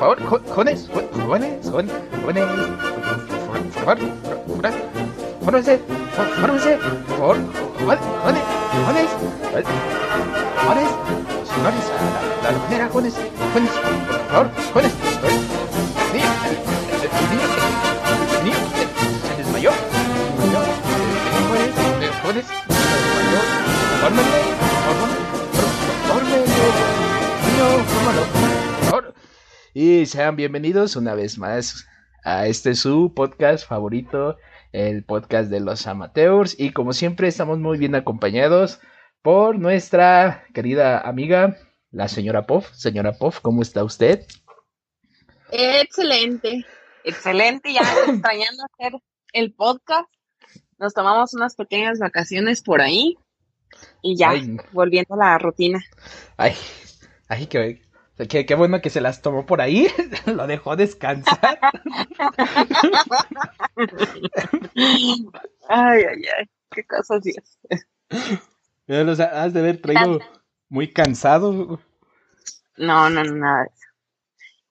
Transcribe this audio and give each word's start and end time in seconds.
favor, 0.00 0.16
jóvenes, 0.54 0.88
jóvenes, 1.12 1.68
jóvenes, 1.68 1.92
jóvenes, 2.22 2.44
por 3.74 3.84
favor, 3.84 3.98
fórmense, 5.44 5.78
fórmense, 6.40 6.78
por 6.78 7.16
favor, 7.18 7.36
jóvenes, 7.78 8.04
jóvenes, 8.24 9.10
jóvenes, 10.64 10.90
señores, 11.52 11.84
la, 12.42 12.50
manera, 12.52 12.88
jóvenes, 12.88 13.14
jóvenes, 13.52 13.72
por 13.72 14.20
favor, 14.30 14.46
jóvenes, 14.72 14.92
niño, 18.42 18.56
se 19.26 19.32
desmayó, 19.36 19.72
jóvenes, 21.46 21.74
jóvenes, 21.84 22.12
fórmense, 22.22 22.54
fórmense, 24.00 24.39
Y 29.82 30.04
sean 30.04 30.36
bienvenidos 30.36 30.94
una 30.94 31.14
vez 31.14 31.38
más 31.38 31.88
a 32.22 32.46
este 32.46 32.74
su 32.74 33.14
podcast 33.14 33.66
favorito, 33.66 34.36
el 34.72 35.04
podcast 35.04 35.48
de 35.50 35.60
los 35.60 35.86
amateurs. 35.86 36.54
Y 36.60 36.72
como 36.72 36.92
siempre 36.92 37.28
estamos 37.28 37.58
muy 37.58 37.78
bien 37.78 37.94
acompañados 37.94 38.78
por 39.22 39.58
nuestra 39.58 40.44
querida 40.52 41.00
amiga, 41.00 41.56
la 41.92 42.08
señora 42.08 42.46
Poff. 42.46 42.70
Señora 42.74 43.14
Poff, 43.14 43.40
¿cómo 43.40 43.62
está 43.62 43.82
usted? 43.82 44.26
Excelente, 45.50 46.66
excelente, 47.02 47.72
ya 47.72 47.80
extrañando 48.06 48.64
hacer 48.64 49.00
el 49.32 49.54
podcast. 49.54 50.10
Nos 50.76 50.92
tomamos 50.92 51.32
unas 51.32 51.56
pequeñas 51.56 51.98
vacaciones 51.98 52.60
por 52.62 52.82
ahí 52.82 53.16
y 54.02 54.18
ya 54.18 54.34
volviendo 54.72 55.14
a 55.14 55.16
la 55.16 55.38
rutina. 55.38 55.82
Ay, 56.36 56.52
ay, 57.28 57.46
qué, 57.46 57.80
Qué, 58.28 58.44
qué, 58.44 58.54
bueno 58.54 58.80
que 58.80 58.90
se 58.90 59.00
las 59.00 59.22
tomó 59.22 59.46
por 59.46 59.60
ahí, 59.60 59.88
lo 60.26 60.46
dejó 60.46 60.76
descansar. 60.76 61.58
ay, 65.68 66.02
ay, 66.02 66.22
ay, 66.38 66.50
qué 66.70 66.84
cosas 66.84 67.22
Los 68.86 69.20
has 69.20 69.54
de 69.54 69.60
haber 69.60 69.80
traído 69.80 70.20
muy 70.68 70.92
cansado. 70.92 71.80
No, 72.76 73.08
no, 73.10 73.24
nada 73.24 73.62
de 73.62 73.66
eso. 73.66 73.88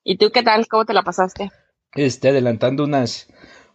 ¿Y 0.04 0.18
tú 0.18 0.32
qué 0.32 0.44
tal? 0.44 0.68
¿Cómo 0.68 0.86
te 0.86 0.94
la 0.94 1.04
pasaste? 1.04 1.52
Este, 1.94 2.30
adelantando 2.30 2.84
unas, 2.84 3.28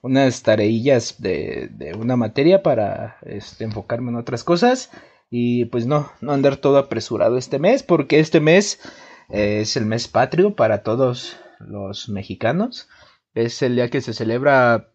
unas 0.02 0.42
tareillas 0.42 1.20
de, 1.20 1.68
de 1.72 1.94
una 1.94 2.16
materia 2.16 2.62
para 2.62 3.18
este, 3.22 3.64
enfocarme 3.64 4.10
en 4.10 4.16
otras 4.16 4.44
cosas. 4.44 4.90
Y 5.30 5.64
pues 5.66 5.86
no, 5.86 6.12
no 6.20 6.32
andar 6.32 6.56
todo 6.56 6.78
apresurado 6.78 7.38
este 7.38 7.58
mes, 7.58 7.82
porque 7.82 8.20
este 8.20 8.40
mes 8.40 8.80
es 9.28 9.76
el 9.76 9.86
mes 9.86 10.08
patrio 10.08 10.54
para 10.54 10.82
todos 10.82 11.38
los 11.58 12.08
mexicanos. 12.08 12.88
Es 13.34 13.62
el 13.62 13.76
día 13.76 13.90
que 13.90 14.00
se 14.00 14.14
celebra. 14.14 14.90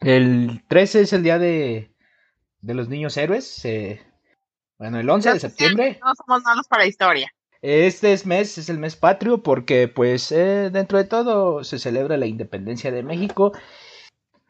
El 0.00 0.64
13 0.68 1.02
es 1.02 1.12
el 1.12 1.22
día 1.22 1.38
de, 1.38 1.92
de 2.60 2.74
los 2.74 2.88
niños 2.88 3.16
héroes. 3.16 3.62
bueno, 4.78 5.00
el 5.00 5.08
11 5.08 5.32
de 5.34 5.40
septiembre. 5.40 5.98
No 6.04 6.14
somos 6.14 6.42
malos 6.42 6.66
para 6.68 6.86
historia. 6.86 7.32
Este 7.60 8.16
mes 8.24 8.56
es 8.58 8.68
el 8.68 8.78
mes 8.78 8.94
patrio 8.94 9.42
porque, 9.42 9.88
pues, 9.88 10.30
eh, 10.30 10.70
dentro 10.70 10.98
de 10.98 11.04
todo 11.04 11.64
se 11.64 11.78
celebra 11.78 12.16
la 12.16 12.26
independencia 12.26 12.92
de 12.92 13.02
México. 13.02 13.52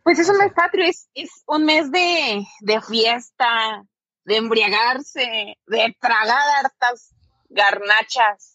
Pues 0.02 0.18
es 0.18 0.28
un 0.28 0.36
mes 0.36 0.52
patrio, 0.54 0.84
es, 0.84 1.08
es 1.14 1.30
un 1.46 1.64
mes 1.64 1.90
de, 1.90 2.44
de 2.60 2.80
fiesta, 2.82 3.82
de 4.24 4.36
embriagarse, 4.36 5.56
de 5.66 5.96
tragar 6.00 6.64
hartas 6.64 7.14
garnachas. 7.48 8.54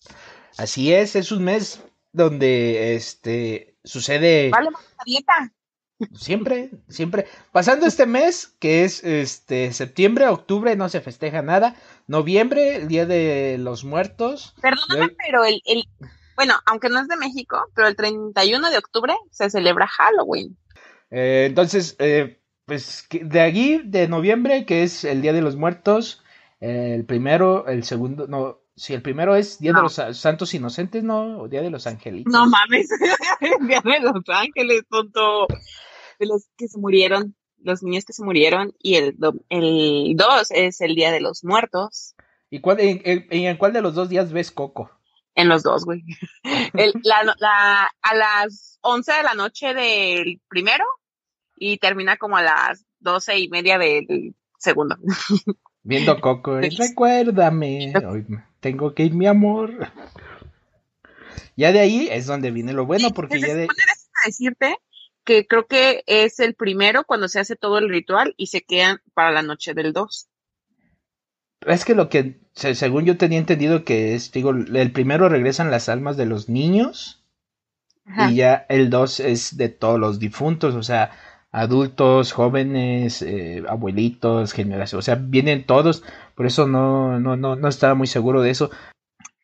Así 0.58 0.94
es, 0.94 1.16
es 1.16 1.32
un 1.32 1.44
mes 1.44 1.82
donde 2.12 2.96
este 2.96 3.76
sucede. 3.84 4.50
Vale 4.50 4.70
dieta. 5.06 5.52
Siempre, 6.14 6.72
siempre. 6.90 7.28
Pasando 7.52 7.86
este 7.86 8.06
mes, 8.06 8.56
que 8.60 8.84
es 8.84 9.04
este 9.04 9.72
septiembre, 9.74 10.28
octubre, 10.28 10.76
no 10.76 10.90
se 10.90 11.02
festeja 11.02 11.42
nada. 11.42 11.76
Noviembre, 12.08 12.76
el 12.76 12.88
Día 12.88 13.06
de 13.06 13.58
los 13.60 13.84
Muertos. 13.84 14.54
Perdóname, 14.62 15.16
pero 15.26 15.46
el, 15.46 15.62
el, 15.66 15.84
bueno, 16.36 16.56
aunque 16.66 16.90
no 16.90 17.00
es 17.00 17.08
de 17.08 17.16
México, 17.16 17.70
pero 17.76 17.88
el 17.88 17.96
31 17.96 18.70
de 18.70 18.78
octubre 18.78 19.14
se 19.32 19.50
celebra 19.50 19.88
Halloween. 19.88 20.58
Eh, 21.10 21.46
entonces, 21.48 21.96
eh, 22.00 22.42
pues 22.66 23.08
de 23.10 23.40
allí, 23.40 23.82
de 23.86 24.08
noviembre, 24.08 24.66
que 24.66 24.84
es 24.84 25.04
el 25.04 25.22
Día 25.22 25.34
de 25.34 25.42
los 25.42 25.56
Muertos, 25.56 26.24
el 26.60 27.06
primero, 27.06 27.68
el 27.68 27.84
segundo, 27.84 28.28
no, 28.28 28.63
si 28.76 28.94
el 28.94 29.02
primero 29.02 29.36
es 29.36 29.60
Día 29.60 29.74
de 29.74 29.82
los 29.82 29.94
Santos 29.94 30.54
Inocentes, 30.54 31.04
¿no? 31.04 31.42
O 31.42 31.48
Día 31.48 31.62
de 31.62 31.70
los 31.70 31.86
Angelitos. 31.88 32.32
No 32.32 32.48
mames, 32.48 32.90
Día 33.68 33.82
de 33.84 34.00
los 34.00 34.24
Ángeles, 34.28 34.84
tonto. 34.90 35.48
De 36.20 36.26
los 36.26 36.48
que 36.58 36.68
se 36.68 36.80
murieron, 36.80 37.36
los 37.60 37.84
niños 37.84 38.06
que 38.06 38.14
se 38.14 38.24
murieron. 38.24 38.74
Y 38.80 38.96
el, 38.96 39.18
el 39.50 40.16
2 40.16 40.52
es 40.52 40.82
el 40.82 40.96
Día 40.96 41.12
de 41.12 41.22
los 41.22 41.44
Muertos. 41.44 42.16
¿Y 42.50 42.62
cuál, 42.62 42.78
en, 42.80 43.58
cuál 43.58 43.74
de 43.74 43.82
los 43.82 43.96
dos 43.96 44.10
días 44.10 44.32
ves 44.32 44.52
Coco? 44.52 44.92
En 45.34 45.50
los 45.50 45.64
dos, 45.64 45.86
güey. 45.86 46.04
la, 47.04 47.36
la, 47.40 47.92
a 48.02 48.16
las 48.16 48.78
11 48.82 49.12
de 49.12 49.24
la 49.24 49.34
noche 49.34 49.74
del 49.74 50.40
primero 50.48 50.86
y 51.58 51.78
termina 51.78 52.18
como 52.18 52.38
a 52.38 52.44
las 52.44 52.86
doce 53.00 53.40
y 53.40 53.50
media 53.50 53.78
del 53.78 54.36
segundo. 54.60 54.98
Viendo 55.84 56.20
Coco, 56.22 56.60
recuérdame, 56.60 57.94
hoy 58.08 58.26
tengo 58.60 58.94
que 58.94 59.04
ir 59.04 59.14
mi 59.14 59.28
amor. 59.28 59.92
Ya 61.56 61.72
de 61.72 61.80
ahí 61.80 62.08
es 62.10 62.26
donde 62.26 62.52
viene 62.52 62.74
lo 62.74 62.86
bueno, 62.86 63.12
porque 63.12 63.40
ya 63.40 63.54
de... 63.54 63.68
decirte 64.26 64.78
que 65.24 65.46
creo 65.48 65.68
que 65.68 66.04
es 66.08 66.40
el 66.40 66.56
primero 66.56 67.04
cuando 67.06 67.28
se 67.28 67.40
hace 67.40 67.56
todo 67.56 67.78
el 67.78 67.90
ritual 67.90 68.34
y 68.38 68.48
se 68.48 68.62
quedan 68.62 69.02
para 69.14 69.32
la 69.32 69.42
noche 69.42 69.74
del 69.74 69.94
2. 69.94 70.28
Es 71.68 71.86
que 71.86 71.96
lo 71.96 72.10
que, 72.10 72.42
según 72.54 73.06
yo 73.06 73.18
tenía 73.18 73.40
entendido 73.40 73.86
que 73.86 74.16
es, 74.16 74.32
digo, 74.32 74.52
el 74.52 74.92
primero 74.92 75.30
regresan 75.30 75.72
las 75.72 75.88
almas 75.88 76.18
de 76.18 76.26
los 76.26 76.50
niños 76.50 77.24
y 78.06 78.36
ya 78.36 78.66
el 78.68 78.90
2 78.90 79.20
es 79.22 79.58
de 79.58 79.70
todos 79.70 79.98
los 80.00 80.20
difuntos, 80.20 80.76
o 80.76 80.84
sea, 80.84 81.12
adultos, 81.54 82.34
jóvenes, 82.34 83.22
eh, 83.22 83.64
abuelitos, 83.70 84.54
generación, 84.54 85.00
o 85.00 85.02
sea, 85.04 85.16
vienen 85.16 85.66
todos, 85.66 86.04
por 86.36 86.48
eso 86.48 86.68
no, 86.68 87.20
no, 87.20 87.38
no, 87.38 87.56
no 87.56 87.68
estaba 87.68 87.94
muy 87.94 88.08
seguro 88.08 88.42
de 88.42 88.50
eso. 88.50 88.72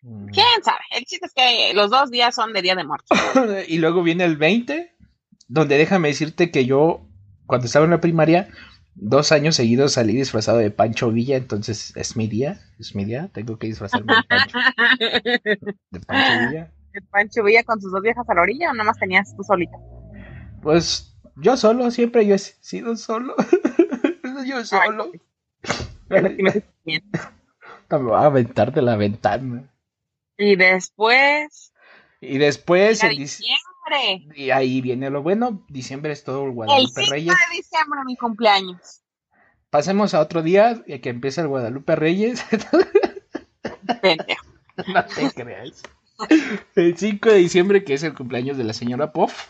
¿Quién 0.01 0.63
sabe? 0.63 0.79
El 0.95 1.05
chiste 1.05 1.27
es 1.27 1.33
que 1.33 1.73
los 1.75 1.91
dos 1.91 2.09
días 2.09 2.33
son 2.33 2.51
de 2.51 2.63
Día 2.63 2.75
de 2.75 2.83
Muertos. 2.83 3.17
y 3.67 3.77
luego 3.77 4.01
viene 4.01 4.23
el 4.23 4.37
20, 4.37 4.91
donde 5.47 5.77
déjame 5.77 6.07
decirte 6.07 6.49
que 6.49 6.65
yo, 6.65 7.05
cuando 7.45 7.67
estaba 7.67 7.85
en 7.85 7.91
la 7.91 8.01
primaria, 8.01 8.49
dos 8.95 9.31
años 9.31 9.55
seguidos 9.55 9.93
salí 9.93 10.15
disfrazado 10.15 10.57
de 10.57 10.71
Pancho 10.71 11.11
Villa, 11.11 11.37
entonces 11.37 11.95
es 11.95 12.17
mi 12.17 12.27
día, 12.27 12.59
es 12.79 12.95
mi 12.95 13.05
día, 13.05 13.29
tengo 13.31 13.59
que 13.59 13.67
disfrazarme 13.67 14.15
de 14.15 14.23
Pancho, 14.23 14.57
de 15.91 15.99
Pancho 15.99 16.49
Villa. 16.49 16.71
¿De 16.91 17.01
Pancho 17.03 17.43
Villa 17.43 17.63
con 17.63 17.79
sus 17.79 17.91
dos 17.91 18.01
viejas 18.01 18.27
a 18.27 18.33
la 18.33 18.41
orilla 18.41 18.71
o 18.71 18.73
nada 18.73 18.85
más 18.85 18.97
tenías 18.97 19.35
tú 19.37 19.43
solito? 19.43 19.77
Pues 20.63 21.08
yo 21.41 21.57
solo, 21.57 21.91
siempre 21.91 22.25
yo 22.25 22.35
he 22.35 22.39
sido 22.39 22.95
solo. 22.97 23.35
yo 24.45 24.65
solo. 24.65 25.11
Me 26.09 26.63
voy 27.89 28.13
a 28.13 28.25
aventar 28.25 28.71
de 28.71 28.81
la 28.81 28.95
ventana. 28.95 29.69
Y 30.37 30.55
después. 30.55 31.73
Y 32.21 32.37
después. 32.37 33.03
En 33.03 33.17
diciembre. 33.17 34.27
Y 34.35 34.51
ahí 34.51 34.81
viene 34.81 35.09
lo 35.09 35.23
bueno. 35.23 35.65
Diciembre 35.69 36.13
es 36.13 36.23
todo 36.23 36.45
el 36.45 36.51
Guadalupe 36.51 37.01
el 37.01 37.09
Reyes. 37.09 37.33
de 37.33 37.57
diciembre, 37.57 37.99
mi 38.05 38.15
cumpleaños. 38.15 39.01
Pasemos 39.69 40.13
a 40.13 40.21
otro 40.21 40.41
día 40.41 40.83
que 40.85 41.09
empieza 41.09 41.41
el 41.41 41.47
Guadalupe 41.47 41.95
Reyes. 41.95 42.43
no 44.87 45.05
te 45.05 45.31
creas. 45.31 45.83
El 46.75 46.97
5 46.97 47.29
de 47.29 47.35
diciembre, 47.35 47.83
que 47.83 47.93
es 47.93 48.03
el 48.03 48.13
cumpleaños 48.13 48.57
de 48.57 48.63
la 48.63 48.73
señora 48.73 49.13
Poff. 49.13 49.49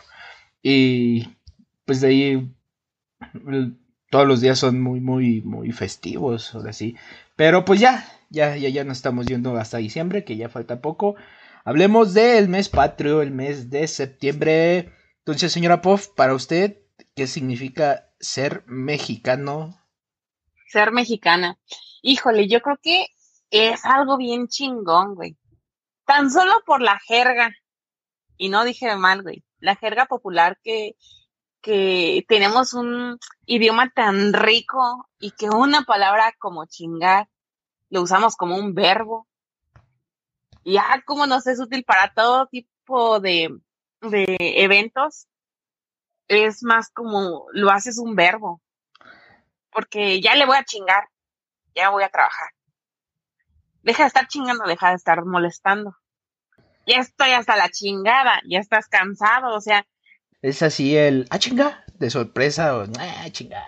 Y 0.62 1.38
pues 1.90 2.02
de 2.02 2.08
ahí 2.10 2.56
todos 4.12 4.28
los 4.28 4.42
días 4.42 4.60
son 4.60 4.80
muy, 4.80 5.00
muy, 5.00 5.42
muy 5.42 5.72
festivos, 5.72 6.54
ahora 6.54 6.72
sí. 6.72 6.96
Pero 7.36 7.66
pues 7.66 7.80
ya, 7.80 8.06
ya, 8.30 8.56
ya, 8.58 8.70
ya 8.70 8.84
nos 8.84 8.98
estamos 8.98 9.26
yendo 9.26 9.58
hasta 9.58 9.80
diciembre, 9.80 10.24
que 10.24 10.38
ya 10.38 10.50
falta 10.50 10.82
poco. 10.82 11.16
Hablemos 11.66 12.14
del 12.14 12.48
mes 12.48 12.70
patrio, 12.70 13.24
el 13.24 13.32
mes 13.32 13.72
de 13.72 13.88
septiembre. 13.88 14.94
Entonces, 15.18 15.52
señora 15.52 15.82
Poff, 15.82 16.10
para 16.10 16.36
usted, 16.36 16.78
¿qué 17.16 17.26
significa 17.26 18.12
ser 18.20 18.64
mexicano? 18.68 19.84
Ser 20.68 20.92
mexicana. 20.92 21.58
Híjole, 22.04 22.48
yo 22.48 22.62
creo 22.62 22.78
que 22.84 23.08
es 23.50 23.84
algo 23.84 24.16
bien 24.16 24.48
chingón, 24.48 25.16
güey. 25.16 25.38
Tan 26.06 26.30
solo 26.30 26.54
por 26.68 26.84
la 26.84 27.00
jerga. 27.00 27.50
Y 28.38 28.50
no 28.50 28.64
dije 28.64 28.96
mal, 28.96 29.24
güey. 29.24 29.44
La 29.58 29.76
jerga 29.76 30.06
popular 30.06 30.60
que, 30.64 30.96
que 31.62 32.26
tenemos 32.28 32.74
un 32.74 33.20
idioma 33.46 33.90
tan 33.90 34.34
rico 34.34 35.10
y 35.20 35.32
que 35.32 35.50
una 35.50 35.84
palabra 35.84 36.34
como 36.40 36.66
chingar 36.66 37.28
lo 37.90 38.02
usamos 38.02 38.36
como 38.36 38.56
un 38.56 38.74
verbo. 38.74 39.28
Y 40.64 40.74
ya 40.74 41.04
como 41.06 41.26
nos 41.28 41.48
es 41.48 41.60
útil 41.60 41.84
para 41.84 42.14
todo 42.14 42.48
tipo 42.48 43.20
de, 43.20 43.50
de 44.02 44.38
eventos 44.40 45.28
es 46.28 46.64
más 46.64 46.90
como 46.92 47.48
lo 47.52 47.72
haces 47.72 47.98
un 47.98 48.16
verbo. 48.16 48.62
Porque 49.72 50.22
ya 50.22 50.36
le 50.36 50.46
voy 50.46 50.58
a 50.58 50.64
chingar, 50.64 51.10
ya 51.76 51.90
voy 51.90 52.04
a 52.04 52.10
trabajar. 52.10 52.50
Deja 53.82 54.04
de 54.04 54.08
estar 54.08 54.28
chingando, 54.28 54.66
deja 54.66 54.90
de 54.90 54.96
estar 54.96 55.26
molestando. 55.26 55.96
Ya 56.86 56.98
estoy 56.98 57.32
hasta 57.32 57.56
la 57.56 57.70
chingada, 57.70 58.42
ya 58.48 58.60
estás 58.60 58.88
cansado, 58.88 59.56
o 59.56 59.62
sea. 59.62 59.86
Es 60.42 60.62
así 60.62 60.96
el, 60.96 61.28
ah, 61.30 61.40
chinga, 61.40 61.84
de 62.00 62.10
sorpresa 62.10 62.78
o, 62.78 62.86
ah, 62.98 63.30
chinga, 63.32 63.64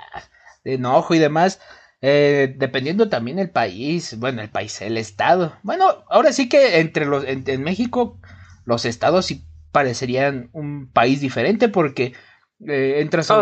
de 0.64 0.76
enojo 0.76 1.14
y 1.14 1.20
demás. 1.20 1.60
Eh, 2.04 2.56
dependiendo 2.58 3.10
también 3.10 3.38
el 3.38 3.52
país, 3.52 4.18
bueno, 4.18 4.42
el 4.42 4.50
país, 4.50 4.82
el 4.82 4.98
estado. 4.98 5.56
Bueno, 5.62 6.04
ahora 6.10 6.34
sí 6.34 6.50
que 6.50 6.80
entre 6.80 7.06
los, 7.06 7.24
en, 7.26 7.64
México, 7.64 8.20
los 8.66 8.86
estados 8.86 9.28
sí 9.28 9.46
parecerían 9.72 10.50
un 10.52 10.90
país 10.92 11.22
diferente 11.22 11.70
porque 11.70 12.14
eh, 12.68 12.96
entras 13.02 13.30
a 13.30 13.42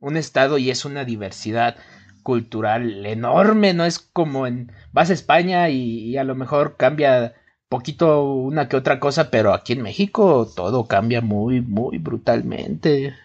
un, 0.00 0.16
estado 0.16 0.58
y 0.58 0.70
es 0.70 0.84
una 0.84 1.04
diversidad 1.04 1.76
cultural 2.24 3.06
enorme, 3.06 3.72
no 3.72 3.84
es 3.84 4.00
como 4.00 4.48
en 4.48 4.72
vas 4.92 5.10
a 5.10 5.12
España 5.12 5.68
y, 5.68 6.16
a 6.16 6.24
lo 6.24 6.34
mejor 6.34 6.76
cambia 6.76 7.34
poquito 7.68 8.24
una 8.24 8.68
que 8.68 8.76
otra 8.76 9.00
cosa, 9.00 9.30
pero 9.30 9.52
aquí 9.52 9.74
en 9.74 9.82
México 9.82 10.50
todo 10.54 10.86
cambia 10.86 11.20
muy, 11.20 11.60
muy 11.60 11.98
brutalmente. 11.98 13.16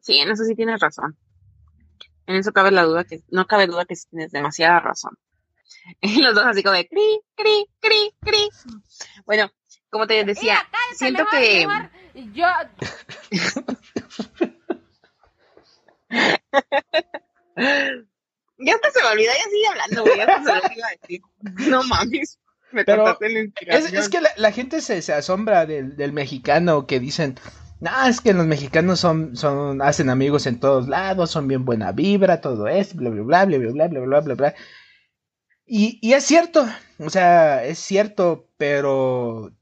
Sí, 0.00 0.18
en 0.18 0.30
eso 0.30 0.44
sí 0.44 0.54
tienes 0.54 0.80
razón. 0.80 1.16
En 2.26 2.36
eso 2.36 2.52
cabe 2.52 2.70
la 2.70 2.84
duda 2.84 3.04
que, 3.04 3.22
no 3.30 3.46
cabe 3.46 3.66
duda 3.66 3.84
que 3.86 3.96
tienes 4.10 4.30
demasiada 4.32 4.80
razón. 4.80 5.16
Y 6.00 6.20
los 6.20 6.34
dos 6.34 6.44
así 6.44 6.62
como 6.62 6.76
de 6.76 6.86
cri, 6.86 7.20
cri, 7.34 7.66
cri, 7.80 8.14
cri. 8.20 8.50
Bueno, 9.24 9.50
como 9.90 10.06
te 10.06 10.22
decía, 10.24 10.68
siento 10.94 11.24
que. 11.30 11.66
Yo. 12.32 12.46
ya 18.58 18.74
hasta 18.74 18.90
se 18.90 19.02
me 19.02 19.08
olvidó, 19.08 19.32
ya 19.32 19.50
sigue 19.50 19.66
hablando, 19.68 20.02
güey. 20.02 20.16
Ya 20.18 20.24
hasta 20.24 20.42
se 20.44 20.52
lo 20.52 20.74
iba 20.76 20.86
a 20.86 20.96
decir. 21.00 21.20
No 21.70 21.82
mames. 21.84 22.38
Me 22.72 22.84
Pero 22.84 23.18
es, 23.20 23.92
es 23.92 24.08
que 24.08 24.20
la, 24.20 24.30
la 24.36 24.52
gente 24.52 24.80
se, 24.80 25.02
se 25.02 25.12
asombra 25.12 25.66
del, 25.66 25.96
del 25.96 26.12
mexicano 26.12 26.86
que 26.86 27.00
dicen, 27.00 27.36
no, 27.80 28.06
es 28.06 28.20
que 28.20 28.32
los 28.34 28.46
mexicanos 28.46 29.00
son, 29.00 29.36
son, 29.36 29.80
hacen 29.82 30.10
amigos 30.10 30.46
en 30.46 30.58
todos 30.58 30.88
lados, 30.88 31.30
son 31.30 31.46
bien 31.46 31.64
buena 31.64 31.92
vibra, 31.92 32.40
todo 32.40 32.66
esto, 32.66 32.96
bla, 32.96 33.10
bla, 33.10 33.22
bla, 33.22 33.44
bla, 33.46 33.58
bla, 33.58 33.70
bla, 33.70 33.88
bla, 33.88 34.00
bla, 34.00 34.20
bla, 34.20 34.34
bla. 34.34 34.54
Y, 35.64 35.98
y 36.02 36.14
es 36.14 36.24
cierto, 36.24 36.66
o 36.98 37.10
sea, 37.10 37.64
es 37.64 37.78
cierto, 37.78 38.48
pero 38.56 39.52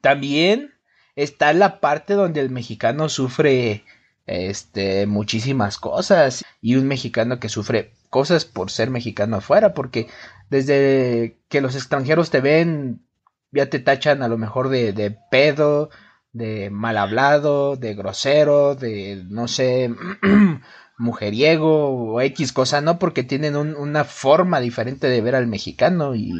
también 0.00 0.72
está 1.16 1.52
la 1.52 1.80
parte 1.80 2.14
donde 2.14 2.40
el 2.40 2.50
mexicano 2.50 3.08
sufre, 3.08 3.84
este, 4.26 5.06
muchísimas 5.06 5.78
cosas 5.78 6.44
y 6.60 6.76
un 6.76 6.86
mexicano 6.86 7.40
que 7.40 7.48
sufre 7.48 7.92
cosas 8.10 8.44
por 8.44 8.70
ser 8.70 8.90
mexicano 8.90 9.36
afuera, 9.36 9.74
porque 9.74 10.08
desde 10.50 11.38
que 11.48 11.60
los 11.60 11.74
extranjeros 11.74 12.30
te 12.30 12.40
ven, 12.40 13.04
ya 13.50 13.70
te 13.70 13.80
tachan 13.80 14.22
a 14.22 14.28
lo 14.28 14.38
mejor 14.38 14.68
de, 14.68 14.92
de 14.92 15.10
pedo, 15.30 15.90
de 16.32 16.70
mal 16.70 16.96
hablado, 16.96 17.76
de 17.76 17.94
grosero, 17.94 18.74
de 18.74 19.24
no 19.28 19.48
sé, 19.48 19.94
mujeriego 20.98 22.12
o 22.12 22.20
X 22.20 22.52
cosa, 22.52 22.80
¿no? 22.80 22.98
Porque 22.98 23.24
tienen 23.24 23.56
una 23.56 24.04
forma 24.04 24.60
diferente 24.60 25.08
de 25.08 25.20
ver 25.20 25.34
al 25.34 25.46
mexicano 25.46 26.14
y, 26.14 26.32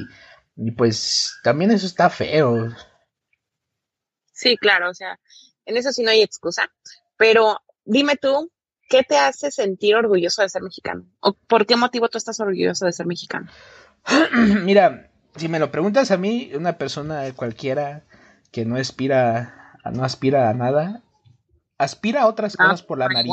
y 0.56 0.70
pues 0.72 1.38
también 1.42 1.70
eso 1.70 1.86
está 1.86 2.10
feo. 2.10 2.72
Sí, 4.32 4.56
claro, 4.56 4.90
o 4.90 4.94
sea, 4.94 5.18
en 5.64 5.76
eso 5.76 5.92
sí 5.92 6.02
no 6.02 6.10
hay 6.10 6.22
excusa, 6.22 6.70
pero 7.16 7.60
dime 7.84 8.16
tú, 8.16 8.50
¿qué 8.88 9.02
te 9.02 9.18
hace 9.18 9.50
sentir 9.50 9.96
orgulloso 9.96 10.42
de 10.42 10.48
ser 10.48 10.62
mexicano? 10.62 11.06
¿O 11.20 11.34
por 11.34 11.66
qué 11.66 11.76
motivo 11.76 12.08
tú 12.08 12.18
estás 12.18 12.40
orgulloso 12.40 12.86
de 12.86 12.92
ser 12.92 13.06
mexicano? 13.06 13.50
Mira, 14.64 15.10
si 15.36 15.48
me 15.48 15.58
lo 15.58 15.70
preguntas 15.70 16.10
a 16.10 16.16
mí, 16.16 16.50
una 16.54 16.78
persona 16.78 17.24
cualquiera 17.34 18.04
que 18.50 18.64
no 18.64 18.76
aspira 18.76 19.60
no 19.92 20.04
aspira 20.04 20.48
a 20.48 20.54
nada, 20.54 21.02
aspira 21.78 22.22
a 22.22 22.26
otras 22.26 22.56
cosas 22.56 22.82
por 22.82 22.98
la 22.98 23.08
nariz. 23.08 23.32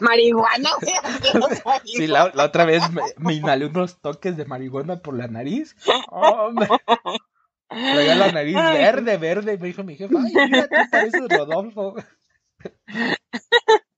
Marihuana. 0.00 0.70
sí, 1.84 2.06
la, 2.06 2.32
otra 2.36 2.64
vez 2.64 2.82
me, 3.18 3.34
inhalé 3.34 3.66
unos 3.66 4.00
toques 4.00 4.36
de 4.36 4.44
marihuana 4.44 5.00
por 5.00 5.16
la 5.16 5.28
nariz. 5.28 5.76
Oh, 6.08 6.50
me... 6.52 6.66
Traía 7.68 8.16
la 8.16 8.32
nariz 8.32 8.54
verde, 8.54 9.16
verde. 9.16 9.58
Me 9.58 9.68
dijo 9.68 9.82
mi 9.82 9.96
jefe, 9.96 10.14
ay, 10.14 10.32
mira, 10.50 10.68
tú 10.68 10.90
pareces 10.90 11.22
Rodolfo. 11.28 11.94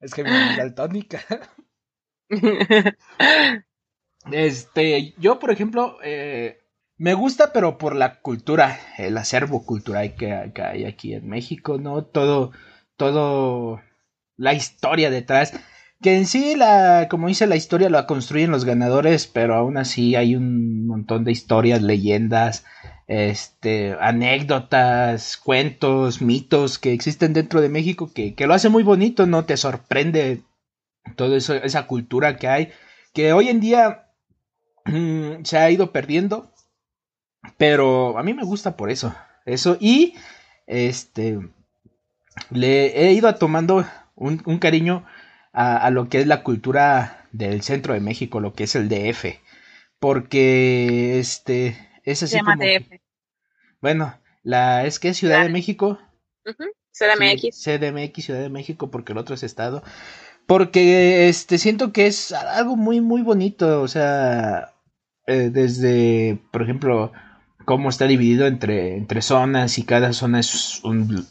Es 0.00 0.14
que 0.14 0.24
me 0.24 0.56
daltónica. 0.56 1.20
Este, 4.32 5.14
yo, 5.18 5.38
por 5.38 5.50
ejemplo, 5.50 5.98
eh, 6.02 6.64
me 6.96 7.14
gusta, 7.14 7.52
pero 7.52 7.76
por 7.76 7.94
la 7.94 8.20
cultura, 8.20 8.78
el 8.96 9.18
acervo 9.18 9.66
cultural 9.66 10.14
que, 10.14 10.32
hay 10.62 10.84
aquí 10.84 11.14
en 11.14 11.28
México, 11.28 11.78
¿no? 11.78 12.04
Todo, 12.04 12.52
todo, 12.96 13.82
la 14.36 14.54
historia 14.54 15.10
detrás. 15.10 15.52
Que 16.00 16.16
en 16.16 16.26
sí, 16.26 16.54
la, 16.56 17.08
como 17.10 17.28
dice 17.28 17.46
la 17.46 17.56
historia, 17.56 17.90
la 17.90 18.06
construyen 18.06 18.50
los 18.50 18.64
ganadores, 18.64 19.26
pero 19.26 19.54
aún 19.54 19.76
así 19.76 20.16
hay 20.16 20.36
un 20.36 20.86
montón 20.86 21.24
de 21.24 21.32
historias, 21.32 21.82
leyendas, 21.82 22.64
este, 23.06 23.96
anécdotas, 24.00 25.36
cuentos, 25.36 26.22
mitos 26.22 26.78
que 26.78 26.92
existen 26.92 27.32
dentro 27.32 27.60
de 27.60 27.68
México 27.68 28.10
que, 28.14 28.34
que 28.34 28.46
lo 28.46 28.54
hace 28.54 28.68
muy 28.68 28.82
bonito, 28.82 29.26
¿no? 29.26 29.44
Te 29.44 29.56
sorprende 29.56 30.42
toda 31.16 31.36
esa 31.36 31.86
cultura 31.86 32.36
que 32.36 32.48
hay, 32.48 32.72
que 33.12 33.32
hoy 33.32 33.48
en 33.48 33.60
día 33.60 34.06
mm, 34.86 35.44
se 35.44 35.58
ha 35.58 35.70
ido 35.70 35.92
perdiendo 35.92 36.54
pero 37.56 38.18
a 38.18 38.22
mí 38.22 38.34
me 38.34 38.44
gusta 38.44 38.76
por 38.76 38.90
eso. 38.90 39.14
Eso. 39.44 39.76
Y 39.80 40.14
este. 40.66 41.38
Le 42.50 43.06
he 43.08 43.12
ido 43.12 43.32
tomando 43.36 43.86
un, 44.16 44.42
un 44.44 44.58
cariño 44.58 45.04
a, 45.52 45.76
a, 45.76 45.90
lo 45.90 46.08
que 46.08 46.20
es 46.20 46.26
la 46.26 46.42
cultura 46.42 47.28
del 47.32 47.62
centro 47.62 47.94
de 47.94 48.00
México, 48.00 48.40
lo 48.40 48.54
que 48.54 48.64
es 48.64 48.74
el 48.74 48.88
DF. 48.88 49.26
Porque 49.98 51.18
este. 51.18 51.76
Es 52.04 52.22
así. 52.22 52.38
DF. 52.38 53.00
Bueno, 53.80 54.18
la, 54.42 54.86
es 54.86 54.98
que 54.98 55.08
es 55.08 55.16
Ciudad 55.16 55.42
de 55.42 55.48
México. 55.48 55.98
CDMX. 56.92 57.62
CDMX, 57.62 58.24
Ciudad 58.24 58.40
de 58.40 58.50
México, 58.50 58.90
porque 58.90 59.12
el 59.12 59.18
otro 59.18 59.34
es 59.34 59.42
estado. 59.42 59.82
Porque 60.46 61.28
este 61.28 61.58
siento 61.58 61.92
que 61.92 62.06
es 62.06 62.32
algo 62.32 62.76
muy, 62.76 63.00
muy 63.00 63.22
bonito. 63.22 63.82
O 63.82 63.88
sea. 63.88 64.70
Eh, 65.26 65.48
desde, 65.50 66.38
por 66.50 66.62
ejemplo, 66.62 67.10
cómo 67.64 67.88
está 67.88 68.06
dividido 68.06 68.46
entre, 68.46 68.96
entre 68.96 69.22
zonas 69.22 69.78
y 69.78 69.84
cada 69.84 70.12
zona 70.12 70.40
es 70.40 70.84
un, 70.84 71.26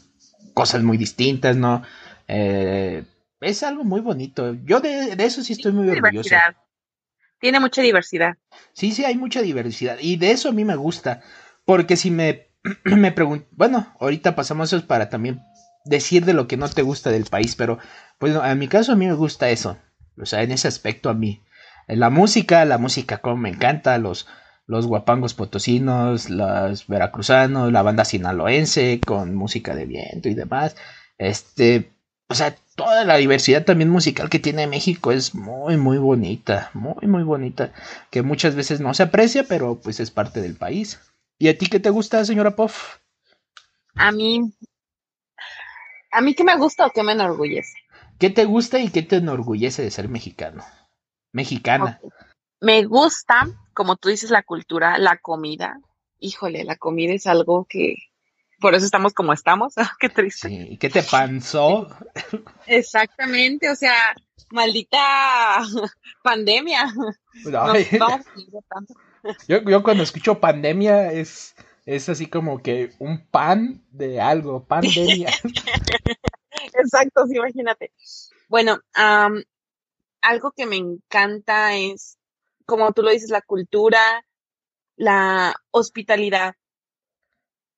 cosas 0.52 0.82
muy 0.82 0.96
distintas, 0.96 1.56
¿no? 1.56 1.82
Eh, 2.26 3.04
es 3.40 3.62
algo 3.62 3.84
muy 3.84 4.00
bonito. 4.00 4.54
Yo 4.64 4.80
de, 4.80 5.14
eso 5.18 5.42
sí 5.42 5.52
estoy 5.52 5.72
muy 5.72 5.88
orgulloso. 5.88 6.34
Tiene 7.44 7.60
mucha 7.60 7.82
diversidad. 7.82 8.38
Sí, 8.72 8.92
sí, 8.92 9.04
hay 9.04 9.18
mucha 9.18 9.42
diversidad. 9.42 9.98
Y 10.00 10.16
de 10.16 10.30
eso 10.30 10.48
a 10.48 10.52
mí 10.52 10.64
me 10.64 10.76
gusta. 10.76 11.20
Porque 11.66 11.98
si 11.98 12.10
me, 12.10 12.48
me 12.84 13.12
pregunto, 13.12 13.46
bueno, 13.50 13.94
ahorita 14.00 14.34
pasamos 14.34 14.72
eso 14.72 14.86
para 14.86 15.10
también 15.10 15.42
decir 15.84 16.24
de 16.24 16.32
lo 16.32 16.48
que 16.48 16.56
no 16.56 16.70
te 16.70 16.80
gusta 16.80 17.10
del 17.10 17.26
país, 17.26 17.54
pero 17.54 17.78
pues 18.18 18.34
en 18.34 18.58
mi 18.58 18.66
caso 18.66 18.92
a 18.92 18.96
mí 18.96 19.06
me 19.06 19.12
gusta 19.12 19.50
eso. 19.50 19.76
O 20.16 20.24
sea, 20.24 20.42
en 20.42 20.52
ese 20.52 20.68
aspecto 20.68 21.10
a 21.10 21.12
mí. 21.14 21.42
La 21.86 22.08
música, 22.08 22.64
la 22.64 22.78
música 22.78 23.18
como 23.18 23.36
me 23.36 23.50
encanta, 23.50 23.98
los, 23.98 24.26
los 24.66 24.86
guapangos 24.86 25.34
potosinos, 25.34 26.30
los 26.30 26.86
veracruzanos, 26.86 27.70
la 27.70 27.82
banda 27.82 28.06
sinaloense 28.06 29.02
con 29.04 29.34
música 29.34 29.74
de 29.74 29.84
viento 29.84 30.30
y 30.30 30.34
demás. 30.34 30.76
Este, 31.18 31.93
o 32.28 32.34
sea, 32.34 32.56
toda 32.74 33.04
la 33.04 33.16
diversidad 33.16 33.64
también 33.64 33.90
musical 33.90 34.30
que 34.30 34.38
tiene 34.38 34.66
México 34.66 35.12
es 35.12 35.34
muy, 35.34 35.76
muy 35.76 35.98
bonita, 35.98 36.70
muy, 36.74 37.06
muy 37.06 37.22
bonita, 37.22 37.72
que 38.10 38.22
muchas 38.22 38.54
veces 38.54 38.80
no 38.80 38.94
se 38.94 39.04
aprecia, 39.04 39.44
pero 39.44 39.76
pues 39.76 40.00
es 40.00 40.10
parte 40.10 40.40
del 40.40 40.56
país. 40.56 41.00
¿Y 41.38 41.48
a 41.48 41.58
ti 41.58 41.66
qué 41.66 41.80
te 41.80 41.90
gusta, 41.90 42.24
señora 42.24 42.56
Poff? 42.56 42.98
A 43.94 44.10
mí, 44.10 44.52
a 46.10 46.20
mí 46.20 46.34
qué 46.34 46.44
me 46.44 46.56
gusta 46.56 46.86
o 46.86 46.90
qué 46.90 47.02
me 47.02 47.12
enorgullece. 47.12 47.76
¿Qué 48.18 48.30
te 48.30 48.44
gusta 48.44 48.78
y 48.78 48.90
qué 48.90 49.02
te 49.02 49.16
enorgullece 49.16 49.82
de 49.82 49.90
ser 49.90 50.08
mexicano? 50.08 50.64
Mexicana. 51.32 52.00
Me 52.60 52.84
gusta, 52.84 53.48
como 53.74 53.96
tú 53.96 54.08
dices, 54.08 54.30
la 54.30 54.42
cultura, 54.42 54.98
la 54.98 55.18
comida. 55.18 55.80
Híjole, 56.20 56.64
la 56.64 56.76
comida 56.76 57.12
es 57.12 57.26
algo 57.26 57.66
que 57.68 57.96
por 58.64 58.74
eso 58.74 58.86
estamos 58.86 59.12
como 59.12 59.34
estamos. 59.34 59.74
Qué 60.00 60.08
triste. 60.08 60.48
Sí, 60.48 60.78
¿qué 60.78 60.88
te 60.88 61.02
panzó? 61.02 61.86
Exactamente, 62.66 63.68
o 63.68 63.76
sea, 63.76 64.14
maldita 64.48 65.60
pandemia. 66.22 66.90
yo, 69.48 69.60
yo 69.68 69.82
cuando 69.82 70.02
escucho 70.02 70.40
pandemia 70.40 71.12
es 71.12 71.54
es 71.84 72.08
así 72.08 72.26
como 72.26 72.62
que 72.62 72.94
un 73.00 73.26
pan 73.26 73.84
de 73.90 74.22
algo, 74.22 74.64
pan 74.64 74.80
de 74.80 75.26
Exacto, 76.72 77.26
sí, 77.26 77.36
imagínate. 77.36 77.92
Bueno, 78.48 78.78
algo 80.22 80.52
que 80.56 80.64
me 80.64 80.76
encanta 80.76 81.76
es, 81.76 82.16
como 82.64 82.90
tú 82.94 83.02
lo 83.02 83.10
dices, 83.10 83.28
la 83.28 83.42
cultura, 83.42 84.24
la 84.96 85.54
hospitalidad, 85.70 86.54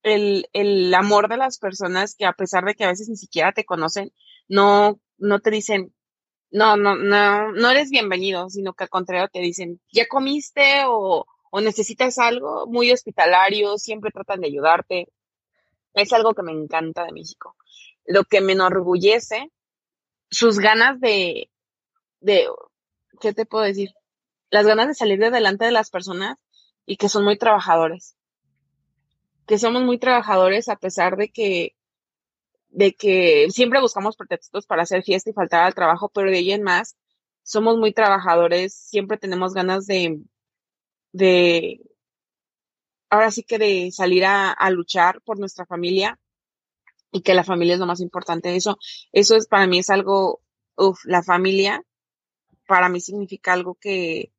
el, 0.06 0.48
el 0.52 0.94
amor 0.94 1.28
de 1.28 1.36
las 1.36 1.58
personas 1.58 2.14
que 2.14 2.26
a 2.26 2.32
pesar 2.32 2.64
de 2.64 2.74
que 2.74 2.84
a 2.84 2.88
veces 2.88 3.08
ni 3.08 3.16
siquiera 3.16 3.52
te 3.52 3.64
conocen, 3.64 4.12
no, 4.48 5.00
no 5.18 5.40
te 5.40 5.50
dicen, 5.50 5.94
no, 6.50 6.76
no, 6.76 6.96
no, 6.96 7.52
no 7.52 7.70
eres 7.70 7.90
bienvenido, 7.90 8.48
sino 8.50 8.74
que 8.74 8.84
al 8.84 8.90
contrario 8.90 9.28
te 9.32 9.40
dicen, 9.40 9.80
¿ya 9.92 10.06
comiste 10.08 10.84
o, 10.86 11.26
o 11.50 11.60
necesitas 11.60 12.18
algo? 12.18 12.66
Muy 12.66 12.92
hospitalario, 12.92 13.78
siempre 13.78 14.10
tratan 14.12 14.40
de 14.40 14.48
ayudarte. 14.48 15.08
Es 15.94 16.12
algo 16.12 16.34
que 16.34 16.42
me 16.42 16.52
encanta 16.52 17.04
de 17.04 17.12
México. 17.12 17.56
Lo 18.06 18.24
que 18.24 18.40
me 18.40 18.52
enorgullece, 18.52 19.50
sus 20.30 20.58
ganas 20.58 21.00
de, 21.00 21.50
de, 22.20 22.48
¿qué 23.20 23.32
te 23.32 23.46
puedo 23.46 23.64
decir? 23.64 23.90
Las 24.50 24.66
ganas 24.66 24.88
de 24.88 24.94
salir 24.94 25.18
de 25.18 25.30
delante 25.30 25.64
de 25.64 25.72
las 25.72 25.90
personas 25.90 26.38
y 26.86 26.96
que 26.96 27.08
son 27.08 27.24
muy 27.24 27.38
trabajadores. 27.38 28.15
Que 29.46 29.58
somos 29.58 29.82
muy 29.84 29.98
trabajadores 29.98 30.68
a 30.68 30.76
pesar 30.76 31.16
de 31.16 31.28
que 31.30 31.76
de 32.76 32.94
que 32.94 33.46
siempre 33.50 33.80
buscamos 33.80 34.16
pretextos 34.16 34.66
para 34.66 34.82
hacer 34.82 35.02
fiesta 35.02 35.30
y 35.30 35.32
faltar 35.32 35.64
al 35.64 35.74
trabajo, 35.74 36.10
pero 36.10 36.30
de 36.30 36.38
ahí 36.38 36.52
en 36.52 36.62
más, 36.62 36.96
somos 37.42 37.78
muy 37.78 37.92
trabajadores, 37.94 38.74
siempre 38.74 39.16
tenemos 39.16 39.54
ganas 39.54 39.86
de, 39.86 40.20
de, 41.12 41.80
ahora 43.08 43.30
sí 43.30 43.44
que 43.44 43.58
de 43.58 43.90
salir 43.92 44.24
a, 44.26 44.70
luchar 44.70 45.22
por 45.22 45.38
nuestra 45.38 45.64
familia 45.64 46.18
y 47.12 47.22
que 47.22 47.34
la 47.34 47.44
familia 47.44 47.74
es 47.74 47.80
lo 47.80 47.86
más 47.86 48.00
importante. 48.00 48.54
Eso, 48.56 48.78
eso 49.12 49.36
es 49.36 49.46
para 49.46 49.66
mí 49.66 49.78
es 49.78 49.90
algo, 49.90 50.42
uff, 50.76 51.04
la 51.06 51.22
familia 51.22 51.82
para 52.66 52.88
mí 52.88 53.00
significa 53.00 53.52
algo 53.52 53.76
que, 53.76 54.32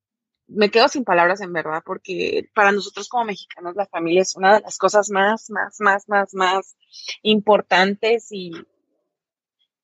me 0.48 0.72
quedo 0.72 0.88
sin 0.88 1.04
palabras 1.04 1.42
en 1.42 1.54
verdad, 1.54 1.84
porque 1.86 2.50
para 2.54 2.72
nosotros 2.72 3.10
como 3.10 3.26
mexicanos 3.26 3.76
la 3.76 3.86
familia 3.86 4.22
es 4.22 4.36
una 4.36 4.56
de 4.56 4.62
las 4.62 4.78
cosas 4.78 5.10
más, 5.10 5.50
más, 5.50 5.80
más, 5.80 6.08
más, 6.08 6.34
más 6.34 6.78
importantes 7.22 8.28
y, 8.32 8.52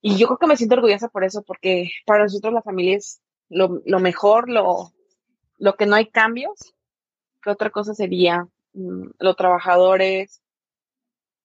y 0.01 0.17
yo 0.17 0.27
creo 0.27 0.37
que 0.37 0.47
me 0.47 0.57
siento 0.57 0.75
orgullosa 0.75 1.09
por 1.09 1.23
eso, 1.23 1.43
porque 1.43 1.91
para 2.05 2.23
nosotros 2.23 2.53
la 2.53 2.61
familia 2.61 2.97
es 2.97 3.21
lo, 3.49 3.81
lo 3.85 3.99
mejor, 3.99 4.49
lo, 4.49 4.93
lo 5.57 5.75
que 5.75 5.85
no 5.85 5.95
hay 5.95 6.07
cambios. 6.07 6.73
¿Qué 7.41 7.49
otra 7.49 7.69
cosa 7.69 7.93
sería? 7.93 8.47
Mm, 8.73 9.07
los 9.19 9.35
trabajadores, 9.35 10.41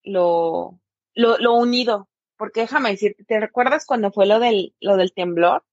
lo, 0.03 0.81
lo, 1.15 1.39
lo 1.39 1.55
unido, 1.55 2.09
porque 2.37 2.61
déjame 2.61 2.91
decirte, 2.91 3.25
¿te 3.25 3.41
recuerdas 3.41 3.85
cuando 3.85 4.13
fue 4.13 4.27
lo 4.27 4.39
del, 4.39 4.75
lo 4.81 4.97
del 4.97 5.13
temblor 5.13 5.65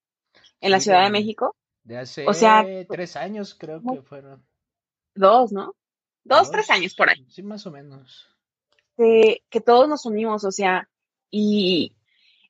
en 0.62 0.72
la 0.72 0.80
Ciudad 0.80 1.04
de 1.04 1.12
México? 1.12 1.56
De 1.86 2.00
hace 2.00 2.28
o 2.28 2.34
sea, 2.34 2.66
tres 2.90 3.16
años 3.16 3.56
creo 3.58 3.80
que 3.80 4.02
fueron. 4.02 4.44
Dos, 5.14 5.52
¿no? 5.52 5.76
Dos, 6.24 6.50
tres 6.50 6.70
años 6.72 6.96
por 6.96 7.10
ahí. 7.10 7.24
Sí, 7.30 7.44
más 7.44 7.66
o 7.68 7.72
menos. 7.72 8.28
Que, 8.98 9.44
que 9.50 9.62
todos 9.62 9.88
nos 9.88 10.06
unimos, 10.08 10.44
o 10.44 10.52
sea, 10.52 10.90
y, 11.30 11.96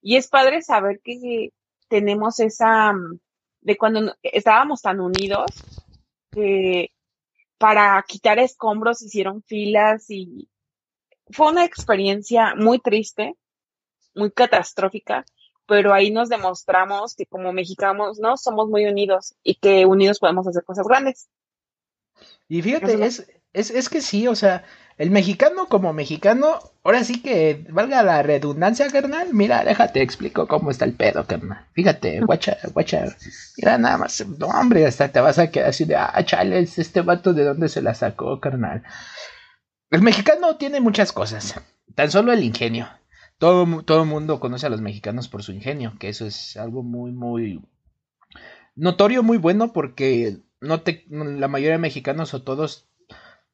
y 0.01 0.15
es 0.15 0.29
padre 0.29 0.61
saber 0.61 1.01
que 1.03 1.51
tenemos 1.89 2.39
esa, 2.39 2.93
de 3.59 3.77
cuando 3.77 4.15
estábamos 4.23 4.81
tan 4.81 5.01
unidos, 5.01 5.51
que 6.31 6.91
para 7.57 8.03
quitar 8.07 8.39
escombros 8.39 9.01
hicieron 9.01 9.43
filas 9.43 10.09
y 10.09 10.49
fue 11.31 11.51
una 11.51 11.65
experiencia 11.65 12.55
muy 12.55 12.79
triste, 12.79 13.35
muy 14.13 14.31
catastrófica, 14.31 15.25
pero 15.67 15.93
ahí 15.93 16.11
nos 16.11 16.29
demostramos 16.29 17.15
que 17.15 17.25
como 17.25 17.51
mexicanos, 17.53 18.19
¿no? 18.19 18.37
Somos 18.37 18.69
muy 18.69 18.85
unidos 18.85 19.35
y 19.43 19.55
que 19.55 19.85
unidos 19.85 20.19
podemos 20.19 20.47
hacer 20.47 20.63
cosas 20.63 20.87
grandes. 20.87 21.29
Y 22.47 22.61
fíjate, 22.61 23.05
es, 23.05 23.27
es, 23.53 23.71
es 23.71 23.89
que 23.89 24.01
sí, 24.01 24.27
o 24.27 24.35
sea, 24.35 24.63
el 24.97 25.11
mexicano 25.11 25.67
como 25.67 25.91
mexicano, 25.93 26.59
ahora 26.83 27.03
sí 27.03 27.21
que 27.21 27.65
valga 27.69 28.03
la 28.03 28.21
redundancia, 28.23 28.89
carnal. 28.89 29.29
Mira, 29.33 29.63
déjate 29.63 30.01
explico 30.01 30.47
cómo 30.47 30.71
está 30.71 30.85
el 30.85 30.93
pedo, 30.93 31.25
carnal. 31.25 31.65
Fíjate, 31.73 32.21
guacha, 32.21 32.57
guacha. 32.73 33.05
Mira, 33.57 33.77
nada 33.77 33.97
más, 33.97 34.25
no, 34.39 34.47
hombre, 34.47 34.85
hasta 34.85 35.09
te 35.09 35.19
vas 35.19 35.39
a 35.39 35.49
quedar 35.51 35.69
así 35.69 35.85
de, 35.85 35.95
ah, 35.95 36.23
chales, 36.23 36.77
este 36.77 37.01
vato 37.01 37.33
de 37.33 37.43
dónde 37.43 37.67
se 37.67 37.81
la 37.81 37.93
sacó, 37.93 38.39
carnal. 38.39 38.83
El 39.89 40.01
mexicano 40.01 40.55
tiene 40.57 40.79
muchas 40.79 41.11
cosas, 41.11 41.55
tan 41.95 42.11
solo 42.11 42.31
el 42.31 42.43
ingenio 42.43 42.87
todo, 43.37 43.83
todo 43.83 44.03
el 44.03 44.09
mundo 44.09 44.39
conoce 44.39 44.65
a 44.65 44.69
los 44.69 44.81
mexicanos 44.81 45.27
por 45.27 45.43
su 45.43 45.51
ingenio, 45.51 45.93
que 45.99 46.09
eso 46.09 46.25
es 46.25 46.57
algo 46.57 46.83
muy, 46.83 47.11
muy 47.11 47.61
notorio, 48.75 49.23
muy 49.23 49.37
bueno, 49.37 49.73
porque 49.73 50.37
no 50.61 50.81
te, 50.81 51.05
la 51.09 51.47
mayoría 51.47 51.73
de 51.73 51.79
mexicanos 51.79 52.33
o 52.33 52.43
todos, 52.43 52.87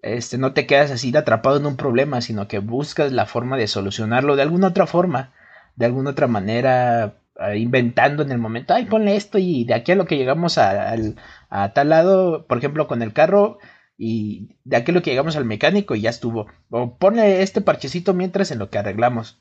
este, 0.01 0.38
no 0.38 0.53
te 0.53 0.65
quedas 0.67 0.91
así 0.91 1.15
atrapado 1.15 1.57
en 1.57 1.65
un 1.65 1.77
problema, 1.77 2.21
sino 2.21 2.47
que 2.47 2.59
buscas 2.59 3.11
la 3.11 3.25
forma 3.25 3.57
de 3.57 3.67
solucionarlo 3.67 4.35
de 4.35 4.43
alguna 4.43 4.67
otra 4.67 4.88
forma, 4.88 5.33
de 5.75 5.85
alguna 5.85 6.11
otra 6.11 6.27
manera, 6.27 7.17
eh, 7.39 7.57
inventando 7.57 8.23
en 8.23 8.31
el 8.31 8.38
momento, 8.38 8.73
ay, 8.73 8.85
ponle 8.85 9.15
esto 9.15 9.38
y 9.39 9.65
de 9.65 9.73
aquí 9.73 9.91
a 9.91 9.95
lo 9.95 10.05
que 10.05 10.17
llegamos 10.17 10.57
a, 10.57 10.95
a 11.50 11.73
tal 11.73 11.89
lado, 11.89 12.45
por 12.47 12.57
ejemplo, 12.57 12.88
con 12.88 13.01
el 13.01 13.13
carro, 13.13 13.59
y 13.97 14.57
de 14.63 14.77
aquí 14.77 14.91
a 14.91 14.95
lo 14.95 15.03
que 15.03 15.11
llegamos 15.11 15.35
al 15.35 15.45
mecánico 15.45 15.95
y 15.95 16.01
ya 16.01 16.09
estuvo. 16.09 16.47
O 16.71 16.97
ponle 16.97 17.43
este 17.43 17.61
parchecito 17.61 18.15
mientras 18.15 18.50
en 18.50 18.57
lo 18.57 18.71
que 18.71 18.79
arreglamos 18.79 19.39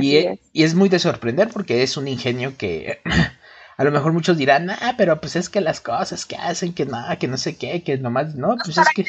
y, 0.00 0.16
es. 0.16 0.40
y 0.52 0.62
es 0.64 0.74
muy 0.74 0.88
de 0.88 0.98
sorprender 0.98 1.48
porque 1.48 1.82
es 1.82 1.96
un 1.96 2.08
ingenio 2.08 2.56
que 2.56 3.00
a 3.78 3.84
lo 3.84 3.92
mejor 3.92 4.12
muchos 4.12 4.36
dirán, 4.36 4.70
ah, 4.70 4.94
pero 4.98 5.20
pues 5.20 5.36
es 5.36 5.48
que 5.48 5.60
las 5.60 5.80
cosas 5.80 6.26
que 6.26 6.36
hacen, 6.36 6.74
que 6.74 6.84
nada, 6.84 7.16
que 7.16 7.28
no 7.28 7.36
sé 7.36 7.56
qué, 7.56 7.82
que 7.82 7.96
nomás, 7.96 8.34
no, 8.34 8.56
pues 8.62 8.76
es 8.76 8.88
que... 8.94 9.06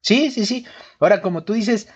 Sí, 0.00 0.30
sí, 0.30 0.46
sí. 0.46 0.66
Ahora, 1.00 1.22
como 1.22 1.42
tú 1.42 1.54
dices, 1.54 1.88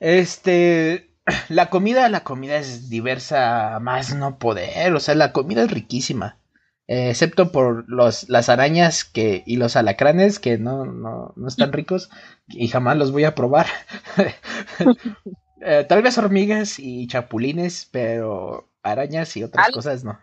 este, 0.00 1.14
la 1.48 1.70
comida, 1.70 2.08
la 2.08 2.24
comida 2.24 2.56
es 2.56 2.90
diversa 2.90 3.78
más 3.80 4.14
no 4.14 4.38
poder, 4.38 4.92
o 4.92 5.00
sea, 5.00 5.14
la 5.14 5.32
comida 5.32 5.62
es 5.62 5.70
riquísima. 5.70 6.40
excepto 6.86 7.52
por 7.52 7.84
los, 7.88 8.28
las 8.28 8.48
arañas 8.48 9.04
que, 9.04 9.44
y 9.46 9.56
los 9.56 9.76
alacranes 9.76 10.40
que 10.40 10.58
no, 10.58 10.84
no, 10.84 11.32
no 11.36 11.48
están 11.48 11.72
ricos 11.72 12.10
y 12.48 12.68
jamás 12.68 12.96
los 12.96 13.12
voy 13.12 13.24
a 13.24 13.34
probar. 13.34 13.66
Eh, 15.60 15.84
tal 15.88 16.02
vez 16.02 16.16
hormigas 16.18 16.78
y 16.78 17.06
chapulines, 17.06 17.88
pero 17.90 18.70
arañas 18.82 19.36
y 19.36 19.44
otras 19.44 19.70
cosas 19.70 20.04
no. 20.04 20.18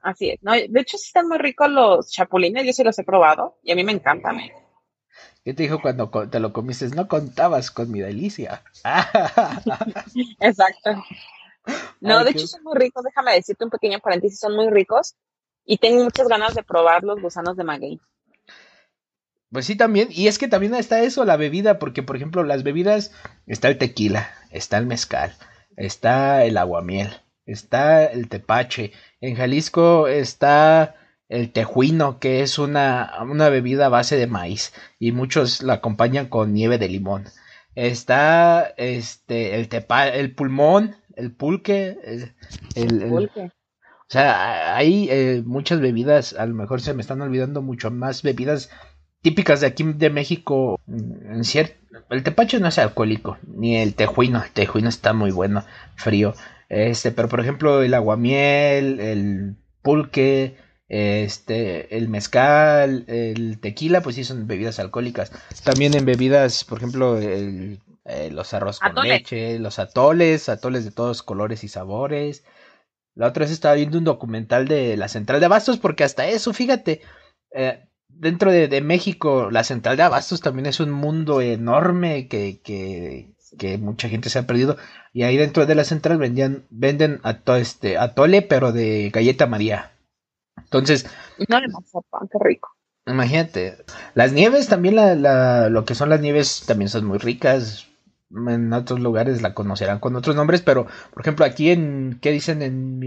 Así 0.00 0.30
es. 0.30 0.42
No, 0.42 0.52
de 0.52 0.80
hecho, 0.80 0.98
sí 0.98 1.06
están 1.06 1.28
muy 1.28 1.38
ricos 1.38 1.70
los 1.70 2.10
chapulines, 2.10 2.66
yo 2.66 2.72
sí 2.72 2.84
los 2.84 2.98
he 2.98 3.04
probado 3.04 3.58
y 3.62 3.72
a 3.72 3.74
mí 3.74 3.84
me 3.84 3.92
encantan. 3.92 4.38
¿Qué 5.44 5.54
te 5.54 5.62
dijo 5.62 5.80
cuando 5.80 6.10
te 6.28 6.40
lo 6.40 6.52
comiste? 6.52 6.88
No 6.88 7.08
contabas 7.08 7.70
con 7.70 7.90
mi 7.90 8.00
delicia. 8.00 8.62
Exacto. 10.40 10.90
No, 12.00 12.22
de 12.22 12.30
hecho 12.30 12.46
son 12.46 12.62
muy 12.64 12.76
ricos, 12.76 13.02
déjame 13.04 13.32
decirte 13.32 13.64
un 13.64 13.70
pequeño 13.70 13.98
paréntesis, 14.00 14.38
son 14.38 14.54
muy 14.54 14.68
ricos 14.68 15.16
y 15.64 15.78
tengo 15.78 16.04
muchas 16.04 16.28
ganas 16.28 16.54
de 16.54 16.62
probar 16.62 17.02
los 17.02 17.20
gusanos 17.20 17.56
de 17.56 17.64
maguey. 17.64 18.00
Pues 19.54 19.66
sí, 19.66 19.76
también. 19.76 20.08
Y 20.10 20.26
es 20.26 20.40
que 20.40 20.48
también 20.48 20.74
está 20.74 21.04
eso, 21.04 21.24
la 21.24 21.36
bebida, 21.36 21.78
porque 21.78 22.02
por 22.02 22.16
ejemplo, 22.16 22.42
las 22.42 22.64
bebidas, 22.64 23.12
está 23.46 23.68
el 23.68 23.78
tequila, 23.78 24.28
está 24.50 24.78
el 24.78 24.86
mezcal, 24.86 25.32
está 25.76 26.44
el 26.44 26.56
aguamiel, 26.56 27.10
está 27.46 28.04
el 28.04 28.28
tepache. 28.28 28.90
En 29.20 29.36
Jalisco 29.36 30.08
está 30.08 30.96
el 31.28 31.52
tejuino, 31.52 32.18
que 32.18 32.42
es 32.42 32.58
una, 32.58 33.12
una 33.22 33.48
bebida 33.48 33.86
a 33.86 33.90
base 33.90 34.16
de 34.16 34.26
maíz, 34.26 34.72
y 34.98 35.12
muchos 35.12 35.62
la 35.62 35.74
acompañan 35.74 36.26
con 36.26 36.52
nieve 36.52 36.78
de 36.78 36.88
limón. 36.88 37.26
Está 37.76 38.74
este 38.76 39.54
el 39.54 39.68
tepa, 39.68 40.08
el 40.08 40.34
pulmón, 40.34 40.96
el 41.14 41.30
pulque, 41.30 41.96
el, 42.74 43.08
pulque. 43.08 43.40
o 43.40 44.08
sea, 44.08 44.74
hay 44.74 45.06
eh, 45.12 45.44
muchas 45.46 45.80
bebidas, 45.80 46.32
a 46.32 46.44
lo 46.44 46.56
mejor 46.56 46.80
se 46.80 46.92
me 46.92 47.02
están 47.02 47.20
olvidando 47.20 47.62
mucho 47.62 47.92
más 47.92 48.24
bebidas 48.24 48.68
típicas 49.24 49.62
de 49.62 49.66
aquí 49.66 49.84
de 49.84 50.10
México. 50.10 50.78
En 50.86 51.44
cierto, 51.44 51.74
el 52.10 52.22
tepache 52.22 52.60
no 52.60 52.68
es 52.68 52.78
alcohólico, 52.78 53.38
ni 53.42 53.78
el 53.78 53.94
tejuino. 53.94 54.44
El 54.44 54.50
tejuino 54.50 54.90
está 54.90 55.14
muy 55.14 55.30
bueno, 55.30 55.64
frío. 55.96 56.34
Este, 56.68 57.10
pero 57.10 57.28
por 57.28 57.40
ejemplo, 57.40 57.82
el 57.82 57.94
aguamiel, 57.94 59.00
el 59.00 59.56
pulque, 59.80 60.56
este, 60.88 61.96
el 61.96 62.08
mezcal, 62.10 63.04
el 63.08 63.58
tequila, 63.60 64.02
pues 64.02 64.16
sí 64.16 64.24
son 64.24 64.46
bebidas 64.46 64.78
alcohólicas. 64.78 65.32
También 65.64 65.94
en 65.94 66.04
bebidas, 66.04 66.64
por 66.64 66.78
ejemplo, 66.78 67.16
el, 67.16 67.80
eh, 68.04 68.30
los 68.30 68.52
arroz 68.52 68.78
con 68.78 69.08
leche, 69.08 69.58
los 69.58 69.78
atoles, 69.78 70.50
atoles 70.50 70.84
de 70.84 70.90
todos 70.90 71.22
colores 71.22 71.64
y 71.64 71.68
sabores. 71.68 72.44
La 73.14 73.28
otra 73.28 73.44
vez 73.44 73.52
estaba 73.52 73.74
viendo 73.74 73.96
un 73.96 74.04
documental 74.04 74.68
de 74.68 74.98
la 74.98 75.08
central 75.08 75.40
de 75.40 75.46
abastos 75.46 75.78
porque 75.78 76.04
hasta 76.04 76.28
eso, 76.28 76.52
fíjate, 76.52 77.00
eh, 77.52 77.88
dentro 78.18 78.50
de, 78.50 78.80
México, 78.80 79.50
la 79.50 79.64
central 79.64 79.96
de 79.96 80.02
abastos 80.02 80.40
también 80.40 80.66
es 80.66 80.80
un 80.80 80.90
mundo 80.90 81.40
enorme 81.40 82.28
que, 82.28 82.60
que, 82.62 83.34
que, 83.58 83.78
mucha 83.78 84.08
gente 84.08 84.30
se 84.30 84.38
ha 84.38 84.46
perdido. 84.46 84.76
Y 85.12 85.22
ahí 85.22 85.36
dentro 85.36 85.66
de 85.66 85.74
la 85.74 85.84
central 85.84 86.18
vendían, 86.18 86.64
venden 86.70 87.20
a 87.22 87.38
todo 87.40 87.56
este, 87.56 87.98
atole, 87.98 88.42
pero 88.42 88.72
de 88.72 89.10
galleta 89.12 89.46
María. 89.46 89.92
Entonces. 90.56 91.06
No 91.48 91.60
le 91.60 91.66
qué 91.68 92.38
rico. 92.40 92.70
Imagínate. 93.06 93.84
Las 94.14 94.32
nieves 94.32 94.68
también, 94.68 94.96
la, 94.96 95.14
la, 95.14 95.68
lo 95.68 95.84
que 95.84 95.94
son 95.94 96.08
las 96.08 96.20
nieves 96.20 96.64
también 96.66 96.88
son 96.88 97.04
muy 97.04 97.18
ricas. 97.18 97.88
En 98.30 98.72
otros 98.72 98.98
lugares 99.00 99.42
la 99.42 99.54
conocerán 99.54 100.00
con 100.00 100.16
otros 100.16 100.34
nombres, 100.34 100.62
pero 100.62 100.86
por 101.12 101.22
ejemplo 101.22 101.44
aquí 101.44 101.70
en, 101.70 102.18
¿qué 102.20 102.32
dicen? 102.32 102.62
En, 102.62 103.00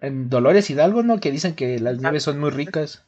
en 0.00 0.30
Dolores 0.30 0.70
Hidalgo, 0.70 1.02
¿no? 1.02 1.20
Que 1.20 1.30
dicen 1.30 1.54
que 1.54 1.78
las 1.78 1.98
nieves 1.98 2.22
son 2.22 2.38
muy 2.38 2.50
ricas. 2.50 3.04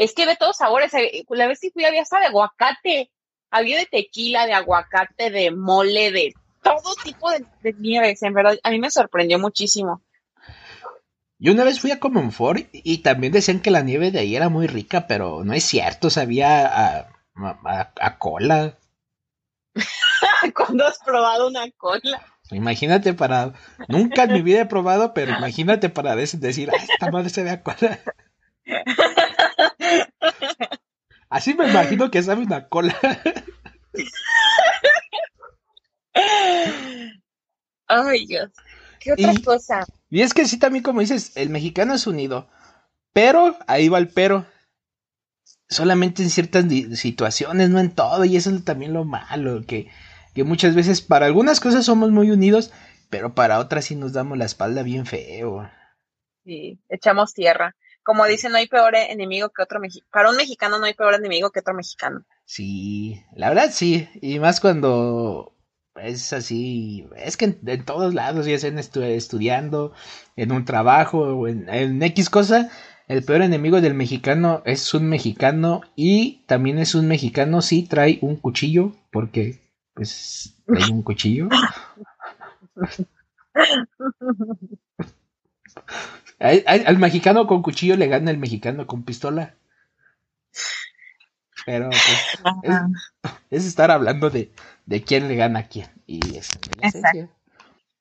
Es 0.00 0.14
que 0.14 0.24
de 0.24 0.34
todos 0.34 0.56
sabores. 0.56 0.94
Eh, 0.94 1.26
la 1.28 1.46
vez 1.46 1.60
que 1.60 1.70
fui 1.70 1.84
había 1.84 2.00
hasta 2.00 2.20
de 2.20 2.26
aguacate. 2.26 3.10
Había 3.50 3.78
de 3.78 3.84
tequila, 3.84 4.46
de 4.46 4.54
aguacate, 4.54 5.30
de 5.30 5.50
mole, 5.50 6.10
de 6.10 6.32
todo 6.62 6.94
tipo 7.04 7.30
de, 7.30 7.44
nieves. 7.74 8.22
En 8.22 8.32
verdad, 8.32 8.58
a 8.62 8.70
mí 8.70 8.78
me 8.78 8.90
sorprendió 8.90 9.38
muchísimo. 9.38 10.00
Yo 11.38 11.52
una 11.52 11.64
vez 11.64 11.80
fui 11.80 11.90
a 11.90 12.00
Comonfort 12.00 12.66
y 12.72 12.98
también 12.98 13.34
decían 13.34 13.60
que 13.60 13.70
la 13.70 13.82
nieve 13.82 14.10
de 14.10 14.20
ahí 14.20 14.34
era 14.34 14.48
muy 14.48 14.68
rica, 14.68 15.06
pero 15.06 15.44
no 15.44 15.52
es 15.52 15.64
cierto, 15.64 16.08
sabía 16.08 16.66
a, 16.66 17.08
a, 18.00 18.18
cola. 18.18 18.78
¿Cuándo 20.54 20.86
has 20.86 20.98
probado 21.04 21.48
una 21.48 21.70
cola? 21.72 22.24
Imagínate 22.50 23.12
para. 23.12 23.52
Nunca 23.88 24.24
en 24.24 24.32
mi 24.32 24.40
vida 24.40 24.62
he 24.62 24.66
probado, 24.66 25.12
pero 25.12 25.36
imagínate 25.36 25.90
para 25.90 26.16
decir, 26.16 26.70
esta 26.72 27.10
madre 27.10 27.28
se 27.28 27.42
ve 27.42 27.50
a 27.50 27.62
cola. 27.62 28.00
Así 31.30 31.54
me 31.54 31.70
imagino 31.70 32.10
que 32.10 32.22
sabe 32.22 32.42
una 32.42 32.68
cola. 32.68 32.94
Ay, 37.86 38.26
Dios. 38.26 38.50
¿Qué 38.98 39.12
otra 39.12 39.32
cosa? 39.44 39.86
Y 40.10 40.22
es 40.22 40.34
que 40.34 40.46
sí, 40.46 40.58
también 40.58 40.82
como 40.82 41.00
dices, 41.00 41.32
el 41.36 41.50
mexicano 41.50 41.94
es 41.94 42.06
unido. 42.06 42.48
Pero, 43.12 43.56
ahí 43.66 43.88
va 43.88 43.98
el 43.98 44.08
pero. 44.08 44.46
Solamente 45.68 46.22
en 46.22 46.30
ciertas 46.30 46.64
situaciones, 46.98 47.70
no 47.70 47.78
en 47.78 47.94
todo. 47.94 48.24
Y 48.24 48.36
eso 48.36 48.50
es 48.50 48.64
también 48.64 48.92
lo 48.92 49.04
malo. 49.04 49.64
Que, 49.66 49.88
que 50.34 50.42
muchas 50.42 50.74
veces 50.74 51.00
para 51.00 51.26
algunas 51.26 51.60
cosas 51.60 51.84
somos 51.84 52.10
muy 52.10 52.32
unidos, 52.32 52.72
pero 53.08 53.34
para 53.34 53.60
otras 53.60 53.84
sí 53.84 53.94
nos 53.94 54.12
damos 54.12 54.36
la 54.36 54.46
espalda 54.46 54.82
bien 54.82 55.06
feo. 55.06 55.70
Sí, 56.44 56.80
echamos 56.88 57.34
tierra 57.34 57.76
como 58.10 58.26
dicen, 58.26 58.50
no 58.50 58.58
hay 58.58 58.66
peor 58.66 58.96
enemigo 58.96 59.50
que 59.50 59.62
otro 59.62 59.78
mexicano. 59.78 60.10
Para 60.10 60.30
un 60.30 60.36
mexicano 60.36 60.80
no 60.80 60.84
hay 60.84 60.94
peor 60.94 61.14
enemigo 61.14 61.50
que 61.50 61.60
otro 61.60 61.74
mexicano. 61.74 62.24
Sí, 62.44 63.22
la 63.36 63.50
verdad 63.50 63.70
sí. 63.70 64.08
Y 64.20 64.40
más 64.40 64.58
cuando 64.58 65.54
es 65.94 66.32
así. 66.32 67.06
Es 67.14 67.36
que 67.36 67.56
en, 67.64 67.84
todos 67.84 68.12
lados, 68.12 68.46
ya 68.46 68.58
sean 68.58 68.80
estudiando, 68.80 69.92
en 70.34 70.50
un 70.50 70.64
trabajo 70.64 71.20
o 71.20 71.46
en, 71.46 71.68
en 71.68 72.02
X 72.02 72.30
cosa. 72.30 72.68
El 73.06 73.22
peor 73.22 73.42
enemigo 73.42 73.80
del 73.80 73.94
mexicano 73.94 74.60
es 74.64 74.92
un 74.92 75.08
mexicano 75.08 75.82
y 75.94 76.42
también 76.48 76.80
es 76.80 76.96
un 76.96 77.06
mexicano 77.06 77.62
si 77.62 77.86
trae 77.86 78.18
un 78.22 78.34
cuchillo, 78.34 78.90
porque 79.12 79.60
pues 79.94 80.56
trae 80.66 80.90
un 80.90 81.02
cuchillo. 81.02 81.48
Al, 86.40 86.96
mexicano 86.96 87.46
con 87.46 87.60
cuchillo 87.62 87.96
le 87.96 88.06
gana 88.06 88.30
el 88.30 88.38
mexicano 88.38 88.86
con 88.86 89.04
pistola. 89.04 89.56
Pero 91.66 91.90
pues, 91.90 92.74
es, 93.50 93.66
estar 93.66 93.90
hablando 93.90 94.30
de, 94.30 94.50
de, 94.86 95.04
quién 95.04 95.28
le 95.28 95.36
gana 95.36 95.60
a 95.60 95.68
quién. 95.68 95.90
Y 96.06 96.38
es 96.38 96.48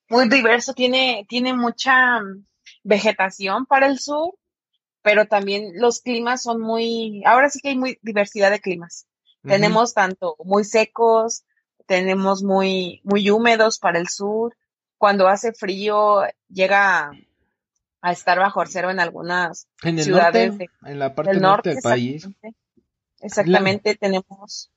Muy 0.08 0.30
diverso, 0.30 0.74
tiene, 0.74 1.26
tiene 1.28 1.54
mucha 1.54 2.22
mm, 2.22 2.46
vegetación 2.84 3.66
para 3.66 3.88
el 3.88 4.00
sur, 4.00 4.36
pero 5.02 5.28
también 5.28 5.74
los 5.76 6.00
climas 6.00 6.42
son 6.42 6.62
muy, 6.62 7.22
ahora 7.26 7.50
sí 7.50 7.60
que 7.60 7.70
hay 7.70 7.78
muy 7.78 8.00
diversidad 8.02 8.52
de 8.52 8.62
climas. 8.62 9.06
Tenemos 9.44 9.94
tanto 9.94 10.36
muy 10.44 10.64
secos, 10.64 11.44
tenemos 11.88 12.42
muy, 12.44 13.02
muy 13.04 13.30
húmedos 13.30 13.80
para 13.80 14.00
el 14.00 14.08
sur. 14.08 14.56
Cuando 14.98 15.28
hace 15.28 15.54
frío 15.54 16.24
llega 16.50 17.12
a 18.02 18.12
estar 18.12 18.40
bajo 18.40 18.64
cero 18.66 18.90
en 18.92 19.00
algunas 19.00 19.68
ciudades 19.82 20.56
en 20.86 21.00
la 21.00 21.16
parte 21.16 21.32
del 21.32 21.42
norte, 21.42 21.70
del 21.72 21.80
país. 21.82 22.28
Exactamente, 23.22 23.96
tenemos 23.96 24.72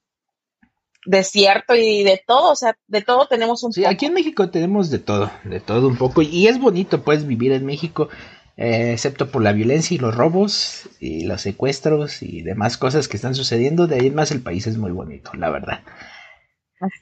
desierto 1.05 1.75
y 1.75 2.05
de 2.05 2.23
todo, 2.25 2.53
o 2.53 2.57
sea, 2.57 2.77
de 2.87 3.03
todo 3.03 3.27
tenemos 3.27 3.63
un 3.63 3.73
sí, 3.73 3.85
aquí 3.85 4.07
en 4.07 4.15
México 4.15 4.51
tenemos 4.51 4.91
de 4.91 4.99
todo, 4.99 5.31
de 5.45 5.61
todo 5.61 5.89
un 5.89 5.97
poco, 5.97 6.23
y 6.23 6.47
es 6.47 6.61
bonito 6.61 7.03
pues 7.03 7.27
vivir 7.27 7.53
en 7.53 7.67
México, 7.67 8.09
eh, 8.57 8.93
excepto 8.93 9.31
por 9.31 9.43
la 9.43 9.53
violencia 9.53 9.95
y 9.95 9.99
los 9.99 10.15
robos 10.15 10.89
y 11.01 11.25
los 11.25 11.41
secuestros 11.41 12.23
y 12.23 12.43
demás 12.43 12.77
cosas 12.77 13.09
que 13.09 13.17
están 13.17 13.35
sucediendo, 13.35 13.87
de 13.87 13.97
ahí 13.97 14.07
en 14.09 14.15
más 14.15 14.31
el 14.31 14.43
país 14.43 14.67
es 14.67 14.77
muy 14.77 14.93
bonito, 14.93 15.33
la 15.35 15.51
verdad. 15.51 15.83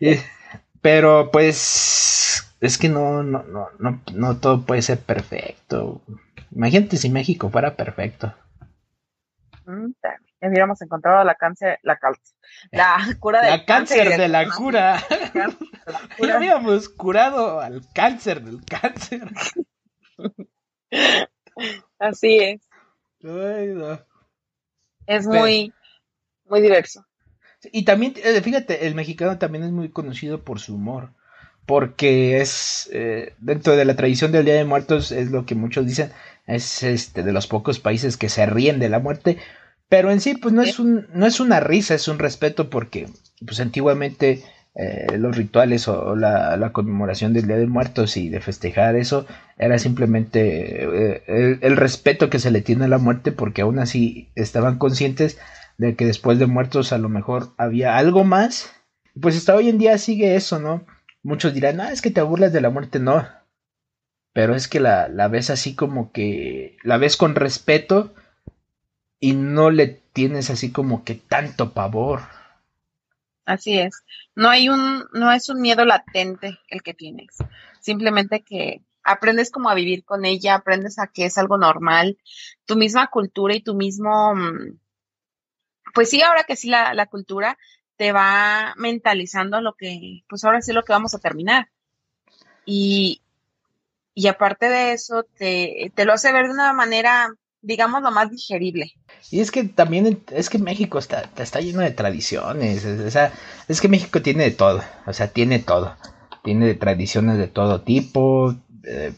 Eh, 0.00 0.22
pero 0.80 1.30
pues 1.30 2.49
es 2.60 2.76
que 2.76 2.88
no, 2.88 3.22
no, 3.22 3.42
no, 3.44 3.68
no, 3.78 4.02
no 4.12 4.36
todo 4.38 4.64
puede 4.66 4.82
ser 4.82 4.98
perfecto. 4.98 6.02
Imagínate 6.52 6.96
si 6.98 7.08
México 7.08 7.48
fuera 7.50 7.74
perfecto. 7.74 8.34
Mm, 9.64 9.92
ya 10.02 10.48
hubiéramos 10.48 10.80
encontrado 10.82 11.24
la 11.24 11.34
cáncer, 11.34 11.78
la, 11.82 11.98
la 12.70 13.16
cura 13.18 13.42
del 13.42 13.50
la 13.50 13.64
cáncer. 13.64 14.16
de 14.16 14.28
la 14.28 14.48
cura. 14.56 15.02
Ya 16.18 16.36
habíamos 16.36 16.88
curado 16.88 17.60
al 17.60 17.82
cáncer 17.94 18.42
del 18.42 18.64
cáncer. 18.64 19.30
Así 21.98 22.38
es. 22.38 22.68
Es 25.06 25.26
muy, 25.26 25.72
muy 26.44 26.60
diverso. 26.60 27.06
Y 27.72 27.84
también, 27.84 28.14
eh, 28.16 28.40
fíjate, 28.40 28.86
el 28.86 28.94
mexicano 28.94 29.38
también 29.38 29.64
es 29.64 29.70
muy 29.70 29.90
conocido 29.90 30.42
por 30.42 30.60
su 30.60 30.74
humor 30.74 31.12
porque 31.70 32.40
es 32.40 32.90
eh, 32.92 33.34
dentro 33.38 33.76
de 33.76 33.84
la 33.84 33.94
tradición 33.94 34.32
del 34.32 34.44
Día 34.44 34.54
de 34.54 34.64
Muertos 34.64 35.12
es 35.12 35.30
lo 35.30 35.46
que 35.46 35.54
muchos 35.54 35.86
dicen 35.86 36.10
es 36.48 36.82
este 36.82 37.22
de 37.22 37.32
los 37.32 37.46
pocos 37.46 37.78
países 37.78 38.16
que 38.16 38.28
se 38.28 38.44
ríen 38.44 38.80
de 38.80 38.88
la 38.88 38.98
muerte 38.98 39.38
pero 39.88 40.10
en 40.10 40.20
sí 40.20 40.34
pues 40.34 40.52
no 40.52 40.62
es 40.62 40.80
un 40.80 41.06
no 41.14 41.26
es 41.26 41.38
una 41.38 41.60
risa 41.60 41.94
es 41.94 42.08
un 42.08 42.18
respeto 42.18 42.70
porque 42.70 43.06
pues 43.46 43.60
antiguamente 43.60 44.42
eh, 44.74 45.16
los 45.16 45.36
rituales 45.36 45.86
o, 45.86 46.16
la, 46.16 46.70
conmemoración 46.72 47.34
del 47.34 47.46
Día 47.46 47.56
de 47.56 47.68
Muertos 47.68 48.16
y 48.16 48.30
de 48.30 48.40
festejar 48.40 48.96
eso 48.96 49.26
era 49.56 49.78
simplemente 49.78 50.82
eh, 50.82 51.22
el, 51.28 51.60
el, 51.62 51.76
respeto 51.76 52.30
que 52.30 52.40
se 52.40 52.50
le 52.50 52.62
tiene 52.62 52.86
a 52.86 52.88
la 52.88 52.98
muerte 52.98 53.30
porque 53.30 53.62
aún 53.62 53.78
así 53.78 54.28
estaban 54.34 54.76
conscientes 54.78 55.38
de 55.78 55.94
que 55.94 56.04
después 56.04 56.40
de 56.40 56.46
muertos 56.46 56.92
a 56.92 56.98
lo 56.98 57.08
mejor 57.08 57.50
había 57.58 57.96
algo 57.96 58.24
más. 58.24 58.72
Pues 59.20 59.36
hasta 59.36 59.54
hoy 59.54 59.68
en 59.68 59.78
día 59.78 59.98
sigue 59.98 60.34
eso 60.34 60.58
no 60.58 60.84
Muchos 61.22 61.52
dirán, 61.52 61.80
ah, 61.80 61.92
es 61.92 62.00
que 62.02 62.10
te 62.10 62.22
burlas 62.22 62.52
de 62.52 62.60
la 62.60 62.70
muerte, 62.70 62.98
no. 62.98 63.26
Pero 64.32 64.54
es 64.54 64.68
que 64.68 64.80
la, 64.80 65.08
la 65.08 65.28
ves 65.28 65.50
así 65.50 65.74
como 65.74 66.12
que 66.12 66.76
la 66.82 66.96
ves 66.98 67.16
con 67.16 67.34
respeto 67.34 68.14
y 69.18 69.34
no 69.34 69.70
le 69.70 70.00
tienes 70.12 70.50
así 70.50 70.72
como 70.72 71.04
que 71.04 71.14
tanto 71.14 71.72
pavor. 71.72 72.22
Así 73.44 73.78
es. 73.78 74.04
No 74.34 74.48
hay 74.48 74.68
un, 74.68 75.04
no 75.12 75.32
es 75.32 75.48
un 75.48 75.60
miedo 75.60 75.84
latente 75.84 76.58
el 76.68 76.82
que 76.82 76.94
tienes. 76.94 77.36
Simplemente 77.80 78.42
que 78.42 78.82
aprendes 79.02 79.50
como 79.50 79.68
a 79.68 79.74
vivir 79.74 80.04
con 80.04 80.24
ella, 80.24 80.54
aprendes 80.54 80.98
a 80.98 81.08
que 81.08 81.26
es 81.26 81.36
algo 81.36 81.58
normal. 81.58 82.18
Tu 82.64 82.76
misma 82.76 83.08
cultura 83.08 83.54
y 83.54 83.60
tu 83.60 83.74
mismo, 83.74 84.34
mm, 84.34 84.78
pues 85.94 86.10
sí, 86.10 86.22
ahora 86.22 86.44
que 86.44 86.56
sí 86.56 86.68
la, 86.68 86.94
la 86.94 87.06
cultura 87.06 87.58
te 88.00 88.12
va 88.12 88.72
mentalizando 88.78 89.60
lo 89.60 89.74
que, 89.74 90.22
pues 90.26 90.42
ahora 90.42 90.62
sí 90.62 90.72
lo 90.72 90.84
que 90.84 90.94
vamos 90.94 91.14
a 91.14 91.18
terminar. 91.18 91.68
Y, 92.64 93.20
y 94.14 94.26
aparte 94.26 94.70
de 94.70 94.92
eso, 94.92 95.26
te, 95.36 95.92
te 95.94 96.06
lo 96.06 96.14
hace 96.14 96.32
ver 96.32 96.46
de 96.46 96.54
una 96.54 96.72
manera, 96.72 97.28
digamos, 97.60 98.00
lo 98.00 98.10
más 98.10 98.30
digerible. 98.30 98.94
Y 99.30 99.40
es 99.40 99.50
que 99.50 99.64
también, 99.64 100.24
es 100.30 100.48
que 100.48 100.58
México 100.58 100.98
está, 100.98 101.28
está 101.36 101.60
lleno 101.60 101.82
de 101.82 101.90
tradiciones, 101.90 102.86
o 102.86 103.10
sea, 103.10 103.34
es 103.68 103.82
que 103.82 103.88
México 103.88 104.22
tiene 104.22 104.44
de 104.44 104.52
todo, 104.52 104.82
o 105.04 105.12
sea, 105.12 105.28
tiene 105.28 105.58
todo, 105.58 105.94
tiene 106.42 106.72
tradiciones 106.72 107.36
de 107.36 107.48
todo 107.48 107.82
tipo, 107.82 108.56
eh, 108.82 109.12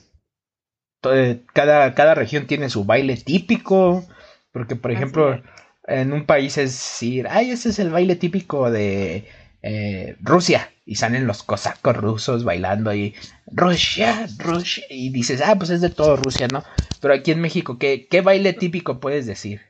cada, 1.53 1.95
cada 1.95 2.16
región 2.16 2.49
tiene 2.49 2.68
su 2.68 2.85
baile 2.85 3.16
típico, 3.16 4.05
porque 4.51 4.75
por 4.75 4.90
ejemplo, 4.90 5.40
en 5.85 6.12
un 6.12 6.27
país 6.27 6.59
es 6.59 6.71
decir, 6.73 7.27
ay, 7.29 7.51
ese 7.51 7.71
es 7.71 7.79
el 7.79 7.90
baile 7.90 8.16
típico 8.16 8.71
de 8.71 9.29
eh, 9.62 10.16
Rusia. 10.21 10.68
Y 10.85 10.97
salen 10.97 11.29
los 11.29 11.45
cosacos 11.45 11.97
rusos 11.97 12.42
bailando 12.42 12.90
ahí, 12.90 13.14
Rusia, 13.47 14.27
Rusia. 14.38 14.85
Y 14.90 15.11
dices, 15.11 15.40
ah, 15.40 15.55
pues 15.57 15.71
es 15.71 15.81
de 15.81 15.90
todo 15.90 16.16
Rusia, 16.16 16.49
¿no? 16.49 16.64
Pero 17.01 17.14
aquí 17.14 17.31
en 17.31 17.40
México, 17.40 17.79
¿qué, 17.79 18.09
qué 18.09 18.21
baile 18.21 18.53
típico 18.53 18.99
puedes 18.99 19.27
decir? 19.27 19.61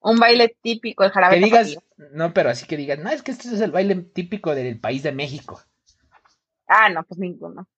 Un 0.00 0.18
baile 0.18 0.56
típico, 0.62 1.02
el 1.02 1.10
jarabe 1.10 1.34
Que 1.34 1.40
digas, 1.40 1.74
tapatío. 1.74 1.82
no, 2.12 2.32
pero 2.32 2.50
así 2.50 2.64
que 2.66 2.76
digas, 2.76 3.00
no, 3.00 3.10
es 3.10 3.22
que 3.22 3.32
este 3.32 3.48
es 3.48 3.60
el 3.60 3.72
baile 3.72 3.96
típico 3.96 4.54
del 4.54 4.78
país 4.78 5.02
de 5.02 5.10
México. 5.12 5.60
Ah, 6.68 6.88
no, 6.88 7.02
pues 7.02 7.18
ninguno. 7.18 7.68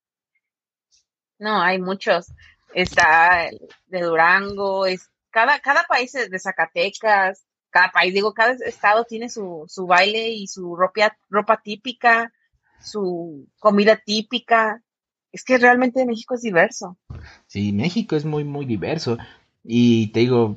No, 1.38 1.62
hay 1.62 1.80
muchos. 1.80 2.32
Está 2.74 3.46
el 3.46 3.60
de 3.86 4.02
Durango, 4.02 4.84
es 4.84 5.10
cada, 5.30 5.58
cada 5.60 5.84
país 5.84 6.12
de 6.12 6.38
Zacatecas, 6.38 7.44
cada 7.70 7.90
país, 7.90 8.14
digo, 8.14 8.32
cada 8.32 8.52
estado 8.52 9.04
tiene 9.04 9.28
su, 9.28 9.64
su 9.68 9.86
baile 9.86 10.30
y 10.30 10.46
su 10.46 10.74
ropa, 10.76 11.16
ropa 11.28 11.60
típica, 11.62 12.32
su 12.80 13.48
comida 13.58 14.00
típica. 14.04 14.82
Es 15.30 15.44
que 15.44 15.58
realmente 15.58 16.06
México 16.06 16.34
es 16.34 16.42
diverso. 16.42 16.98
Sí, 17.46 17.72
México 17.72 18.16
es 18.16 18.24
muy, 18.24 18.44
muy 18.44 18.64
diverso. 18.64 19.18
Y 19.62 20.08
te 20.08 20.20
digo, 20.20 20.56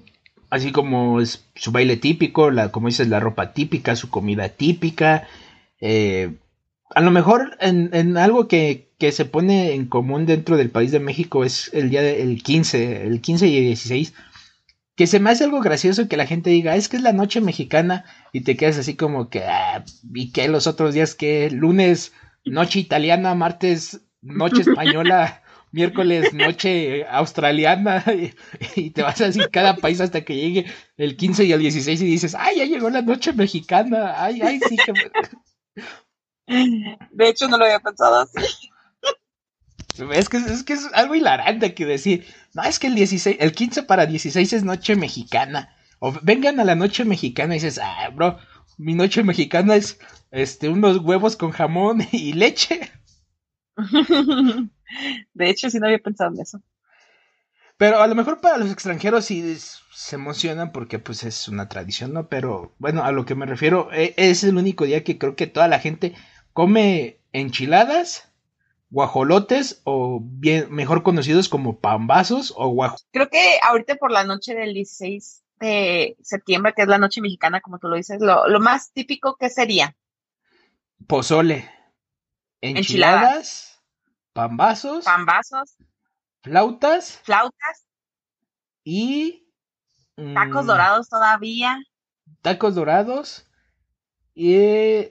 así 0.49 0.71
como 0.71 1.19
es 1.19 1.45
su 1.55 1.71
baile 1.71 1.97
típico, 1.97 2.51
la, 2.51 2.71
como 2.71 2.87
dices, 2.87 3.07
la 3.09 3.19
ropa 3.19 3.53
típica, 3.53 3.95
su 3.95 4.09
comida 4.09 4.49
típica. 4.49 5.27
eh, 5.81 6.37
a 6.93 7.01
lo 7.01 7.11
mejor 7.11 7.57
en, 7.61 7.89
en 7.93 8.17
algo 8.17 8.47
que, 8.47 8.91
que 8.97 9.11
se 9.11 9.25
pone 9.25 9.73
en 9.73 9.87
común 9.87 10.25
dentro 10.25 10.57
del 10.57 10.69
país 10.69 10.91
de 10.91 10.99
México 10.99 11.43
es 11.43 11.69
el 11.73 11.89
día 11.89 12.01
del 12.01 12.43
15, 12.43 13.07
el 13.07 13.21
15 13.21 13.47
y 13.47 13.57
el 13.57 13.63
16. 13.63 14.13
Que 14.95 15.07
se 15.07 15.19
me 15.19 15.29
hace 15.31 15.45
algo 15.45 15.61
gracioso 15.61 16.07
que 16.07 16.17
la 16.17 16.27
gente 16.27 16.49
diga, 16.49 16.75
es 16.75 16.89
que 16.89 16.97
es 16.97 17.03
la 17.03 17.13
noche 17.13 17.41
mexicana 17.41 18.05
y 18.33 18.41
te 18.41 18.55
quedas 18.57 18.77
así 18.77 18.95
como 18.95 19.29
que, 19.29 19.43
ah, 19.45 19.83
¿y 20.13 20.31
qué 20.31 20.47
los 20.47 20.67
otros 20.67 20.93
días 20.93 21.15
que 21.15 21.49
Lunes, 21.49 22.13
noche 22.45 22.79
italiana, 22.79 23.33
martes, 23.33 24.01
noche 24.21 24.61
española, 24.61 25.43
miércoles, 25.71 26.33
noche 26.33 27.05
australiana 27.05 28.03
y, 28.13 28.33
y 28.75 28.91
te 28.91 29.01
vas 29.01 29.21
así 29.21 29.39
cada 29.51 29.77
país 29.77 30.01
hasta 30.01 30.23
que 30.25 30.35
llegue 30.35 30.65
el 30.97 31.15
15 31.17 31.45
y 31.45 31.53
el 31.53 31.59
16 31.59 32.01
y 32.01 32.05
dices, 32.05 32.35
ay, 32.37 32.57
ya 32.57 32.65
llegó 32.65 32.89
la 32.89 33.01
noche 33.01 33.33
mexicana, 33.33 34.21
ay, 34.21 34.41
ay, 34.41 34.59
sí 34.67 34.75
que... 34.75 34.93
De 37.11 37.29
hecho, 37.29 37.47
no 37.47 37.57
lo 37.57 37.65
había 37.65 37.79
pensado 37.79 38.15
así. 38.17 38.70
Es 40.13 40.29
que, 40.29 40.37
es 40.37 40.63
que 40.63 40.73
es 40.73 40.87
algo 40.93 41.15
hilarante 41.15 41.73
que 41.73 41.85
decir, 41.85 42.25
no, 42.53 42.63
es 42.63 42.79
que 42.79 42.87
el 42.87 42.95
16, 42.95 43.37
el 43.39 43.51
15 43.51 43.83
para 43.83 44.05
16 44.05 44.53
es 44.53 44.63
noche 44.63 44.95
mexicana. 44.95 45.75
O 45.99 46.13
vengan 46.23 46.59
a 46.59 46.63
la 46.63 46.75
noche 46.75 47.05
mexicana 47.05 47.55
y 47.55 47.59
dices, 47.59 47.79
ah, 47.81 48.09
bro, 48.13 48.39
mi 48.77 48.95
noche 48.95 49.23
mexicana 49.23 49.75
es 49.75 49.99
este 50.31 50.69
unos 50.69 50.97
huevos 50.97 51.35
con 51.35 51.51
jamón 51.51 52.07
y 52.11 52.33
leche. 52.33 52.91
De 55.33 55.49
hecho, 55.49 55.69
sí 55.69 55.79
no 55.79 55.87
había 55.87 55.99
pensado 55.99 56.31
en 56.33 56.41
eso. 56.41 56.61
Pero 57.77 58.01
a 58.01 58.07
lo 58.07 58.15
mejor 58.15 58.41
para 58.41 58.57
los 58.57 58.71
extranjeros 58.71 59.25
sí 59.25 59.57
se 59.57 60.15
emocionan 60.15 60.71
porque 60.71 60.99
pues 60.99 61.23
es 61.23 61.47
una 61.47 61.67
tradición, 61.67 62.13
¿no? 62.13 62.27
Pero 62.27 62.75
bueno, 62.77 63.03
a 63.03 63.11
lo 63.11 63.25
que 63.25 63.33
me 63.33 63.45
refiero, 63.47 63.91
e- 63.91 64.13
es 64.17 64.43
el 64.43 64.57
único 64.57 64.85
día 64.85 65.03
que 65.03 65.17
creo 65.17 65.35
que 65.35 65.47
toda 65.47 65.67
la 65.67 65.79
gente 65.79 66.13
come 66.53 67.17
enchiladas, 67.33 68.30
guajolotes 68.91 69.81
o 69.85 70.19
bien 70.21 70.71
mejor 70.71 71.01
conocidos 71.01 71.49
como 71.49 71.79
pambazos 71.79 72.53
o 72.55 72.67
guaj 72.69 72.95
Creo 73.11 73.29
que 73.29 73.57
ahorita 73.63 73.95
por 73.95 74.11
la 74.11 74.23
noche 74.25 74.53
del 74.53 74.73
16 74.73 75.43
de 75.59 76.17
septiembre, 76.21 76.73
que 76.75 76.81
es 76.83 76.87
la 76.87 76.97
noche 76.97 77.21
mexicana, 77.21 77.61
como 77.61 77.79
tú 77.79 77.87
lo 77.87 77.95
dices, 77.95 78.19
lo, 78.19 78.47
lo 78.47 78.59
más 78.59 78.91
típico 78.91 79.37
que 79.37 79.49
sería 79.49 79.95
pozole, 81.07 81.69
enchiladas, 82.61 82.75
Enchiladas. 82.75 83.81
pambazos, 84.33 85.05
pambazos, 85.05 85.77
flautas 86.43 87.21
flautas, 87.23 87.85
y 88.83 89.47
mm, 90.17 90.33
tacos 90.33 90.65
dorados 90.65 91.09
todavía. 91.09 91.79
tacos 92.41 92.75
dorados 92.75 93.47
y 94.33 94.51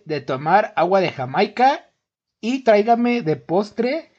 de 0.05 0.21
tomar 0.25 0.73
agua 0.77 1.01
de 1.01 1.11
Jamaica 1.13 1.90
y 2.41 2.65
tráigame 2.65 3.23
de 3.23 3.37
postre 3.37 4.13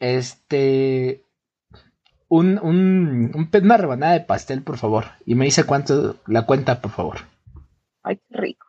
este 0.00 1.24
un, 2.28 2.58
un, 2.62 3.50
una 3.52 3.76
rebanada 3.76 4.12
de 4.14 4.20
pastel 4.20 4.62
por 4.62 4.78
favor 4.78 5.06
y 5.26 5.34
me 5.34 5.44
dice 5.46 5.64
cuánto 5.64 6.16
la 6.26 6.46
cuenta 6.46 6.80
por 6.80 6.92
favor 6.92 7.18
Ay, 8.02 8.16
qué 8.28 8.36
rico. 8.36 8.66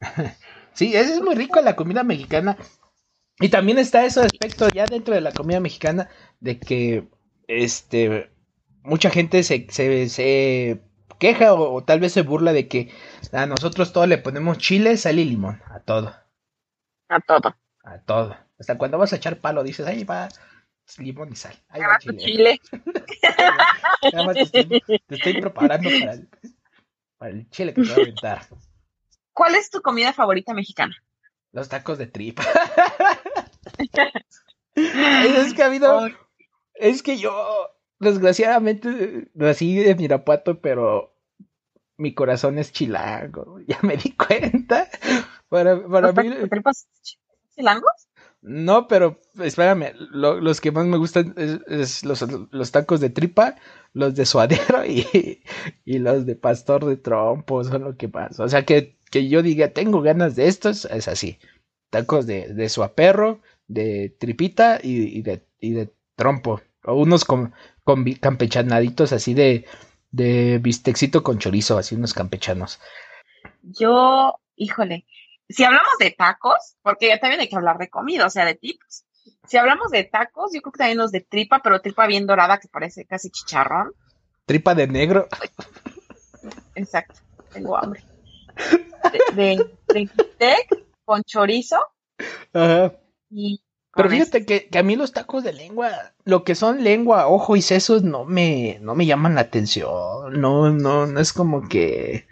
sí 0.72 0.94
es, 0.96 1.10
es 1.10 1.20
muy 1.22 1.34
rico 1.34 1.60
la 1.60 1.76
comida 1.76 2.02
mexicana 2.02 2.56
y 3.40 3.48
también 3.48 3.78
está 3.78 4.04
ese 4.04 4.20
aspecto 4.20 4.68
ya 4.68 4.86
dentro 4.86 5.14
de 5.14 5.20
la 5.20 5.32
comida 5.32 5.60
mexicana 5.60 6.08
de 6.40 6.58
que 6.58 7.08
este 7.48 8.30
mucha 8.82 9.10
gente 9.10 9.42
se, 9.42 9.66
se, 9.70 10.08
se 10.08 10.82
queja 11.18 11.54
o, 11.54 11.74
o 11.74 11.84
tal 11.84 12.00
vez 12.00 12.12
se 12.12 12.22
burla 12.22 12.52
de 12.52 12.68
que 12.68 12.90
a 13.32 13.46
nosotros 13.46 13.92
todo 13.92 14.06
le 14.06 14.18
ponemos 14.18 14.58
chile, 14.58 14.96
sal 14.96 15.18
y 15.18 15.24
limón, 15.24 15.62
a 15.70 15.80
todo, 15.80 16.14
A 17.08 17.18
todo. 17.20 17.54
A 17.84 17.98
todo. 17.98 18.36
Hasta 18.58 18.78
cuando 18.78 18.98
vas 18.98 19.12
a 19.12 19.16
echar 19.16 19.40
palo 19.40 19.62
dices, 19.62 19.86
ahí 19.86 20.04
va 20.04 20.28
limón 20.98 21.32
y 21.32 21.36
sal, 21.36 21.54
ahí 21.68 21.80
va 21.80 21.98
chile. 21.98 22.18
chile. 22.18 22.60
Nada 24.12 24.26
más 24.26 24.34
te, 24.34 24.42
estoy, 24.42 24.82
te 25.06 25.14
estoy 25.14 25.40
preparando 25.40 25.88
para 25.88 26.12
el, 26.12 26.28
para 27.16 27.32
el 27.32 27.50
chile 27.50 27.72
que 27.72 27.82
te 27.82 27.88
voy 27.88 27.98
a 27.98 28.02
aventar. 28.02 28.46
¿Cuál 29.32 29.54
es 29.54 29.70
tu 29.70 29.80
comida 29.80 30.12
favorita 30.12 30.54
mexicana? 30.54 30.94
Los 31.52 31.68
tacos 31.68 31.98
de 31.98 32.06
tripa. 32.06 32.44
es 34.74 35.54
que 35.54 35.62
ha 35.62 35.66
habido, 35.66 36.08
es 36.74 37.02
que 37.02 37.16
yo, 37.16 37.70
desgraciadamente, 37.98 39.30
nací 39.34 39.76
de 39.76 39.94
Mirapuato, 39.94 40.60
pero 40.60 41.16
mi 41.96 42.14
corazón 42.14 42.58
es 42.58 42.72
chilango. 42.72 43.60
Ya 43.66 43.78
me 43.82 43.96
di 43.96 44.12
cuenta. 44.12 44.88
Para, 45.48 45.86
para 45.86 46.12
¿los 46.12 46.16
mí, 46.16 46.30
chilangos? 47.54 48.08
no, 48.42 48.88
pero 48.88 49.20
espérame, 49.42 49.92
lo- 50.10 50.40
los 50.40 50.60
que 50.60 50.70
más 50.72 50.84
me 50.86 50.98
gustan 50.98 51.34
es, 51.36 51.60
es 51.68 52.04
los, 52.04 52.22
los 52.50 52.70
tacos 52.72 53.00
de 53.00 53.10
tripa, 53.10 53.56
los 53.92 54.14
de 54.14 54.26
suadero 54.26 54.84
y, 54.84 55.42
y 55.84 55.98
los 55.98 56.26
de 56.26 56.36
pastor 56.36 56.84
de 56.84 56.96
trompo, 56.96 57.64
son 57.64 57.84
lo 57.84 57.96
que 57.96 58.08
más. 58.08 58.38
O 58.40 58.48
sea, 58.48 58.64
que, 58.64 58.98
que 59.10 59.28
yo 59.28 59.42
diga, 59.42 59.68
tengo 59.68 60.02
ganas 60.02 60.36
de 60.36 60.48
estos, 60.48 60.84
es 60.86 61.08
así. 61.08 61.38
Tacos 61.90 62.26
de, 62.26 62.52
de 62.52 62.68
suaperro, 62.68 63.40
de 63.66 64.14
tripita 64.18 64.78
y, 64.82 65.18
y 65.18 65.22
de, 65.22 65.46
y 65.58 65.72
de 65.72 65.94
trompo. 66.16 66.60
O 66.84 66.94
unos 66.96 67.24
con, 67.24 67.54
con 67.82 68.04
campechanaditos 68.14 69.12
así 69.12 69.32
de, 69.32 69.64
de 70.10 70.58
bistecito 70.58 71.22
con 71.22 71.38
chorizo, 71.38 71.78
así 71.78 71.94
unos 71.94 72.12
campechanos. 72.12 72.78
Yo, 73.62 74.34
híjole, 74.56 75.06
si 75.48 75.64
hablamos 75.64 75.98
de 75.98 76.10
tacos, 76.10 76.76
porque 76.82 77.08
ya 77.08 77.20
también 77.20 77.40
hay 77.40 77.48
que 77.48 77.56
hablar 77.56 77.78
de 77.78 77.90
comida, 77.90 78.26
o 78.26 78.30
sea, 78.30 78.44
de 78.44 78.54
tipos. 78.54 79.04
Si 79.46 79.56
hablamos 79.56 79.90
de 79.90 80.04
tacos, 80.04 80.52
yo 80.52 80.62
creo 80.62 80.72
que 80.72 80.78
también 80.78 80.98
los 80.98 81.12
de 81.12 81.20
tripa, 81.20 81.60
pero 81.62 81.80
tripa 81.80 82.06
bien 82.06 82.26
dorada 82.26 82.58
que 82.58 82.68
parece 82.68 83.04
casi 83.04 83.30
chicharrón. 83.30 83.92
Tripa 84.46 84.74
de 84.74 84.86
negro. 84.86 85.28
Exacto, 86.74 87.20
tengo 87.52 87.76
hambre. 87.76 88.02
De, 89.34 89.56
de, 89.88 90.08
con 91.04 91.22
chorizo 91.24 91.76
Ajá. 92.52 92.94
y 93.28 93.62
Pero 93.94 94.08
con 94.08 94.16
fíjate 94.16 94.46
que, 94.46 94.68
que 94.68 94.78
a 94.78 94.82
mí 94.82 94.96
los 94.96 95.12
tacos 95.12 95.44
de 95.44 95.52
lengua, 95.52 95.90
lo 96.24 96.44
que 96.44 96.54
son 96.54 96.84
lengua, 96.84 97.26
ojo 97.26 97.56
y 97.56 97.62
sesos, 97.62 98.02
no 98.02 98.24
me, 98.24 98.78
no 98.80 98.94
me 98.94 99.06
llaman 99.06 99.34
la 99.34 99.42
atención. 99.42 100.40
No, 100.40 100.70
no, 100.70 101.06
no 101.06 101.20
es 101.20 101.32
como 101.32 101.68
que, 101.68 102.26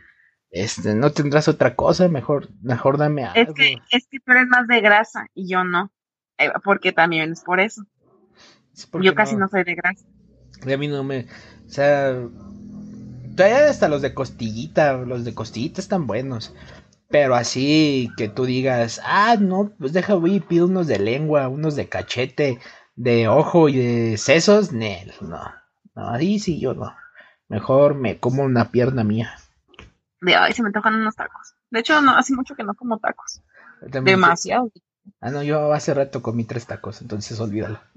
este, 0.53 0.95
no 0.95 1.11
tendrás 1.12 1.49
otra 1.49 1.75
cosa, 1.75 2.09
mejor, 2.09 2.51
mejor 2.61 2.99
dame 2.99 3.23
Es 3.23 3.31
algo. 3.35 3.55
que, 3.55 3.79
es 3.91 4.07
que 4.07 4.21
tú 4.21 4.33
eres 4.33 4.47
más 4.47 4.67
de 4.67 4.83
grasa 4.83 5.27
y 5.35 5.49
yo 5.49 5.65
no. 5.65 5.91
Eh, 6.37 6.51
porque 6.62 6.93
también 6.93 7.33
es 7.33 7.41
por 7.41 7.59
eso. 7.59 7.83
Yo 9.01 9.15
casi 9.15 9.35
no 9.37 9.49
soy 9.49 9.65
de 9.65 9.75
grasa. 9.75 10.05
A 10.62 10.77
mí 10.77 10.88
no 10.88 11.03
me, 11.05 11.27
o 11.67 11.71
sea, 11.71 12.15
todavía 13.35 13.69
hasta 13.69 13.88
los 13.88 14.03
de 14.03 14.12
costillita, 14.12 14.99
los 14.99 15.25
de 15.25 15.35
costillita 15.35 15.81
están 15.81 16.07
buenos. 16.07 16.55
Pero 17.09 17.35
así 17.35 18.11
que 18.17 18.29
tú 18.29 18.45
digas, 18.45 19.01
ah, 19.05 19.37
no, 19.41 19.73
pues 19.79 19.93
deja, 19.95 20.15
voy 20.15 20.37
y 20.37 20.41
pido 20.41 20.67
unos 20.67 20.87
de 20.87 20.99
lengua, 20.99 21.49
unos 21.49 21.77
de 21.77 21.88
cachete, 21.88 22.59
de 22.95 23.29
ojo 23.29 23.69
y 23.69 23.77
de 23.79 24.17
sesos, 24.19 24.73
Nel, 24.73 25.12
no, 25.21 25.43
no, 25.95 26.11
ahí 26.11 26.38
sí 26.38 26.61
yo 26.61 26.75
no. 26.75 26.95
Mejor 27.49 27.95
me 27.95 28.19
como 28.19 28.43
una 28.45 28.71
pierna 28.71 29.03
mía. 29.03 29.35
De 30.22 30.35
ay, 30.35 30.52
se 30.54 30.62
me 30.62 30.70
tocan 30.72 30.94
unos 30.94 31.14
tacos. 31.16 31.54
De 31.70 31.80
hecho, 31.80 32.00
no, 32.00 32.16
hace 32.16 32.35
mucho 32.35 32.54
que 32.54 32.64
no 32.64 32.74
como 32.74 32.98
tacos. 32.98 33.42
También- 33.80 34.04
Demasiado. 34.16 34.70
Ah, 35.20 35.30
no, 35.30 35.42
yo 35.42 35.72
hace 35.72 35.92
rato 35.94 36.22
comí 36.22 36.44
tres 36.44 36.66
tacos, 36.66 37.02
entonces 37.02 37.38
olvídalo. 37.40 37.80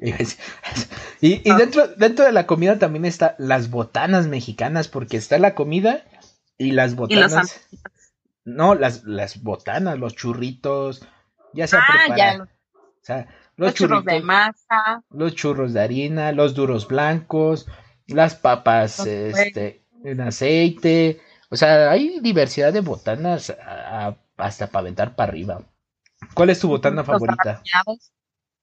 Y, 1.22 1.50
y 1.50 1.56
dentro, 1.56 1.88
dentro 1.88 2.26
de 2.26 2.32
la 2.32 2.46
comida 2.46 2.78
también 2.78 3.06
está 3.06 3.36
las 3.38 3.70
botanas 3.70 4.28
mexicanas, 4.28 4.88
porque 4.88 5.18
está 5.18 5.38
la 5.40 5.56
comida 5.56 6.04
y 6.58 6.72
las 6.72 6.92
Y 6.94 6.96
botanas. 6.96 7.68
no, 8.44 8.76
las, 8.76 9.04
las 9.06 9.42
botanas, 9.44 9.98
los 10.00 10.16
churritos, 10.16 11.08
ya 11.54 11.68
sea 11.68 11.80
Ah, 11.88 12.16
ya. 12.18 12.44
O 12.44 12.48
sea, 13.02 13.28
Los, 13.56 13.68
los, 13.70 13.74
churros 13.76 14.04
de 14.06 14.22
masa. 14.22 15.04
los 15.10 15.36
churros 15.36 15.74
de 15.74 15.82
harina, 15.82 16.32
los 16.32 16.54
duros 16.56 16.88
blancos, 16.88 17.68
las 18.08 18.36
papas 18.36 19.00
Los 19.00 19.08
este, 19.08 19.84
en 20.04 20.22
aceite, 20.22 21.22
O 21.50 21.56
sea, 21.56 21.92
hay 21.92 22.20
diversidad 22.20 22.74
de 22.74 22.82
botanas 22.82 23.50
a- 23.52 24.08
a- 24.08 24.18
hasta 24.38 24.68
para 24.68 24.82
aventar 24.82 25.16
para 25.16 25.30
arriba. 25.32 25.62
¿Cuál 26.34 26.50
es 26.50 26.60
tu 26.60 26.68
botana 26.68 26.98
Los 26.98 27.06
favorita? 27.06 27.62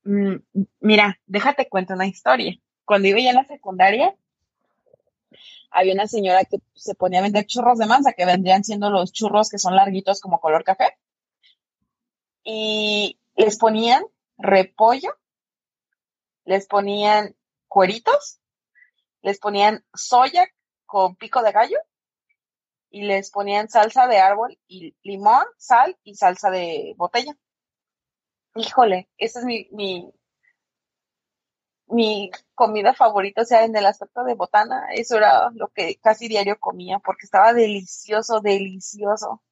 Mm, 0.05 0.37
mira, 0.81 1.21
déjate 1.27 1.69
cuento 1.69 1.95
una 1.95 2.07
historia. 2.07 2.57
Cuando 2.85 3.09
iba 3.09 3.21
ya 3.21 3.31
en 3.31 3.37
la 3.37 3.47
secundaria, 3.47 4.15
había 5.71 5.95
una 5.95 6.07
señora 6.09 6.45
que 6.45 6.59
se 6.75 6.95
ponía 6.95 7.21
a 7.21 7.23
vender 7.23 7.47
churros 7.47 7.79
de 7.79 7.87
manza, 7.87 8.13
que 8.13 8.27
vendrían 8.27 8.65
siendo 8.65 8.91
los 8.91 9.13
churros 9.13 9.49
que 9.49 9.59
son 9.59 9.77
larguitos 9.77 10.21
como 10.21 10.41
color 10.41 10.65
café. 10.65 10.97
Y 12.45 13.19
les 13.37 13.57
ponían 13.59 14.03
repollo, 14.37 15.17
les 16.45 16.67
ponían 16.67 17.37
cueritos, 17.69 18.41
les 19.23 19.39
ponían 19.39 19.85
soya 19.95 20.47
con 20.85 21.15
pico 21.15 21.43
de 21.43 21.53
gallo 21.53 21.79
y 22.93 23.03
les 23.03 23.31
ponían 23.31 23.71
salsa 23.71 24.07
de 24.07 24.19
árbol 24.19 24.59
y 24.69 24.95
limón, 25.03 25.47
sal 25.57 25.97
y 26.05 26.15
salsa 26.15 26.51
de 26.51 26.95
botella. 26.97 27.35
Híjole, 28.55 29.09
esa 29.17 29.41
es 29.41 29.47
mi, 29.47 29.67
mi, 29.73 30.13
mi 31.89 32.31
comida 32.55 32.93
favorita, 32.93 33.43
o 33.43 33.45
sea, 33.47 33.65
en 33.65 33.75
el 33.75 33.87
aspecto 33.87 34.25
de 34.25 34.35
botana, 34.35 34.89
eso 34.95 35.17
era 35.17 35.51
lo 35.55 35.69
que 35.69 35.97
casi 36.03 36.29
diario 36.29 36.59
comía, 36.61 36.99
porque 36.99 37.25
estaba 37.25 37.55
delicioso, 37.55 38.41
delicioso. 38.41 39.43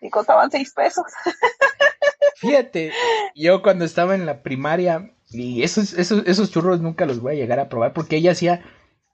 Y 0.00 0.10
costaban 0.10 0.50
seis 0.50 0.72
pesos. 0.74 1.06
Fíjate, 2.36 2.92
yo 3.36 3.62
cuando 3.62 3.84
estaba 3.84 4.16
en 4.16 4.26
la 4.26 4.42
primaria, 4.42 5.14
y 5.28 5.62
esos, 5.62 5.92
esos, 5.92 6.26
esos 6.26 6.50
churros 6.50 6.80
nunca 6.80 7.06
los 7.06 7.20
voy 7.20 7.34
a 7.34 7.36
llegar 7.36 7.60
a 7.60 7.68
probar, 7.68 7.92
porque 7.92 8.16
ella 8.16 8.32
hacía, 8.32 8.64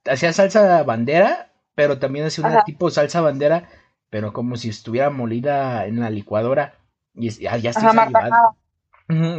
hacía 0.06 0.32
salsa 0.32 0.82
bandera, 0.82 1.53
pero 1.74 1.98
también 1.98 2.26
hacía 2.26 2.44
una 2.44 2.56
Ajá. 2.56 2.64
tipo 2.64 2.90
salsa 2.90 3.20
bandera, 3.20 3.68
pero 4.10 4.32
como 4.32 4.56
si 4.56 4.68
estuviera 4.68 5.10
molida 5.10 5.86
en 5.86 6.00
la 6.00 6.10
licuadora. 6.10 6.78
Y 7.14 7.30
ya, 7.30 7.56
ya 7.56 7.70
estoy 7.70 7.86
Ajá, 7.86 8.04
salivando. 8.04 8.56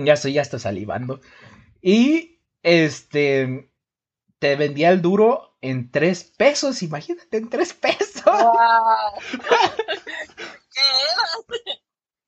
Ya 0.05 0.13
estoy, 0.13 0.33
ya 0.33 0.41
está 0.41 0.59
salivando. 0.59 1.21
Y 1.81 2.39
este 2.63 3.69
te 4.39 4.55
vendía 4.55 4.89
el 4.89 5.01
duro 5.01 5.57
en 5.61 5.89
tres 5.91 6.23
pesos, 6.23 6.83
imagínate, 6.83 7.37
en 7.37 7.49
tres 7.49 7.73
pesos. 7.73 8.23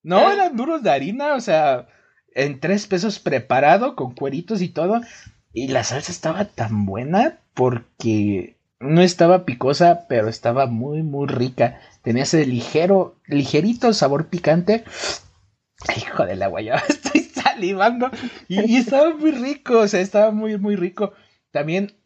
No, 0.03 0.31
eran 0.31 0.55
duros 0.55 0.83
de 0.83 0.89
harina, 0.89 1.35
o 1.35 1.41
sea, 1.41 1.89
en 2.33 2.61
tres 2.61 2.87
pesos 2.87 3.19
preparado, 3.19 3.97
con 3.97 4.15
cueritos 4.15 4.61
y 4.61 4.69
todo. 4.69 5.01
Y 5.51 5.67
la 5.67 5.83
salsa 5.83 6.13
estaba 6.13 6.45
tan 6.45 6.85
buena 6.85 7.41
porque 7.53 8.56
no 8.79 9.01
estaba 9.01 9.45
picosa, 9.45 10.05
pero 10.07 10.27
estaba 10.27 10.67
muy, 10.67 11.03
muy 11.03 11.27
rica. 11.27 11.79
Tenía 12.03 12.23
ese 12.23 12.45
ligero, 12.45 13.19
ligerito 13.25 13.93
sabor 13.93 14.27
picante. 14.27 14.83
Hijo 15.95 16.25
de 16.25 16.35
la 16.35 16.47
guayaba, 16.47 16.81
estoy 16.89 17.21
salivando. 17.21 18.09
Y, 18.47 18.77
estaba 18.77 19.13
muy 19.15 19.31
rico, 19.31 19.79
o 19.79 19.87
sea, 19.87 20.01
estaba 20.01 20.31
muy, 20.31 20.57
muy 20.57 20.75
rico. 20.75 21.13
También 21.51 21.97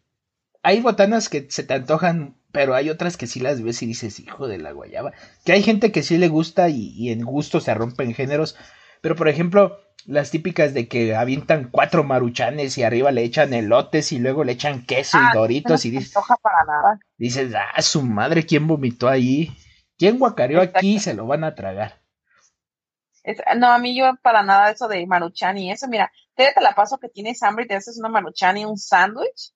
hay 0.63 0.81
botanas 0.81 1.29
que 1.29 1.47
se 1.49 1.63
te 1.63 1.73
antojan, 1.73 2.37
pero 2.51 2.75
hay 2.75 2.89
otras 2.89 3.17
que 3.17 3.27
sí 3.27 3.39
las 3.39 3.61
ves 3.61 3.81
y 3.81 3.87
dices, 3.87 4.19
hijo 4.19 4.47
de 4.47 4.57
la 4.57 4.71
guayaba. 4.71 5.11
Que 5.43 5.53
hay 5.53 5.63
gente 5.63 5.91
que 5.91 6.03
sí 6.03 6.17
le 6.17 6.27
gusta 6.27 6.69
y 6.69 7.09
en 7.09 7.23
gusto 7.23 7.59
se 7.59 7.73
rompen 7.73 8.13
géneros. 8.13 8.55
Pero 9.01 9.15
por 9.15 9.27
ejemplo, 9.27 9.77
las 10.05 10.31
típicas 10.31 10.73
de 10.73 10.87
que 10.87 11.15
avientan 11.15 11.69
cuatro 11.71 12.03
maruchanes 12.03 12.77
y 12.77 12.83
arriba 12.83 13.11
le 13.11 13.23
echan 13.23 13.53
elotes 13.53 14.11
y 14.11 14.19
luego 14.19 14.43
le 14.43 14.53
echan 14.53 14.85
queso 14.85 15.17
Ah, 15.19 15.31
y 15.33 15.37
doritos 15.37 15.83
no 15.85 15.87
y 15.89 15.91
dices, 15.91 16.13
para 16.41 16.63
nada. 16.65 16.99
dices, 17.17 17.53
ah, 17.55 17.81
su 17.81 18.01
madre, 18.01 18.45
¿quién 18.45 18.67
vomitó 18.67 19.07
ahí? 19.07 19.51
¿Quién 19.97 20.17
guacareó 20.19 20.61
aquí? 20.61 20.99
Se 20.99 21.13
lo 21.13 21.27
van 21.27 21.43
a 21.43 21.53
tragar. 21.55 22.01
Es- 23.23 23.41
no, 23.57 23.71
a 23.71 23.77
mí 23.77 23.95
yo 23.97 24.15
para 24.23 24.41
nada 24.43 24.71
eso 24.71 24.87
de 24.87 25.05
maruchan 25.05 25.57
y 25.57 25.71
eso, 25.71 25.87
mira, 25.87 26.11
te, 26.35 26.51
te 26.53 26.61
la 26.61 26.73
paso 26.73 26.97
que 26.97 27.09
tienes 27.09 27.43
hambre 27.43 27.65
y 27.65 27.67
te 27.67 27.75
haces 27.75 27.97
una 27.99 28.09
maruchan 28.09 28.57
y 28.57 28.65
un 28.65 28.77
sándwich, 28.77 29.53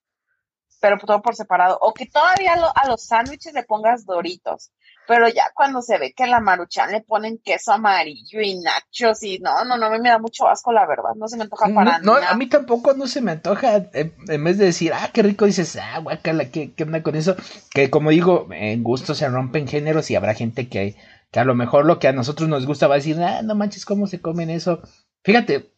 pero 0.80 0.98
todo 1.00 1.22
por 1.24 1.36
separado. 1.36 1.78
O 1.82 1.94
que 1.94 2.06
todavía 2.06 2.56
lo- 2.58 2.72
a 2.78 2.88
los 2.88 3.04
sándwiches 3.06 3.54
le 3.54 3.64
pongas 3.64 4.06
doritos, 4.06 4.72
pero 5.08 5.28
ya 5.30 5.52
cuando 5.54 5.82
se 5.82 5.98
ve 5.98 6.14
que 6.14 6.24
a 6.24 6.28
la 6.28 6.40
maruchan 6.40 6.92
le 6.92 7.02
ponen 7.02 7.38
queso 7.40 7.72
amarillo 7.74 8.42
y 8.42 8.56
nachos 8.60 9.24
y 9.24 9.40
no, 9.40 9.64
no, 9.66 9.78
no, 9.78 9.86
a 9.88 9.90
mí 9.92 10.00
me 10.00 10.10
da 10.10 10.20
mucho 10.20 10.48
asco, 10.48 10.72
la 10.72 10.86
verdad, 10.88 11.16
no 11.16 11.28
se 11.28 11.38
me 11.38 11.44
antoja 11.44 11.70
para 11.74 12.00
No, 12.00 12.00
no, 12.00 12.14
nada. 12.20 12.30
a 12.30 12.36
mí 12.36 12.48
tampoco 12.48 12.94
no 12.94 13.08
se 13.08 13.22
me 13.22 13.32
antoja. 13.32 13.76
En, 13.94 14.14
en 14.28 14.44
vez 14.44 14.58
de 14.58 14.66
decir, 14.66 14.94
ah, 14.94 15.10
qué 15.14 15.24
rico, 15.24 15.46
dices, 15.46 15.76
ah, 15.78 16.00
guacala, 16.00 16.46
¿qué, 16.52 16.74
qué 16.74 16.84
onda 16.84 17.04
con 17.04 17.16
eso? 17.16 17.36
Que 17.74 17.90
como 17.90 18.10
digo, 18.10 18.48
en 18.52 18.84
gusto 18.84 19.14
se 19.16 19.28
rompen 19.30 19.68
géneros 19.68 20.10
y 20.12 20.16
habrá 20.16 20.34
gente 20.34 20.70
que, 20.70 20.96
que 21.32 21.40
a 21.40 21.46
lo 21.46 21.56
mejor 21.56 21.86
lo 21.86 22.00
que 22.00 22.08
a 22.08 22.14
nosotros 22.14 22.50
nos 22.50 22.66
gusta 22.66 22.88
va 22.88 22.96
a 22.96 22.98
decir, 22.98 23.22
ah, 23.22 23.42
no 23.44 23.56
manches, 23.56 23.86
¿cómo 23.86 24.08
se 24.08 24.22
comen 24.22 24.50
eso? 24.50 24.82
Fíjate, 25.24 25.72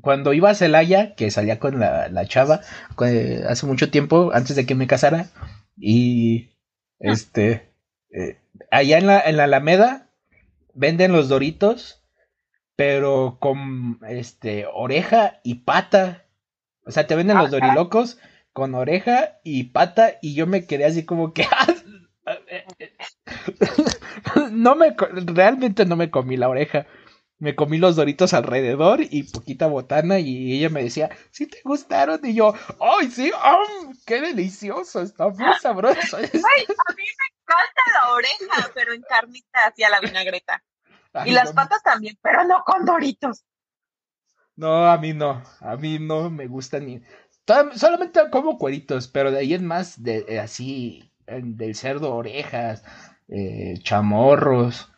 cuando 0.00 0.32
iba 0.32 0.50
a 0.50 0.54
Celaya, 0.54 1.14
que 1.14 1.30
salía 1.30 1.58
con 1.58 1.78
la, 1.80 2.08
la 2.08 2.26
chava 2.26 2.60
eh, 3.06 3.44
hace 3.48 3.66
mucho 3.66 3.90
tiempo, 3.90 4.30
antes 4.34 4.56
de 4.56 4.66
que 4.66 4.74
me 4.74 4.86
casara, 4.86 5.26
y 5.76 6.50
este, 6.98 7.71
eh, 8.12 8.38
allá 8.70 8.98
en 8.98 9.06
la, 9.06 9.20
en 9.20 9.36
la 9.36 9.44
Alameda 9.44 10.08
venden 10.74 11.12
los 11.12 11.28
doritos, 11.28 12.02
pero 12.76 13.38
con 13.40 13.98
este 14.08 14.66
oreja 14.72 15.40
y 15.42 15.56
pata. 15.56 16.24
O 16.84 16.90
sea, 16.90 17.06
te 17.06 17.14
venden 17.14 17.38
los 17.38 17.52
Ajá. 17.52 17.60
dorilocos 17.60 18.18
con 18.52 18.74
oreja 18.74 19.38
y 19.44 19.64
pata, 19.64 20.18
y 20.20 20.34
yo 20.34 20.46
me 20.46 20.66
quedé 20.66 20.84
así 20.84 21.04
como 21.04 21.32
que. 21.32 21.46
no 24.52 24.76
me 24.76 24.94
realmente 25.26 25.84
no 25.86 25.96
me 25.96 26.10
comí 26.10 26.36
la 26.36 26.48
oreja. 26.48 26.86
Me 27.42 27.56
comí 27.56 27.78
los 27.78 27.96
doritos 27.96 28.34
alrededor 28.34 29.00
y 29.02 29.24
poquita 29.24 29.66
botana 29.66 30.18
y 30.20 30.52
ella 30.56 30.68
me 30.70 30.84
decía, 30.84 31.10
¿sí 31.32 31.46
te 31.48 31.58
gustaron? 31.64 32.20
Y 32.24 32.34
yo, 32.34 32.54
¡ay, 32.80 33.10
sí! 33.10 33.32
¡am! 33.42 33.92
¡Qué 34.06 34.20
delicioso! 34.20 35.02
Está 35.02 35.28
muy 35.28 35.52
sabroso. 35.60 36.16
Ay, 36.18 36.64
a 36.88 36.92
mí 36.94 37.02
me 37.02 37.26
encanta 37.34 37.82
la 37.94 38.12
oreja, 38.12 38.70
pero 38.74 38.92
en 38.92 39.02
carnita 39.02 39.66
hacia 39.66 39.90
la 39.90 40.00
vinagreta. 40.00 40.62
Ay, 41.12 41.30
Y 41.30 41.32
las 41.34 41.46
no, 41.46 41.54
patas 41.54 41.82
también, 41.82 42.16
pero 42.22 42.44
no 42.44 42.62
con 42.64 42.84
doritos. 42.84 43.44
No, 44.56 44.86
a 44.90 44.98
mí 44.98 45.12
no. 45.12 45.42
A 45.60 45.76
mí 45.76 45.98
no 45.98 46.30
me 46.30 46.46
gusta 46.46 46.78
ni. 46.80 47.00
Solamente 47.74 48.20
como 48.30 48.58
cueritos, 48.58 49.08
pero 49.08 49.30
de 49.30 49.38
ahí 49.40 49.54
en 49.54 49.66
más, 49.66 50.02
de, 50.02 50.24
eh, 50.28 50.38
así, 50.40 51.10
en- 51.26 51.56
del 51.56 51.74
cerdo, 51.74 52.14
orejas, 52.14 52.84
eh, 53.28 53.74
chamorros, 53.82 54.90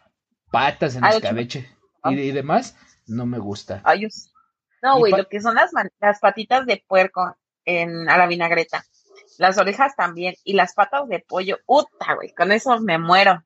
patas 0.51 0.97
en 0.97 1.05
Ah, 1.05 1.13
el 1.15 1.23
escabeche 2.05 2.25
y, 2.25 2.29
y 2.29 2.33
demás, 2.33 2.77
no 3.07 3.27
me 3.27 3.39
gusta. 3.39 3.81
Ay. 3.85 4.09
No, 4.83 4.99
güey, 4.99 5.13
lo 5.13 5.29
que 5.29 5.41
son 5.41 5.55
las, 5.55 5.71
las 6.01 6.21
patitas 6.21 6.67
de 6.67 6.85
puerco 6.87 7.37
en, 7.65 8.09
a 8.09 8.19
la 8.19 8.27
vinagreta. 8.27 8.85
Las 9.39 9.59
orejas 9.59 9.97
también. 9.97 10.35
Y 10.45 10.55
las 10.55 10.75
patas 10.75 11.09
de 11.09 11.21
pollo. 11.21 11.59
Uta, 11.67 12.15
güey. 12.15 12.35
Con 12.35 12.53
eso 12.53 12.79
me 12.81 12.99
muero. 12.99 13.43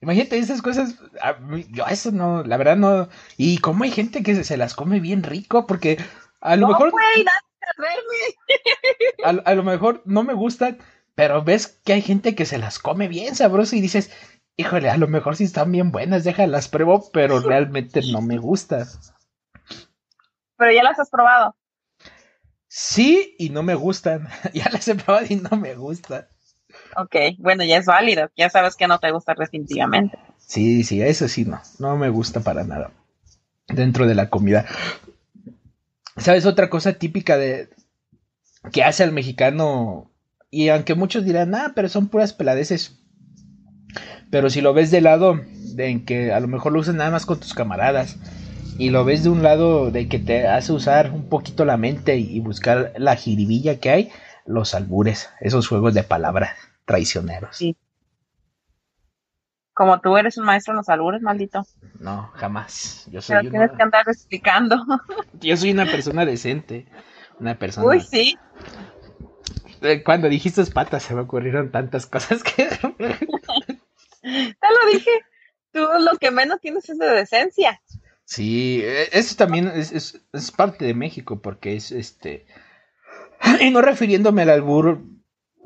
Imagínate 0.00 0.38
esas 0.38 0.60
cosas, 0.60 0.96
a 1.22 1.32
mí- 1.34 1.66
yo 1.70 1.86
eso 1.86 2.10
no, 2.12 2.44
la 2.44 2.58
verdad 2.58 2.76
no. 2.76 3.08
Y 3.38 3.58
como 3.58 3.84
hay 3.84 3.90
gente 3.90 4.22
que 4.22 4.34
se, 4.34 4.44
se 4.44 4.58
las 4.58 4.74
come 4.74 5.00
bien 5.00 5.22
rico, 5.22 5.66
porque 5.66 5.96
a 6.42 6.56
lo 6.56 6.66
No, 6.66 6.72
mejor, 6.72 6.92
a, 9.24 9.28
a 9.30 9.54
lo 9.54 9.62
mejor 9.62 10.02
no 10.04 10.22
me 10.22 10.34
gustan, 10.34 10.76
pero 11.14 11.42
ves 11.42 11.80
que 11.84 11.94
hay 11.94 12.02
gente 12.02 12.34
que 12.34 12.44
se 12.44 12.58
las 12.58 12.78
come 12.78 13.08
bien 13.08 13.34
sabroso 13.34 13.76
y 13.76 13.80
dices, 13.80 14.10
híjole, 14.56 14.90
a 14.90 14.96
lo 14.96 15.08
mejor 15.08 15.36
sí 15.36 15.44
están 15.44 15.72
bien 15.72 15.90
buenas, 15.90 16.24
déjalas 16.24 16.68
pruebo, 16.68 17.10
pero 17.12 17.40
realmente 17.40 18.00
no 18.10 18.20
me 18.20 18.38
gusta. 18.38 18.86
Pero 20.56 20.72
ya 20.72 20.82
las 20.82 20.98
has 20.98 21.10
probado. 21.10 21.56
Sí 22.68 23.36
y 23.38 23.50
no 23.50 23.62
me 23.62 23.74
gustan. 23.74 24.28
ya 24.52 24.68
las 24.70 24.86
he 24.88 24.94
probado 24.94 25.26
y 25.28 25.36
no 25.36 25.56
me 25.56 25.74
gustan. 25.74 26.26
Ok, 26.96 27.16
bueno, 27.38 27.64
ya 27.64 27.78
es 27.78 27.86
válido. 27.86 28.30
Ya 28.36 28.50
sabes 28.50 28.76
que 28.76 28.88
no 28.88 28.98
te 28.98 29.10
gusta 29.10 29.34
definitivamente. 29.36 30.18
Sí, 30.38 30.84
sí, 30.84 31.02
eso 31.02 31.28
sí 31.28 31.44
no, 31.44 31.60
no 31.78 31.96
me 31.96 32.08
gusta 32.08 32.40
para 32.40 32.64
nada. 32.64 32.90
Dentro 33.68 34.06
de 34.06 34.14
la 34.14 34.28
comida. 34.28 34.66
¿Sabes 36.16 36.46
otra 36.46 36.70
cosa 36.70 36.94
típica 36.94 37.36
de 37.36 37.70
que 38.72 38.84
hace 38.84 39.02
al 39.02 39.12
mexicano? 39.12 40.10
Y 40.50 40.68
aunque 40.68 40.94
muchos 40.94 41.24
dirán, 41.24 41.54
ah, 41.54 41.72
pero 41.74 41.88
son 41.88 42.08
puras 42.08 42.32
peladeces. 42.32 43.03
Pero 44.34 44.50
si 44.50 44.60
lo 44.60 44.74
ves 44.74 44.90
de 44.90 45.00
lado, 45.00 45.40
de 45.76 45.90
en 45.90 46.04
que 46.04 46.32
a 46.32 46.40
lo 46.40 46.48
mejor 46.48 46.72
lo 46.72 46.80
usas 46.80 46.96
nada 46.96 47.12
más 47.12 47.24
con 47.24 47.38
tus 47.38 47.54
camaradas. 47.54 48.16
Y 48.80 48.90
lo 48.90 49.04
ves 49.04 49.22
de 49.22 49.28
un 49.30 49.44
lado 49.44 49.92
de 49.92 50.08
que 50.08 50.18
te 50.18 50.48
hace 50.48 50.72
usar 50.72 51.12
un 51.12 51.28
poquito 51.28 51.64
la 51.64 51.76
mente 51.76 52.16
y 52.16 52.40
buscar 52.40 52.92
la 52.96 53.14
jiribilla 53.14 53.78
que 53.78 53.90
hay, 53.90 54.10
los 54.44 54.74
albures, 54.74 55.30
esos 55.38 55.68
juegos 55.68 55.94
de 55.94 56.02
palabras 56.02 56.50
traicioneros. 56.84 57.56
Sí. 57.56 57.76
Como 59.72 60.00
tú 60.00 60.16
eres 60.16 60.36
un 60.36 60.46
maestro 60.46 60.72
en 60.72 60.78
los 60.78 60.88
albures, 60.88 61.22
maldito. 61.22 61.64
No, 62.00 62.32
jamás. 62.34 63.04
Yo 63.06 63.20
Pero 63.28 63.40
soy 63.40 63.50
tienes 63.50 63.68
una- 63.70 63.76
que 63.76 63.82
andar 63.84 64.08
explicando. 64.08 64.84
Yo 65.40 65.56
soy 65.56 65.70
una 65.70 65.86
persona 65.86 66.26
decente. 66.26 66.86
Una 67.38 67.56
persona. 67.56 67.86
Uy, 67.86 68.00
sí. 68.00 68.36
Eh, 69.80 70.02
Cuando 70.02 70.28
dijiste 70.28 70.64
patas 70.66 71.04
se 71.04 71.14
me 71.14 71.20
ocurrieron 71.20 71.70
tantas 71.70 72.06
cosas 72.06 72.42
que. 72.42 72.68
Te 74.24 74.66
lo 74.70 74.92
dije. 74.92 75.10
Tú 75.72 75.80
lo 76.00 76.16
que 76.18 76.30
menos 76.30 76.60
tienes 76.60 76.88
es 76.88 76.98
de 76.98 77.08
decencia. 77.08 77.80
Sí, 78.24 78.80
e, 78.82 79.08
eso 79.12 79.36
también 79.36 79.68
es, 79.68 79.92
es, 79.92 80.20
es 80.32 80.50
parte 80.50 80.84
de 80.84 80.94
México, 80.94 81.40
porque 81.40 81.76
es 81.76 81.92
este. 81.92 82.46
Y 83.60 83.70
no 83.70 83.82
refiriéndome 83.82 84.42
al 84.42 84.50
albur 84.50 85.02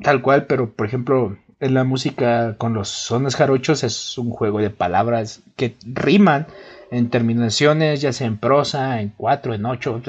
tal 0.02 0.22
cual, 0.22 0.46
pero 0.46 0.74
por 0.74 0.86
ejemplo, 0.86 1.38
en 1.60 1.74
la 1.74 1.84
música 1.84 2.56
con 2.56 2.74
los 2.74 2.88
sones 2.88 3.36
jarochos 3.36 3.84
es 3.84 4.18
un 4.18 4.30
juego 4.30 4.60
de 4.60 4.70
palabras 4.70 5.42
que 5.56 5.76
riman 5.82 6.46
en 6.90 7.10
terminaciones, 7.10 8.00
ya 8.00 8.12
sea 8.12 8.26
en 8.26 8.38
prosa, 8.38 9.00
en 9.00 9.10
cuatro, 9.10 9.54
en 9.54 9.66
ocho, 9.66 10.00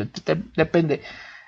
depende. 0.56 1.02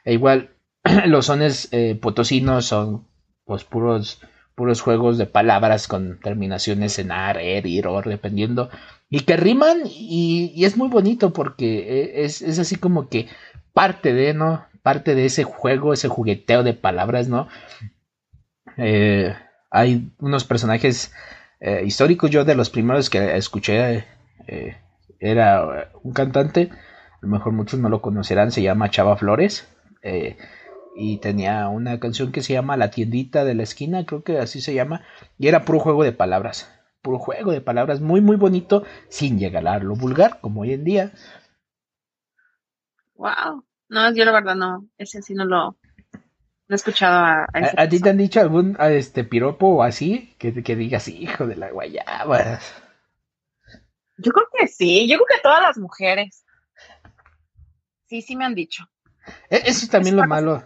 E 0.04 0.14
igual, 0.14 0.50
los 1.06 1.28
sones 1.28 1.70
eh, 1.72 1.98
potosinos 2.00 2.66
son 2.66 3.08
pues 3.46 3.64
puros 3.64 4.22
puros 4.62 4.82
juegos 4.82 5.18
de 5.18 5.26
palabras 5.26 5.88
con 5.88 6.20
terminaciones 6.20 7.00
en 7.00 7.12
ar, 7.12 7.40
er, 7.40 7.66
ir, 7.66 7.88
or, 7.88 8.08
dependiendo, 8.08 8.70
y 9.10 9.22
que 9.22 9.36
riman 9.36 9.80
y, 9.88 10.64
es 10.64 10.78
muy 10.78 10.88
bonito 10.88 11.34
porque 11.34 11.80
eh, 11.80 12.26
es, 12.26 12.44
es, 12.44 12.60
así 12.60 12.76
como 12.76 13.10
que 13.10 13.28
parte 13.74 14.14
de, 14.14 14.36
¿no? 14.36 14.64
Parte 14.84 15.16
de 15.16 15.26
ese 15.26 15.46
juego, 15.46 15.94
ese 15.94 16.10
jugueteo 16.10 16.62
de 16.62 16.76
palabras, 16.76 17.28
¿no? 17.28 17.48
Eh, 18.78 19.34
hay 19.72 20.12
unos 20.20 20.44
personajes 20.44 21.12
eh, 21.60 21.82
históricos, 21.84 22.30
yo 22.30 22.46
de 22.46 22.54
los 22.54 22.70
primeros 22.70 23.10
que 23.10 23.38
escuché 23.38 24.06
eh, 24.46 24.78
era 25.20 25.90
un 26.04 26.14
cantante, 26.14 26.70
a 26.72 27.18
lo 27.22 27.30
mejor 27.30 27.54
muchos 27.54 27.80
no 27.80 27.90
lo 27.90 28.00
conocerán, 28.00 28.52
se 28.52 28.62
llama 28.62 28.92
Chava 28.92 29.18
Flores. 29.18 29.68
Y 30.96 31.18
tenía 31.20 31.68
una 31.70 32.00
canción 32.00 32.32
que 32.32 32.42
se 32.42 32.54
llama 32.54 32.78
La 32.78 32.92
tiendita 32.92 33.46
de 33.46 33.56
la 33.56 33.64
esquina, 33.64 34.06
creo 34.06 34.24
que 34.24 34.38
así 34.38 34.62
se 34.62 34.74
llama, 34.74 35.04
y 35.38 35.48
era 35.48 35.64
puro 35.64 35.80
juego 35.80 36.04
de 36.04 36.12
palabras, 36.12 36.70
puro 37.02 37.18
juego 37.18 37.52
de 37.52 37.62
palabras, 37.62 38.02
muy 38.02 38.22
muy 38.22 38.36
bonito, 38.36 38.84
sin 39.08 39.40
llegar 39.40 39.68
a 39.68 39.80
lo 39.80 39.96
vulgar, 39.96 40.40
como 40.42 40.62
hoy 40.62 40.74
en 40.74 40.84
día. 40.84 41.12
Wow, 43.16 43.64
no, 43.90 44.14
yo 44.14 44.26
la 44.26 44.32
verdad 44.32 44.56
no, 44.56 44.88
ese 44.98 45.22
sí 45.22 45.34
no 45.34 45.46
lo, 45.46 45.78
no 46.72 46.76
he 46.76 46.76
escuchado 46.76 47.18
a... 47.18 47.48
¿A, 47.52 47.90
ti 47.90 48.00
te 48.00 48.10
han 48.10 48.18
dicho 48.18 48.40
algún 48.40 48.78
este 48.80 49.26
piropo 49.26 49.68
o 49.68 49.84
así? 49.84 50.36
Que, 50.38 50.64
que 50.64 50.78
digas, 50.78 51.10
hijo 51.10 51.46
de 51.46 51.58
la 51.58 51.70
guayaba. 51.70 52.60
Yo 54.18 54.32
creo 54.32 54.48
que 54.58 54.68
sí, 54.70 55.08
yo 55.10 55.18
creo 55.18 55.28
que 55.28 55.44
todas 55.44 55.62
las 55.62 55.78
mujeres. 55.78 56.46
Sí, 58.06 58.22
sí 58.22 58.38
me 58.38 58.46
han 58.46 58.56
dicho. 58.56 58.86
E, 59.50 59.62
eso 59.66 59.86
es 59.86 59.90
también 59.90 60.16
lo 60.16 60.26
malo. 60.28 60.64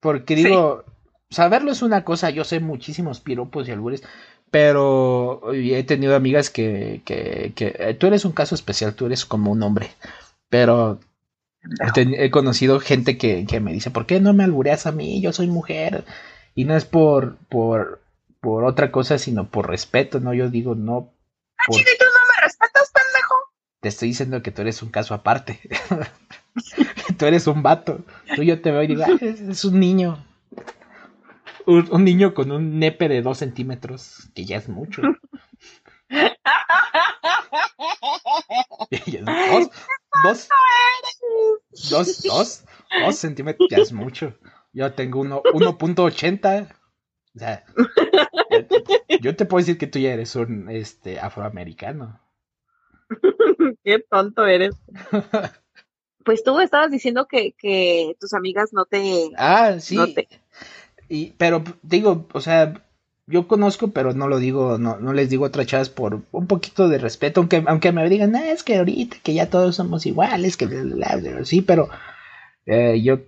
Porque 0.00 0.34
digo, 0.34 0.84
saberlo 1.30 1.72
es 1.72 1.82
una 1.82 2.04
cosa, 2.04 2.30
yo 2.30 2.44
sé 2.44 2.60
muchísimos 2.60 3.20
piropos 3.20 3.68
y 3.68 3.72
albures, 3.72 4.02
pero 4.50 5.52
he 5.52 5.82
tenido 5.84 6.16
amigas 6.16 6.50
que, 6.50 7.02
que, 7.04 7.52
que 7.54 7.74
eh, 7.78 7.94
tú 7.94 8.06
eres 8.06 8.24
un 8.24 8.32
caso 8.32 8.54
especial, 8.54 8.94
tú 8.94 9.06
eres 9.06 9.26
como 9.26 9.50
un 9.50 9.62
hombre, 9.62 9.90
pero 10.48 11.00
he, 11.96 12.30
conocido 12.30 12.80
gente 12.80 13.18
que, 13.18 13.44
que, 13.46 13.60
me 13.60 13.72
dice, 13.72 13.90
¿por 13.90 14.06
qué 14.06 14.20
no 14.20 14.32
me 14.32 14.44
albureas 14.44 14.86
a 14.86 14.92
mí? 14.92 15.20
Yo 15.20 15.32
soy 15.32 15.48
mujer. 15.48 16.04
Y 16.54 16.64
no 16.64 16.76
es 16.76 16.84
por, 16.84 17.36
por, 17.48 18.00
por 18.40 18.64
otra 18.64 18.90
cosa, 18.90 19.18
sino 19.18 19.48
por 19.48 19.68
respeto, 19.68 20.20
¿no? 20.20 20.34
Yo 20.34 20.48
digo, 20.48 20.74
no. 20.74 21.12
Ah, 21.56 21.64
por... 21.66 21.80
¿y 21.80 21.84
tú 21.84 22.04
no 22.04 22.34
me 22.34 22.42
respetas, 22.42 22.90
pendejo? 22.92 23.34
Te 23.80 23.88
estoy 23.88 24.08
diciendo 24.08 24.42
que 24.42 24.50
tú 24.50 24.62
eres 24.62 24.82
un 24.82 24.90
caso 24.90 25.14
aparte. 25.14 25.60
tú 27.18 27.26
eres 27.26 27.46
un 27.46 27.62
vato. 27.62 28.04
Tú 28.34 28.42
yo 28.42 28.60
te 28.60 28.70
veo 28.70 28.82
y 28.82 28.86
digo, 28.86 29.02
ah, 29.06 29.18
es, 29.20 29.64
un 29.64 29.78
niño. 29.80 30.24
Un, 31.66 31.88
un, 31.90 32.04
niño 32.04 32.32
con 32.32 32.50
un 32.50 32.78
nepe 32.78 33.08
de 33.08 33.20
dos 33.20 33.38
centímetros, 33.38 34.30
que 34.34 34.44
ya 34.44 34.56
es 34.56 34.68
mucho. 34.68 35.02
dos, 38.90 39.70
dos, 40.22 40.48
dos, 41.90 42.22
dos, 42.22 42.64
dos 43.04 43.16
centímetros, 43.16 43.68
ya 43.70 43.78
es 43.78 43.92
mucho. 43.92 44.34
Yo 44.72 44.92
tengo 44.92 45.20
uno, 45.20 45.42
1.80. 45.42 46.68
O 47.34 47.38
sea, 47.38 47.64
yo 49.20 49.36
te 49.36 49.44
puedo 49.44 49.60
decir 49.60 49.78
que 49.78 49.86
tú 49.86 49.98
ya 49.98 50.12
eres 50.12 50.34
un 50.36 50.70
este 50.70 51.20
afroamericano. 51.20 52.20
Qué 53.84 54.04
tonto 54.10 54.46
eres. 54.46 54.74
Pues 56.28 56.44
tú 56.44 56.60
estabas 56.60 56.90
diciendo 56.90 57.26
que, 57.26 57.52
que 57.52 58.14
tus 58.20 58.34
amigas 58.34 58.74
no 58.74 58.84
te. 58.84 59.30
Ah, 59.38 59.76
sí. 59.80 59.96
No 59.96 60.12
te... 60.12 60.28
Y, 61.08 61.32
pero 61.38 61.64
digo, 61.80 62.26
o 62.34 62.42
sea, 62.42 62.84
yo 63.26 63.48
conozco, 63.48 63.92
pero 63.92 64.12
no 64.12 64.28
lo 64.28 64.36
digo, 64.36 64.76
no, 64.76 64.98
no 64.98 65.14
les 65.14 65.30
digo 65.30 65.46
otras 65.46 65.66
chavas 65.66 65.88
por 65.88 66.20
un 66.30 66.46
poquito 66.46 66.90
de 66.90 66.98
respeto, 66.98 67.40
aunque, 67.40 67.64
aunque 67.66 67.92
me 67.92 68.06
digan, 68.10 68.36
ah, 68.36 68.50
es 68.50 68.62
que 68.62 68.76
ahorita 68.76 69.16
que 69.22 69.32
ya 69.32 69.48
todos 69.48 69.76
somos 69.76 70.04
iguales, 70.04 70.58
que 70.58 70.68
sí, 71.44 71.62
pero 71.62 71.88
eh, 72.66 73.00
yo 73.02 73.20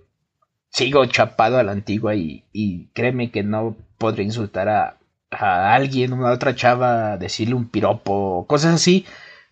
sigo 0.69 1.03
chapado 1.07 1.57
a 1.57 1.63
la 1.63 1.71
antigua 1.71 2.13
y, 2.13 2.43
y 2.53 2.89
créeme 2.93 3.31
que 3.31 3.41
no 3.41 3.77
podré 3.97 4.21
insultar 4.21 4.69
a, 4.69 4.99
a 5.31 5.73
alguien, 5.73 6.13
una 6.13 6.29
otra 6.29 6.53
chava, 6.53 7.17
decirle 7.17 7.55
un 7.55 7.67
piropo, 7.67 8.45
cosas 8.47 8.75
así, 8.75 9.07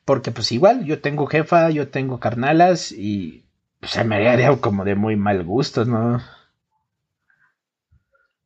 porque 0.10 0.32
pues 0.32 0.52
igual 0.52 0.86
yo 0.86 1.02
tengo 1.02 1.28
jefa, 1.28 1.70
yo 1.70 1.90
tengo 1.90 2.20
carnalas 2.20 2.92
y 2.92 3.46
pues, 3.80 3.92
se 3.92 4.04
me 4.04 4.28
haría 4.28 4.60
como 4.60 4.84
de 4.84 4.96
muy 4.96 5.16
mal 5.16 5.44
gusto, 5.44 5.86
¿no? 5.86 6.20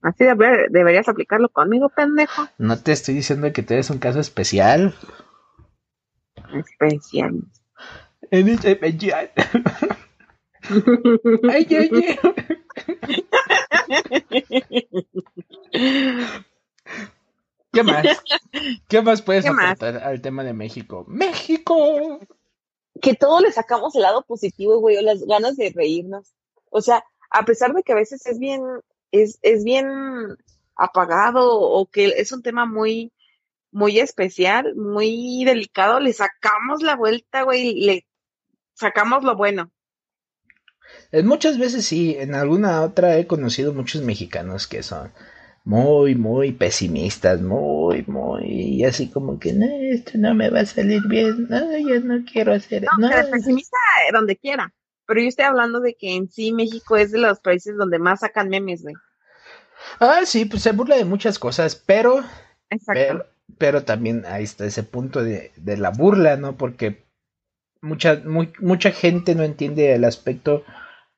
Así 0.02 0.26
deberías 0.72 1.08
aplicarlo 1.08 1.48
conmigo, 1.48 1.88
pendejo. 1.88 2.50
No 2.58 2.78
te 2.80 2.92
estoy 2.92 3.16
diciendo 3.16 3.54
que 3.54 3.64
tú 3.64 3.76
eres 3.76 3.90
un 3.90 4.00
caso 4.00 4.20
especial. 4.20 4.94
Especial. 6.54 7.46
Eres 8.30 8.66
especial. 8.66 9.32
ay, 11.50 11.66
ay, 11.70 11.90
ay. 15.72 16.44
¿Qué 17.74 17.84
más? 17.84 18.06
¿Qué 18.88 19.02
más 19.02 19.22
puedes 19.22 19.44
¿Qué 19.44 19.50
aportar 19.50 19.96
más? 19.96 20.04
al 20.04 20.22
tema 20.22 20.44
de 20.44 20.54
México? 20.54 21.06
¡México! 21.08 22.20
Que 23.02 23.16
todos 23.16 23.42
le 23.42 23.52
sacamos 23.52 23.96
el 23.96 24.04
lado 24.04 24.24
positivo, 24.24 24.80
güey, 24.80 24.98
o 24.98 25.02
las 25.02 25.24
ganas 25.24 25.58
de 25.58 25.74
reírnos. 25.76 26.34
O 26.70 26.82
sea, 26.82 27.04
a 27.32 27.44
pesar 27.44 27.74
de 27.74 27.84
que 27.84 27.92
a 27.92 27.96
veces 27.96 28.26
es 28.28 28.40
bien 28.40 28.62
es, 29.12 29.40
es 29.42 29.64
bien 29.64 29.88
apagado 30.76 31.60
o 31.60 31.86
que 31.86 32.08
es 32.18 32.32
un 32.32 32.42
tema 32.42 32.66
muy, 32.66 33.14
muy 33.72 34.00
especial, 34.00 34.76
muy 34.76 35.44
delicado, 35.46 36.00
le 36.00 36.14
sacamos 36.14 36.82
la 36.82 36.96
vuelta, 36.96 37.44
güey, 37.44 37.76
le 37.76 38.06
sacamos 38.74 39.24
lo 39.24 39.36
bueno. 39.36 39.72
Muchas 41.24 41.58
veces 41.58 41.86
sí, 41.86 42.16
en 42.18 42.36
alguna 42.36 42.82
otra 42.82 43.18
he 43.18 43.28
conocido 43.28 43.74
muchos 43.74 44.02
mexicanos 44.02 44.68
que 44.68 44.84
son 44.84 45.14
muy, 45.64 46.16
muy 46.16 46.52
pesimistas, 46.52 47.42
muy, 47.42 48.04
muy, 48.08 48.84
así 48.84 49.10
como 49.10 49.40
que, 49.40 49.54
no, 49.54 49.66
esto 49.66 50.12
no 50.16 50.34
me 50.34 50.50
va 50.50 50.62
a 50.62 50.66
salir 50.66 51.02
bien, 51.08 51.48
no, 51.50 51.78
yo 51.78 52.00
no 52.02 52.24
quiero 52.30 52.54
hacer, 52.54 52.86
no. 52.98 53.10
no. 53.10 53.32
pesimista 53.32 53.78
donde 54.12 54.36
quiera. 54.36 54.74
Pero 55.06 55.22
yo 55.22 55.28
estoy 55.28 55.46
hablando 55.46 55.80
de 55.80 55.96
que 55.96 56.16
en 56.16 56.30
sí 56.30 56.54
México 56.54 56.98
es 56.98 57.12
de 57.12 57.20
los 57.20 57.40
países 57.40 57.76
donde 57.78 58.00
más 58.00 58.22
sacan 58.22 58.50
memes, 58.50 58.84
güey. 58.84 58.96
Ah, 60.00 60.22
sí, 60.26 60.46
pues 60.46 60.64
se 60.64 60.72
burla 60.72 60.96
de 60.96 61.06
muchas 61.06 61.40
cosas, 61.40 61.76
pero. 61.76 62.24
Pero, 62.88 63.26
pero, 63.58 63.84
también 63.84 64.26
ahí 64.26 64.44
está 64.44 64.66
ese 64.66 64.84
punto 64.84 65.24
de, 65.24 65.52
de 65.58 65.78
la 65.78 65.92
burla, 65.92 66.38
¿no? 66.38 66.58
Porque 66.58 67.06
mucha, 67.82 68.22
muy, 68.26 68.52
mucha 68.60 68.92
gente 68.92 69.36
no 69.36 69.44
entiende 69.44 69.94
el 69.94 70.06
aspecto 70.06 70.64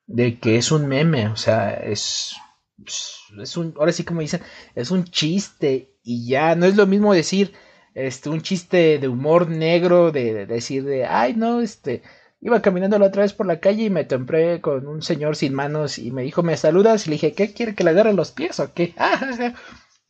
de 0.06 0.38
que 0.38 0.56
es 0.56 0.70
un 0.70 0.86
meme, 0.86 1.28
o 1.28 1.36
sea, 1.36 1.72
es. 1.72 2.36
Es 2.84 3.56
un, 3.56 3.74
ahora 3.78 3.92
sí 3.92 4.04
como 4.04 4.20
dicen, 4.20 4.42
es 4.74 4.90
un 4.90 5.04
chiste 5.04 5.94
y 6.02 6.28
ya, 6.28 6.54
no 6.54 6.66
es 6.66 6.76
lo 6.76 6.86
mismo 6.86 7.14
decir, 7.14 7.52
este, 7.94 8.28
un 8.28 8.42
chiste 8.42 8.98
de 8.98 9.08
humor 9.08 9.48
negro, 9.48 10.12
de, 10.12 10.34
de 10.34 10.46
decir 10.46 10.84
de, 10.84 11.06
ay, 11.06 11.34
no, 11.34 11.60
este, 11.60 12.02
Iba 12.40 12.60
caminando 12.60 12.98
la 12.98 13.06
otra 13.06 13.22
vez 13.22 13.32
por 13.32 13.46
la 13.46 13.60
calle 13.60 13.84
y 13.84 13.90
me 13.90 14.04
tempré 14.04 14.60
con 14.60 14.86
un 14.86 15.02
señor 15.02 15.36
sin 15.36 15.54
manos 15.54 15.98
y 15.98 16.10
me 16.10 16.22
dijo, 16.22 16.42
¿me 16.42 16.56
saludas? 16.56 17.06
Y 17.06 17.10
le 17.10 17.14
dije, 17.14 17.32
¿qué 17.32 17.52
quiere 17.52 17.74
que 17.74 17.82
le 17.82 17.90
agarre 17.90 18.12
los 18.12 18.30
pies 18.30 18.60
o 18.60 18.72
qué? 18.74 18.94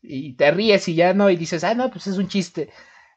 y 0.02 0.34
te 0.34 0.50
ríes 0.50 0.88
y 0.88 0.96
ya 0.96 1.14
no, 1.14 1.30
y 1.30 1.36
dices, 1.36 1.62
ah, 1.64 1.74
no, 1.74 1.90
pues 1.90 2.08
es 2.08 2.18
un 2.18 2.28
chiste. 2.28 2.68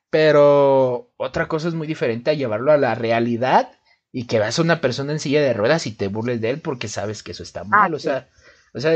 Pero 0.09 1.11
otra 1.17 1.47
cosa 1.47 1.67
es 1.67 1.73
muy 1.73 1.87
diferente 1.87 2.31
a 2.31 2.35
llevarlo 2.35 2.71
a 2.71 2.77
la 2.77 2.95
realidad 2.95 3.71
y 4.11 4.25
que 4.25 4.39
veas 4.39 4.59
a 4.59 4.61
una 4.61 4.79
persona 4.79 5.11
en 5.11 5.19
silla 5.19 5.41
de 5.41 5.53
ruedas 5.53 5.87
y 5.87 5.91
te 5.91 6.07
burles 6.07 6.39
de 6.39 6.51
él 6.51 6.61
porque 6.61 6.87
sabes 6.87 7.23
que 7.23 7.31
eso 7.31 7.43
está 7.43 7.63
mal. 7.63 7.93
o 7.95 7.99
sea, 7.99 8.29
o 8.73 8.79
sea, 8.79 8.93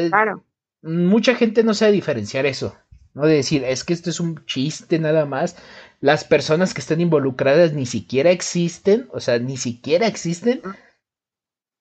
mucha 0.82 1.36
gente 1.36 1.64
no 1.64 1.74
sabe 1.74 1.92
diferenciar 1.92 2.46
eso. 2.46 2.76
No 3.14 3.26
de 3.26 3.36
decir, 3.36 3.64
es 3.64 3.84
que 3.84 3.94
esto 3.94 4.10
es 4.10 4.20
un 4.20 4.44
chiste 4.46 4.98
nada 4.98 5.26
más 5.26 5.56
las 6.04 6.26
personas 6.26 6.74
que 6.74 6.82
están 6.82 7.00
involucradas 7.00 7.72
ni 7.72 7.86
siquiera 7.86 8.30
existen, 8.30 9.08
o 9.14 9.22
sea, 9.22 9.40
ni 9.40 9.56
siquiera 9.56 10.06
existen, 10.06 10.62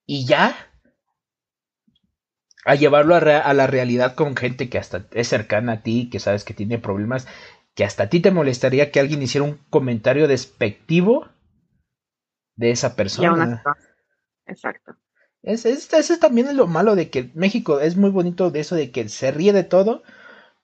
y 0.07 0.27
ya 0.27 0.55
a 2.65 2.77
llevarlo 2.77 3.17
a, 3.17 3.19
a, 3.19 3.53
la 3.53 3.67
realidad 3.67 4.15
con 4.15 4.37
gente 4.37 4.71
que 4.71 4.79
hasta 4.79 5.07
es 5.11 5.27
cercana 5.27 5.73
a 5.73 5.83
ti, 5.83 6.09
que 6.09 6.21
sabes 6.21 6.45
que 6.45 6.55
tiene 6.55 6.79
problemas, 6.79 7.27
que 7.75 7.85
hasta 7.85 8.05
a 8.05 8.09
ti 8.11 8.21
te 8.21 8.31
molestaría 8.31 8.93
que 8.93 9.01
alguien 9.01 9.23
hiciera 9.23 9.45
un 9.45 9.59
comentario 9.71 10.29
despectivo 10.29 11.27
de 12.55 12.71
esa 12.71 12.95
persona. 12.95 13.65
Exacto. 14.47 14.95
Es, 15.43 15.67
es, 15.67 15.93
eso 15.93 16.19
también 16.19 16.49
es 16.49 16.55
lo 16.55 16.67
malo 16.67 16.95
de 16.95 17.11
que 17.11 17.31
México 17.35 17.81
es 17.81 17.97
muy 17.97 18.11
bonito 18.11 18.51
de 18.51 18.61
eso 18.61 18.77
de 18.77 18.91
que 18.91 19.09
se 19.09 19.31
ríe 19.33 19.53
de 19.53 19.65
todo, 19.65 20.03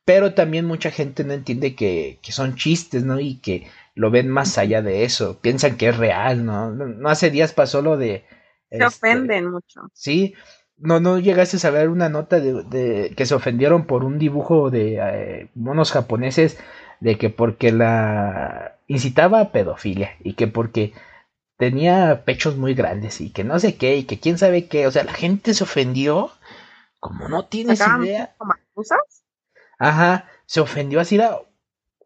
pero 0.05 0.35
también 0.35 0.65
mucha 0.65 0.91
gente 0.91 1.25
no 1.25 1.33
entiende 1.35 1.75
que, 1.75 2.19
que 2.23 2.33
son 2.33 2.55
chistes, 2.55 3.05
¿no? 3.05 3.21
Y 3.21 3.39
que 3.41 3.67
lo 3.95 4.11
ven 4.11 4.29
más 4.29 4.57
allá 4.57 4.81
de 4.81 5.05
eso, 5.05 5.41
piensan 5.41 5.77
que 5.77 5.89
es 5.89 5.97
real, 5.97 6.45
¿no? 6.45 6.71
No, 6.71 7.09
hace 7.09 7.31
días 7.31 7.53
pasó 7.53 7.83
lo 7.83 7.97
de... 7.97 8.25
Se 8.71 8.77
este, 8.77 8.85
ofenden 8.85 9.51
mucho. 9.51 9.81
Sí, 9.93 10.35
no, 10.77 11.01
no 11.01 11.19
llegaste 11.19 11.57
a 11.57 11.61
saber 11.61 11.89
una 11.89 12.09
nota 12.09 12.39
de, 12.39 12.63
de 12.63 13.13
que 13.17 13.27
se 13.27 13.35
ofendieron 13.35 13.87
por 13.87 14.05
un 14.05 14.19
dibujo 14.19 14.71
de 14.71 14.99
eh, 15.03 15.51
monos 15.55 15.91
japoneses 15.91 16.59
de 17.01 17.19
que 17.19 17.31
porque 17.31 17.73
la 17.73 18.79
incitaba 18.87 19.41
a 19.41 19.53
pedofilia 19.53 20.13
y 20.21 20.35
que 20.35 20.47
porque 20.47 20.93
tenía 21.59 22.25
pechos 22.25 22.57
muy 22.57 22.73
grandes 22.73 23.21
y 23.21 23.31
que 23.31 23.45
no 23.45 23.59
sé 23.59 23.77
qué 23.77 23.97
y 23.97 24.05
que 24.05 24.19
quién 24.19 24.39
sabe 24.39 24.69
qué, 24.69 24.87
o 24.87 24.91
sea, 24.91 25.05
la 25.05 25.13
gente 25.13 25.53
se 25.53 25.65
ofendió 25.65 26.31
como 27.01 27.29
no 27.29 27.47
tienes 27.47 27.81
idea. 28.01 28.35
Ajá, 29.79 30.29
se 30.47 30.61
ofendió 30.61 31.01
así, 31.01 31.19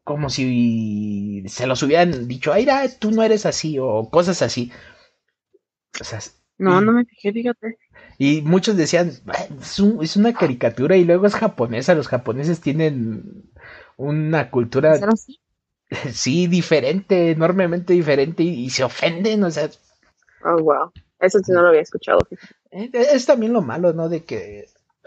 como 0.05 0.31
si 0.31 1.45
se 1.47 1.67
los 1.67 1.83
hubieran 1.83 2.27
dicho, 2.29 2.53
ay, 2.53 2.67
tú 2.99 3.11
no 3.11 3.23
eres 3.23 3.47
así, 3.47 3.79
o 3.79 4.09
cosas 4.11 4.43
así. 4.43 4.73
O 6.01 6.05
sea, 6.05 6.21
no, 6.59 6.81
no 6.81 6.93
me 6.93 7.05
fijé, 7.05 7.33
fíjate. 7.33 7.79
Y 8.19 8.43
muchos 8.43 8.77
decían, 8.77 9.09
es, 9.09 9.79
es, 10.01 10.17
una 10.17 10.33
caricatura 10.33 10.97
y 10.97 11.05
luego 11.05 11.27
es 11.27 11.35
japonesa, 11.35 11.95
los 11.95 12.09
japoneses 12.09 12.61
tienen 12.61 13.51
una 13.97 14.51
cultura 14.51 14.99
sí 16.13 16.47
diferente, 16.47 17.31
enormemente 17.31 17.93
diferente 17.93 18.43
y, 18.43 18.71
se 18.71 18.85
ofenden, 18.85 19.45
o 19.45 19.51
sea. 19.51 19.71
Oh, 20.45 20.59
wow. 20.63 20.93
Eso 21.21 21.39
sí 21.39 21.53
no 21.53 21.63
lo 21.63 21.69
había 21.69 21.83
escuchado. 21.83 22.19
Eh, 22.71 22.91
es, 22.93 23.27
también 23.27 23.53
lo 23.53 23.63
malo, 23.63 23.93
¿no? 23.93 24.09
De 24.09 24.25
que 24.25 24.67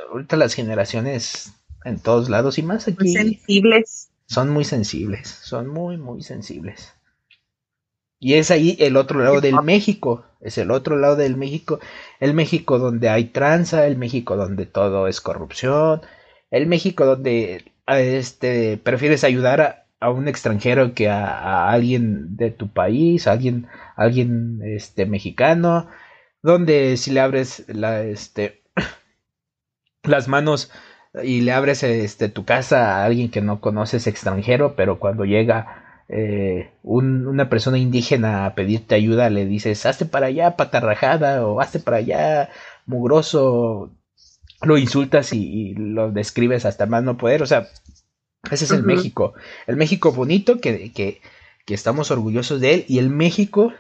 ahorita 0.10 0.38
las 0.38 0.54
generaciones 0.54 1.54
en 1.84 2.00
todos 2.00 2.30
lados 2.30 2.58
y 2.58 2.64
más 2.64 2.88
aquí. 2.88 3.10
sensibles. 3.10 4.10
Son 4.28 4.50
muy 4.50 4.64
sensibles, 4.64 5.28
son 5.28 5.68
muy, 5.68 5.98
muy 5.98 6.24
sensibles. 6.24 6.94
Y 8.20 8.36
es 8.36 8.50
ahí 8.50 8.76
el 8.80 8.98
otro 8.98 9.20
lado 9.20 9.42
del 9.42 9.62
México, 9.62 10.26
es 10.40 10.58
el 10.58 10.72
otro 10.72 10.96
lado 10.96 11.16
del 11.16 11.38
México, 11.38 11.80
el 12.20 12.34
México 12.34 12.80
donde 12.80 13.10
hay 13.10 13.26
tranza, 13.26 13.86
el 13.86 13.98
México 13.98 14.36
donde 14.36 14.66
todo 14.66 15.08
es 15.08 15.22
corrupción, 15.22 16.02
el 16.50 16.66
México 16.66 17.06
donde 17.06 17.72
este 17.88 18.78
prefieres 18.78 19.24
ayudar 19.24 19.62
a, 19.62 19.85
a 20.06 20.12
un 20.12 20.28
extranjero 20.28 20.94
que 20.94 21.10
a, 21.10 21.70
alguien 21.70 22.38
de 22.38 22.52
tu 22.52 22.70
país, 22.70 23.28
a 23.28 23.32
alguien, 23.32 23.68
alguien 23.96 24.62
este 24.64 25.06
mexicano, 25.08 25.88
donde 26.44 26.98
si 26.98 27.12
le 27.12 27.22
abres 27.22 27.66
la 27.68 28.04
este 28.04 28.62
las 30.04 30.28
manos 30.28 30.72
y 31.24 31.42
le 31.42 31.54
abres 31.54 31.84
este, 31.84 32.30
tu 32.30 32.46
casa 32.46 32.98
a 33.02 33.06
alguien 33.06 33.32
que 33.32 33.42
no 33.42 33.62
conoces 33.62 34.08
extranjero, 34.08 34.76
pero 34.76 35.00
cuando 35.00 35.26
llega 35.26 36.04
eh, 36.08 36.72
una 36.84 37.50
persona 37.50 37.78
indígena 37.80 38.46
a 38.46 38.54
pedirte 38.56 38.96
ayuda, 38.96 39.30
le 39.32 39.46
dices, 39.46 39.86
hazte 39.88 40.06
para 40.06 40.28
allá, 40.28 40.56
patarrajada, 40.56 41.48
o 41.48 41.62
hazte 41.62 41.80
para 41.80 41.98
allá, 41.98 42.50
mugroso, 42.86 43.92
lo 44.62 44.78
insultas 44.78 45.34
y, 45.34 45.74
lo 45.76 46.12
describes 46.12 46.66
hasta 46.66 46.86
más 46.86 47.04
no 47.04 47.18
poder, 47.18 47.42
o 47.44 47.48
sea, 47.48 47.68
ese 48.52 48.66
es 48.66 48.72
el 48.72 48.84
México, 48.84 49.34
el 49.68 49.76
México 49.76 50.12
bonito 50.12 50.60
que, 50.60 50.92
que, 50.92 51.22
que 51.66 51.74
estamos 51.74 52.12
orgullosos 52.12 52.62
de 52.62 52.74
él 52.74 52.86
y 52.88 53.00
el 53.00 53.10
México 53.10 53.74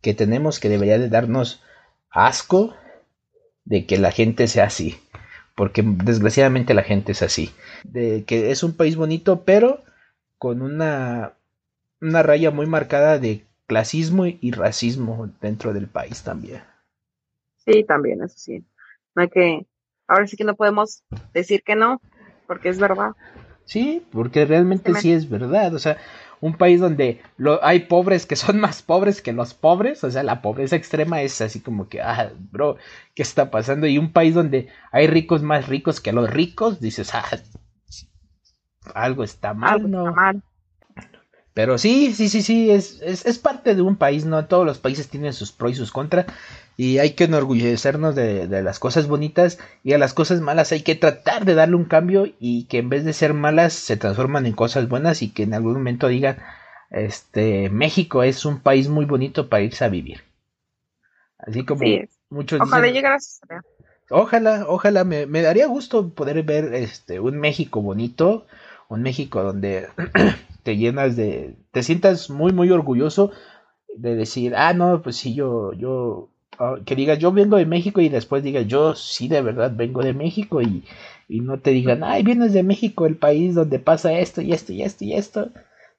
que 0.00 0.14
tenemos 0.14 0.60
que 0.60 0.68
debería 0.68 0.98
de 0.98 1.08
darnos 1.08 1.62
asco 2.10 2.74
de 3.64 3.86
que 3.86 3.98
la 3.98 4.10
gente 4.10 4.48
sea 4.48 4.64
así 4.64 4.98
porque 5.54 5.82
desgraciadamente 5.84 6.74
la 6.74 6.82
gente 6.82 7.12
es 7.12 7.22
así, 7.22 7.50
de 7.84 8.24
que 8.24 8.50
es 8.50 8.62
un 8.62 8.76
país 8.76 8.96
bonito, 8.96 9.44
pero 9.44 9.82
con 10.38 10.62
una, 10.62 11.34
una 12.00 12.22
raya 12.22 12.50
muy 12.50 12.66
marcada 12.66 13.18
de 13.18 13.44
clasismo 13.66 14.26
y 14.26 14.50
racismo 14.52 15.30
dentro 15.40 15.72
del 15.72 15.88
país 15.88 16.22
también. 16.22 16.62
Sí, 17.64 17.84
también, 17.84 18.22
eso 18.22 18.36
sí. 18.36 18.64
No 19.14 19.22
hay 19.22 19.28
que, 19.28 19.66
ahora 20.08 20.26
sí 20.26 20.36
que 20.36 20.44
no 20.44 20.56
podemos 20.56 21.04
decir 21.32 21.62
que 21.62 21.76
no, 21.76 22.00
porque 22.46 22.70
es 22.70 22.78
verdad. 22.78 23.12
Sí, 23.72 24.04
porque 24.12 24.44
realmente 24.44 24.92
sí 24.96 25.12
es 25.12 25.30
verdad, 25.30 25.74
o 25.74 25.78
sea, 25.78 25.96
un 26.42 26.58
país 26.58 26.78
donde 26.78 27.22
lo, 27.38 27.64
hay 27.64 27.80
pobres 27.86 28.26
que 28.26 28.36
son 28.36 28.60
más 28.60 28.82
pobres 28.82 29.22
que 29.22 29.32
los 29.32 29.54
pobres, 29.54 30.04
o 30.04 30.10
sea, 30.10 30.22
la 30.22 30.42
pobreza 30.42 30.76
extrema 30.76 31.22
es 31.22 31.40
así 31.40 31.60
como 31.60 31.88
que, 31.88 32.02
ah, 32.02 32.32
bro, 32.50 32.76
¿qué 33.14 33.22
está 33.22 33.50
pasando? 33.50 33.86
Y 33.86 33.96
un 33.96 34.12
país 34.12 34.34
donde 34.34 34.68
hay 34.90 35.06
ricos 35.06 35.42
más 35.42 35.68
ricos 35.68 36.02
que 36.02 36.12
los 36.12 36.28
ricos, 36.28 36.80
dices, 36.80 37.14
ah, 37.14 37.24
algo 38.94 39.24
está 39.24 39.54
mal, 39.54 39.90
¿no? 39.90 40.14
Pero 41.54 41.76
sí, 41.76 42.14
sí, 42.14 42.28
sí, 42.28 42.42
sí, 42.42 42.70
es, 42.70 43.00
es, 43.02 43.26
es, 43.26 43.38
parte 43.38 43.74
de 43.74 43.82
un 43.82 43.96
país, 43.96 44.24
¿no? 44.24 44.46
Todos 44.46 44.64
los 44.64 44.78
países 44.78 45.08
tienen 45.08 45.34
sus 45.34 45.52
pros 45.52 45.72
y 45.72 45.74
sus 45.74 45.92
contras 45.92 46.26
y 46.78 46.98
hay 46.98 47.10
que 47.10 47.24
enorgullecernos 47.24 48.14
de, 48.14 48.46
de, 48.46 48.62
las 48.62 48.78
cosas 48.78 49.06
bonitas 49.06 49.58
y 49.84 49.92
a 49.92 49.98
las 49.98 50.14
cosas 50.14 50.40
malas 50.40 50.72
hay 50.72 50.80
que 50.80 50.94
tratar 50.94 51.44
de 51.44 51.54
darle 51.54 51.76
un 51.76 51.84
cambio 51.84 52.26
y 52.40 52.64
que 52.64 52.78
en 52.78 52.88
vez 52.88 53.04
de 53.04 53.12
ser 53.12 53.34
malas 53.34 53.74
se 53.74 53.98
transforman 53.98 54.46
en 54.46 54.54
cosas 54.54 54.88
buenas 54.88 55.20
y 55.20 55.30
que 55.30 55.42
en 55.42 55.52
algún 55.52 55.74
momento 55.74 56.08
digan 56.08 56.38
este 56.90 57.68
México 57.68 58.22
es 58.22 58.44
un 58.46 58.60
país 58.60 58.88
muy 58.88 59.04
bonito 59.04 59.48
para 59.48 59.62
irse 59.62 59.84
a 59.84 59.88
vivir. 59.88 60.22
Así 61.38 61.64
como 61.64 61.82
muchos 62.30 62.60
ojalá 62.62 62.86
dicen, 62.86 63.04
ojalá 64.08 64.64
ojalá 64.68 65.04
me, 65.04 65.26
me, 65.26 65.42
daría 65.42 65.66
gusto 65.66 66.10
poder 66.10 66.42
ver 66.44 66.72
este 66.74 67.20
un 67.20 67.38
México 67.38 67.82
bonito 67.82 68.46
un 68.88 69.02
México 69.02 69.42
donde 69.42 69.88
te 70.62 70.76
llenas 70.76 71.16
de 71.16 71.56
te 71.72 71.82
sientas 71.82 72.30
muy 72.30 72.52
muy 72.52 72.70
orgulloso 72.70 73.32
de 73.96 74.14
decir 74.14 74.54
ah 74.56 74.72
no 74.72 75.02
pues 75.02 75.16
sí 75.16 75.34
yo 75.34 75.72
yo 75.72 76.32
Ah, 76.58 76.76
que 76.84 76.94
digas 76.94 77.18
yo 77.18 77.32
vengo 77.32 77.56
de 77.56 77.66
México 77.66 78.00
y 78.00 78.08
después 78.08 78.42
digas 78.42 78.66
yo 78.66 78.94
sí 78.94 79.26
de 79.26 79.40
verdad 79.40 79.72
vengo 79.74 80.02
de 80.02 80.12
México 80.12 80.60
y, 80.60 80.84
y 81.26 81.40
no 81.40 81.60
te 81.60 81.70
digan, 81.70 82.04
ay, 82.04 82.22
vienes 82.22 82.52
de 82.52 82.62
México, 82.62 83.06
el 83.06 83.16
país 83.16 83.54
donde 83.54 83.78
pasa 83.78 84.12
esto 84.12 84.42
y 84.42 84.52
esto 84.52 84.72
y 84.72 84.82
esto 84.82 85.04
y 85.04 85.14
esto, 85.14 85.50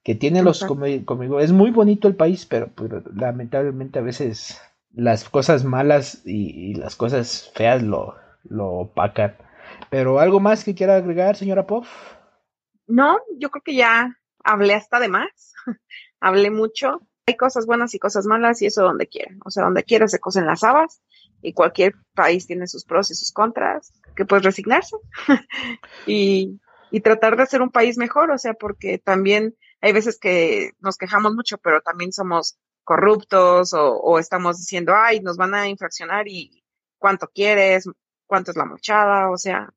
que 0.03 0.13
tiene 0.13 0.43
los, 0.43 0.63
como, 0.63 0.85
como 1.05 1.39
es 1.39 1.51
muy 1.51 1.71
bonito 1.71 2.07
el 2.07 2.15
país, 2.15 2.45
pero, 2.45 2.69
lamentablemente 3.15 3.97
a 3.99 4.03
veces 4.03 4.61
las 4.93 5.27
cosas 5.27 5.65
malas 5.65 6.21
y, 6.23 6.75
las 6.75 6.95
cosas 6.95 7.51
feas 7.55 7.81
lo, 7.81 8.15
lo 8.43 8.67
opacan. 8.67 9.35
Pero 9.89 10.19
algo 10.19 10.39
más 10.39 10.63
que 10.63 10.75
quiera 10.75 10.97
agregar, 10.97 11.35
señora 11.35 11.65
Poff? 11.65 11.89
No, 12.85 13.17
yo 13.39 13.49
creo 13.49 13.63
que 13.63 13.75
ya 13.75 14.15
hablé 14.43 14.73
hasta 14.73 14.99
de 14.99 15.07
más, 15.07 15.53
hablé 16.19 16.51
mucho 16.51 17.01
hay 17.25 17.37
cosas 17.37 17.65
buenas 17.65 17.93
y 17.93 17.99
cosas 17.99 18.25
malas 18.25 18.61
y 18.61 18.65
eso 18.65 18.83
donde 18.83 19.07
quiera. 19.07 19.33
O 19.45 19.49
sea, 19.49 19.63
donde 19.63 19.83
quiera 19.83 20.07
se 20.07 20.19
cosen 20.19 20.45
las 20.45 20.63
habas 20.63 21.01
y 21.41 21.53
cualquier 21.53 21.93
país 22.13 22.47
tiene 22.47 22.67
sus 22.67 22.85
pros 22.85 23.11
y 23.11 23.15
sus 23.15 23.31
contras, 23.31 23.93
que 24.15 24.25
pues 24.25 24.43
resignarse 24.43 24.95
y, 26.05 26.59
y 26.91 27.01
tratar 27.01 27.37
de 27.37 27.43
hacer 27.43 27.61
un 27.61 27.69
país 27.69 27.97
mejor, 27.97 28.31
o 28.31 28.37
sea, 28.37 28.53
porque 28.53 28.97
también 28.97 29.55
hay 29.81 29.93
veces 29.93 30.19
que 30.19 30.71
nos 30.79 30.97
quejamos 30.97 31.33
mucho, 31.33 31.57
pero 31.57 31.81
también 31.81 32.11
somos 32.11 32.57
corruptos 32.83 33.73
o, 33.73 33.97
o 33.97 34.19
estamos 34.19 34.59
diciendo, 34.59 34.93
ay, 34.95 35.21
nos 35.21 35.37
van 35.37 35.53
a 35.53 35.67
infraccionar 35.67 36.27
y 36.27 36.63
cuánto 36.97 37.27
quieres, 37.27 37.89
cuánto 38.25 38.51
es 38.51 38.57
la 38.57 38.65
mochada, 38.65 39.29
o 39.29 39.37
sea. 39.37 39.73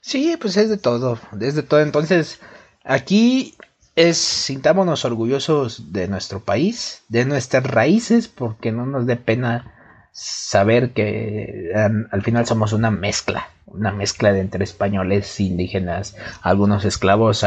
Sí, 0.00 0.36
pues 0.40 0.56
es 0.56 0.68
de 0.68 0.78
todo, 0.78 1.18
es 1.40 1.54
de 1.54 1.62
todo. 1.62 1.80
Entonces, 1.80 2.40
aquí 2.82 3.56
es 3.94 4.16
sintámonos 4.16 5.04
orgullosos 5.04 5.92
de 5.92 6.08
nuestro 6.08 6.40
país, 6.40 7.04
de 7.08 7.24
nuestras 7.24 7.64
raíces, 7.64 8.28
porque 8.28 8.72
no 8.72 8.86
nos 8.86 9.06
dé 9.06 9.16
pena 9.16 9.72
saber 10.12 10.92
que 10.92 11.72
al 11.74 12.22
final 12.22 12.46
somos 12.46 12.72
una 12.72 12.90
mezcla, 12.90 13.48
una 13.66 13.92
mezcla 13.92 14.32
de 14.32 14.40
entre 14.40 14.64
españoles, 14.64 15.40
indígenas, 15.40 16.16
algunos 16.42 16.84
esclavos 16.84 17.44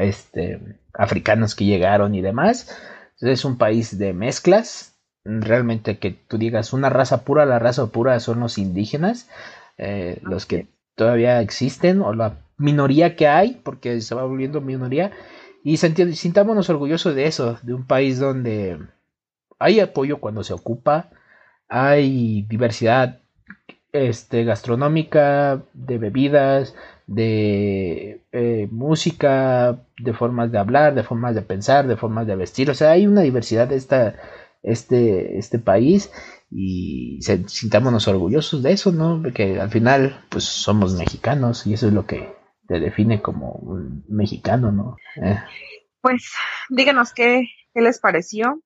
este, 0.00 0.60
africanos 0.94 1.54
que 1.54 1.64
llegaron 1.66 2.14
y 2.14 2.22
demás. 2.22 2.74
Es 3.20 3.44
un 3.44 3.58
país 3.58 3.98
de 3.98 4.12
mezclas. 4.12 4.94
Realmente 5.24 5.98
que 5.98 6.12
tú 6.12 6.38
digas 6.38 6.72
una 6.72 6.88
raza 6.88 7.24
pura, 7.24 7.44
la 7.44 7.58
raza 7.58 7.86
pura 7.88 8.18
son 8.20 8.40
los 8.40 8.56
indígenas, 8.56 9.28
eh, 9.76 10.20
los 10.22 10.46
que 10.46 10.68
todavía 10.94 11.42
existen, 11.42 12.00
o 12.00 12.14
la 12.14 12.38
minoría 12.56 13.14
que 13.14 13.28
hay, 13.28 13.60
porque 13.62 14.00
se 14.00 14.14
va 14.14 14.24
volviendo 14.24 14.60
minoría, 14.62 15.12
y 15.68 15.76
sintámonos 15.76 16.70
orgullosos 16.70 17.14
de 17.14 17.26
eso, 17.26 17.58
de 17.62 17.74
un 17.74 17.84
país 17.84 18.18
donde 18.18 18.78
hay 19.58 19.80
apoyo 19.80 20.18
cuando 20.18 20.42
se 20.42 20.54
ocupa, 20.54 21.10
hay 21.68 22.46
diversidad 22.48 23.20
este, 23.92 24.44
gastronómica, 24.44 25.60
de 25.74 25.98
bebidas, 25.98 26.74
de 27.06 28.22
eh, 28.32 28.66
música, 28.70 29.76
de 29.98 30.14
formas 30.14 30.50
de 30.52 30.56
hablar, 30.56 30.94
de 30.94 31.02
formas 31.02 31.34
de 31.34 31.42
pensar, 31.42 31.86
de 31.86 31.98
formas 31.98 32.26
de 32.26 32.36
vestir. 32.36 32.70
O 32.70 32.74
sea, 32.74 32.92
hay 32.92 33.06
una 33.06 33.20
diversidad 33.20 33.68
de 33.68 33.76
esta, 33.76 34.14
este, 34.62 35.36
este 35.36 35.58
país 35.58 36.10
y 36.50 37.20
sintámonos 37.46 38.08
orgullosos 38.08 38.62
de 38.62 38.72
eso, 38.72 38.90
¿no? 38.90 39.20
Porque 39.22 39.60
al 39.60 39.68
final, 39.68 40.24
pues 40.30 40.44
somos 40.44 40.94
mexicanos 40.94 41.66
y 41.66 41.74
eso 41.74 41.88
es 41.88 41.92
lo 41.92 42.06
que 42.06 42.37
te 42.68 42.78
define 42.78 43.22
como 43.22 43.52
un 43.52 44.04
mexicano, 44.08 44.70
¿no? 44.70 44.96
Eh. 45.16 45.38
Pues 46.02 46.32
díganos 46.68 47.12
qué, 47.14 47.48
qué 47.74 47.80
les 47.80 47.98
pareció. 47.98 48.62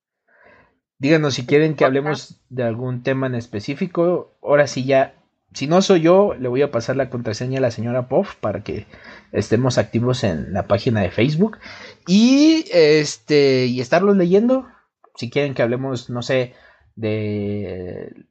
Díganos 0.98 1.34
si 1.34 1.46
quieren 1.46 1.76
que 1.76 1.84
hablemos 1.84 2.42
de 2.48 2.64
algún 2.64 3.04
tema 3.04 3.28
en 3.28 3.36
específico. 3.36 4.36
Ahora 4.42 4.66
sí 4.66 4.84
ya, 4.84 5.14
si 5.54 5.68
no 5.68 5.82
soy 5.82 6.00
yo, 6.00 6.34
le 6.34 6.48
voy 6.48 6.62
a 6.62 6.72
pasar 6.72 6.96
la 6.96 7.10
contraseña 7.10 7.58
a 7.58 7.62
la 7.62 7.70
señora 7.70 8.08
Poff 8.08 8.34
para 8.36 8.64
que 8.64 8.86
estemos 9.30 9.78
activos 9.78 10.24
en 10.24 10.52
la 10.52 10.66
página 10.66 11.00
de 11.00 11.10
Facebook 11.10 11.58
y 12.06 12.64
este 12.72 13.66
y 13.66 13.80
estarlos 13.80 14.16
leyendo. 14.16 14.66
Si 15.14 15.30
quieren 15.30 15.54
que 15.54 15.62
hablemos, 15.62 16.10
no 16.10 16.22
sé, 16.22 16.54
de 16.96 18.26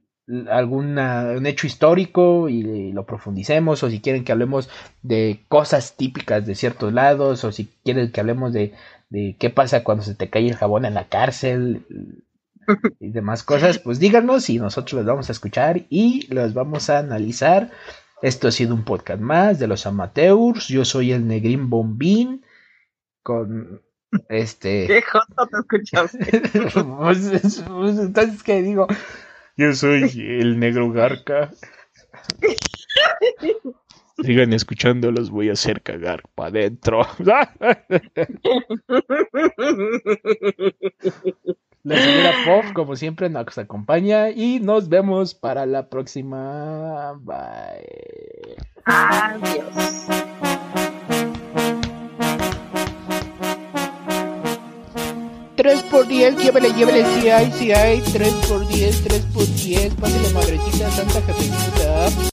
algún 0.49 0.97
un 0.97 1.45
hecho 1.45 1.67
histórico 1.67 2.47
y 2.47 2.91
lo 2.91 3.05
profundicemos 3.05 3.83
o 3.83 3.89
si 3.89 3.99
quieren 3.99 4.23
que 4.23 4.31
hablemos 4.31 4.69
de 5.01 5.43
cosas 5.47 5.97
típicas 5.97 6.45
de 6.45 6.55
ciertos 6.55 6.93
lados 6.93 7.43
o 7.43 7.51
si 7.51 7.69
quieren 7.83 8.11
que 8.11 8.19
hablemos 8.19 8.53
de, 8.53 8.73
de 9.09 9.35
qué 9.39 9.49
pasa 9.49 9.83
cuando 9.83 10.03
se 10.03 10.15
te 10.15 10.29
cae 10.29 10.47
el 10.47 10.55
jabón 10.55 10.85
en 10.85 10.93
la 10.93 11.07
cárcel 11.09 11.85
y 12.99 13.09
demás 13.09 13.43
cosas, 13.43 13.79
pues 13.79 13.99
díganos 13.99 14.49
y 14.49 14.59
nosotros 14.59 14.93
los 14.93 15.05
vamos 15.05 15.29
a 15.29 15.31
escuchar 15.31 15.85
y 15.89 16.27
los 16.33 16.53
vamos 16.53 16.89
a 16.89 16.99
analizar. 16.99 17.71
Esto 18.21 18.47
ha 18.47 18.51
sido 18.51 18.75
un 18.75 18.85
podcast 18.85 19.19
más 19.19 19.59
de 19.59 19.67
los 19.67 19.85
amateurs. 19.85 20.67
Yo 20.67 20.85
soy 20.85 21.11
el 21.11 21.27
Negrín 21.27 21.69
Bombín 21.69 22.45
con 23.23 23.81
este. 24.29 24.87
¿Qué 24.87 25.01
joto 25.01 25.47
te 25.47 25.57
escuchaste? 25.57 26.41
pues, 26.73 27.63
pues, 27.67 27.99
entonces, 27.99 28.43
¿qué 28.43 28.61
digo? 28.61 28.87
Yo 29.61 29.73
soy 29.73 30.09
el 30.15 30.59
negro 30.59 30.91
Garca. 30.91 31.51
Sigan 34.23 34.53
escuchando, 34.53 35.11
los 35.11 35.29
voy 35.29 35.49
a 35.49 35.53
hacer 35.53 35.83
cagar 35.83 36.23
para 36.33 36.49
adentro. 36.49 37.05
La 41.83 41.97
señora 41.97 42.33
Puff, 42.43 42.73
como 42.73 42.95
siempre, 42.95 43.29
nos 43.29 43.55
acompaña 43.59 44.31
y 44.31 44.59
nos 44.59 44.89
vemos 44.89 45.35
para 45.35 45.67
la 45.67 45.89
próxima. 45.89 47.13
Bye. 47.21 48.57
Adiós. 48.85 50.07
3 55.61 55.83
por 55.91 56.07
10, 56.07 56.37
llévele, 56.37 56.73
llévele, 56.73 57.05
si 57.13 57.29
hay, 57.29 57.51
si 57.51 57.71
hay, 57.71 58.01
3 58.01 58.33
por 58.49 58.67
10, 58.67 59.03
3 59.03 59.21
por 59.31 59.45
10, 59.45 59.93
pásale 59.93 60.29
madrecita, 60.29 60.89
santa 60.89 61.21
jefecita. 61.21 62.30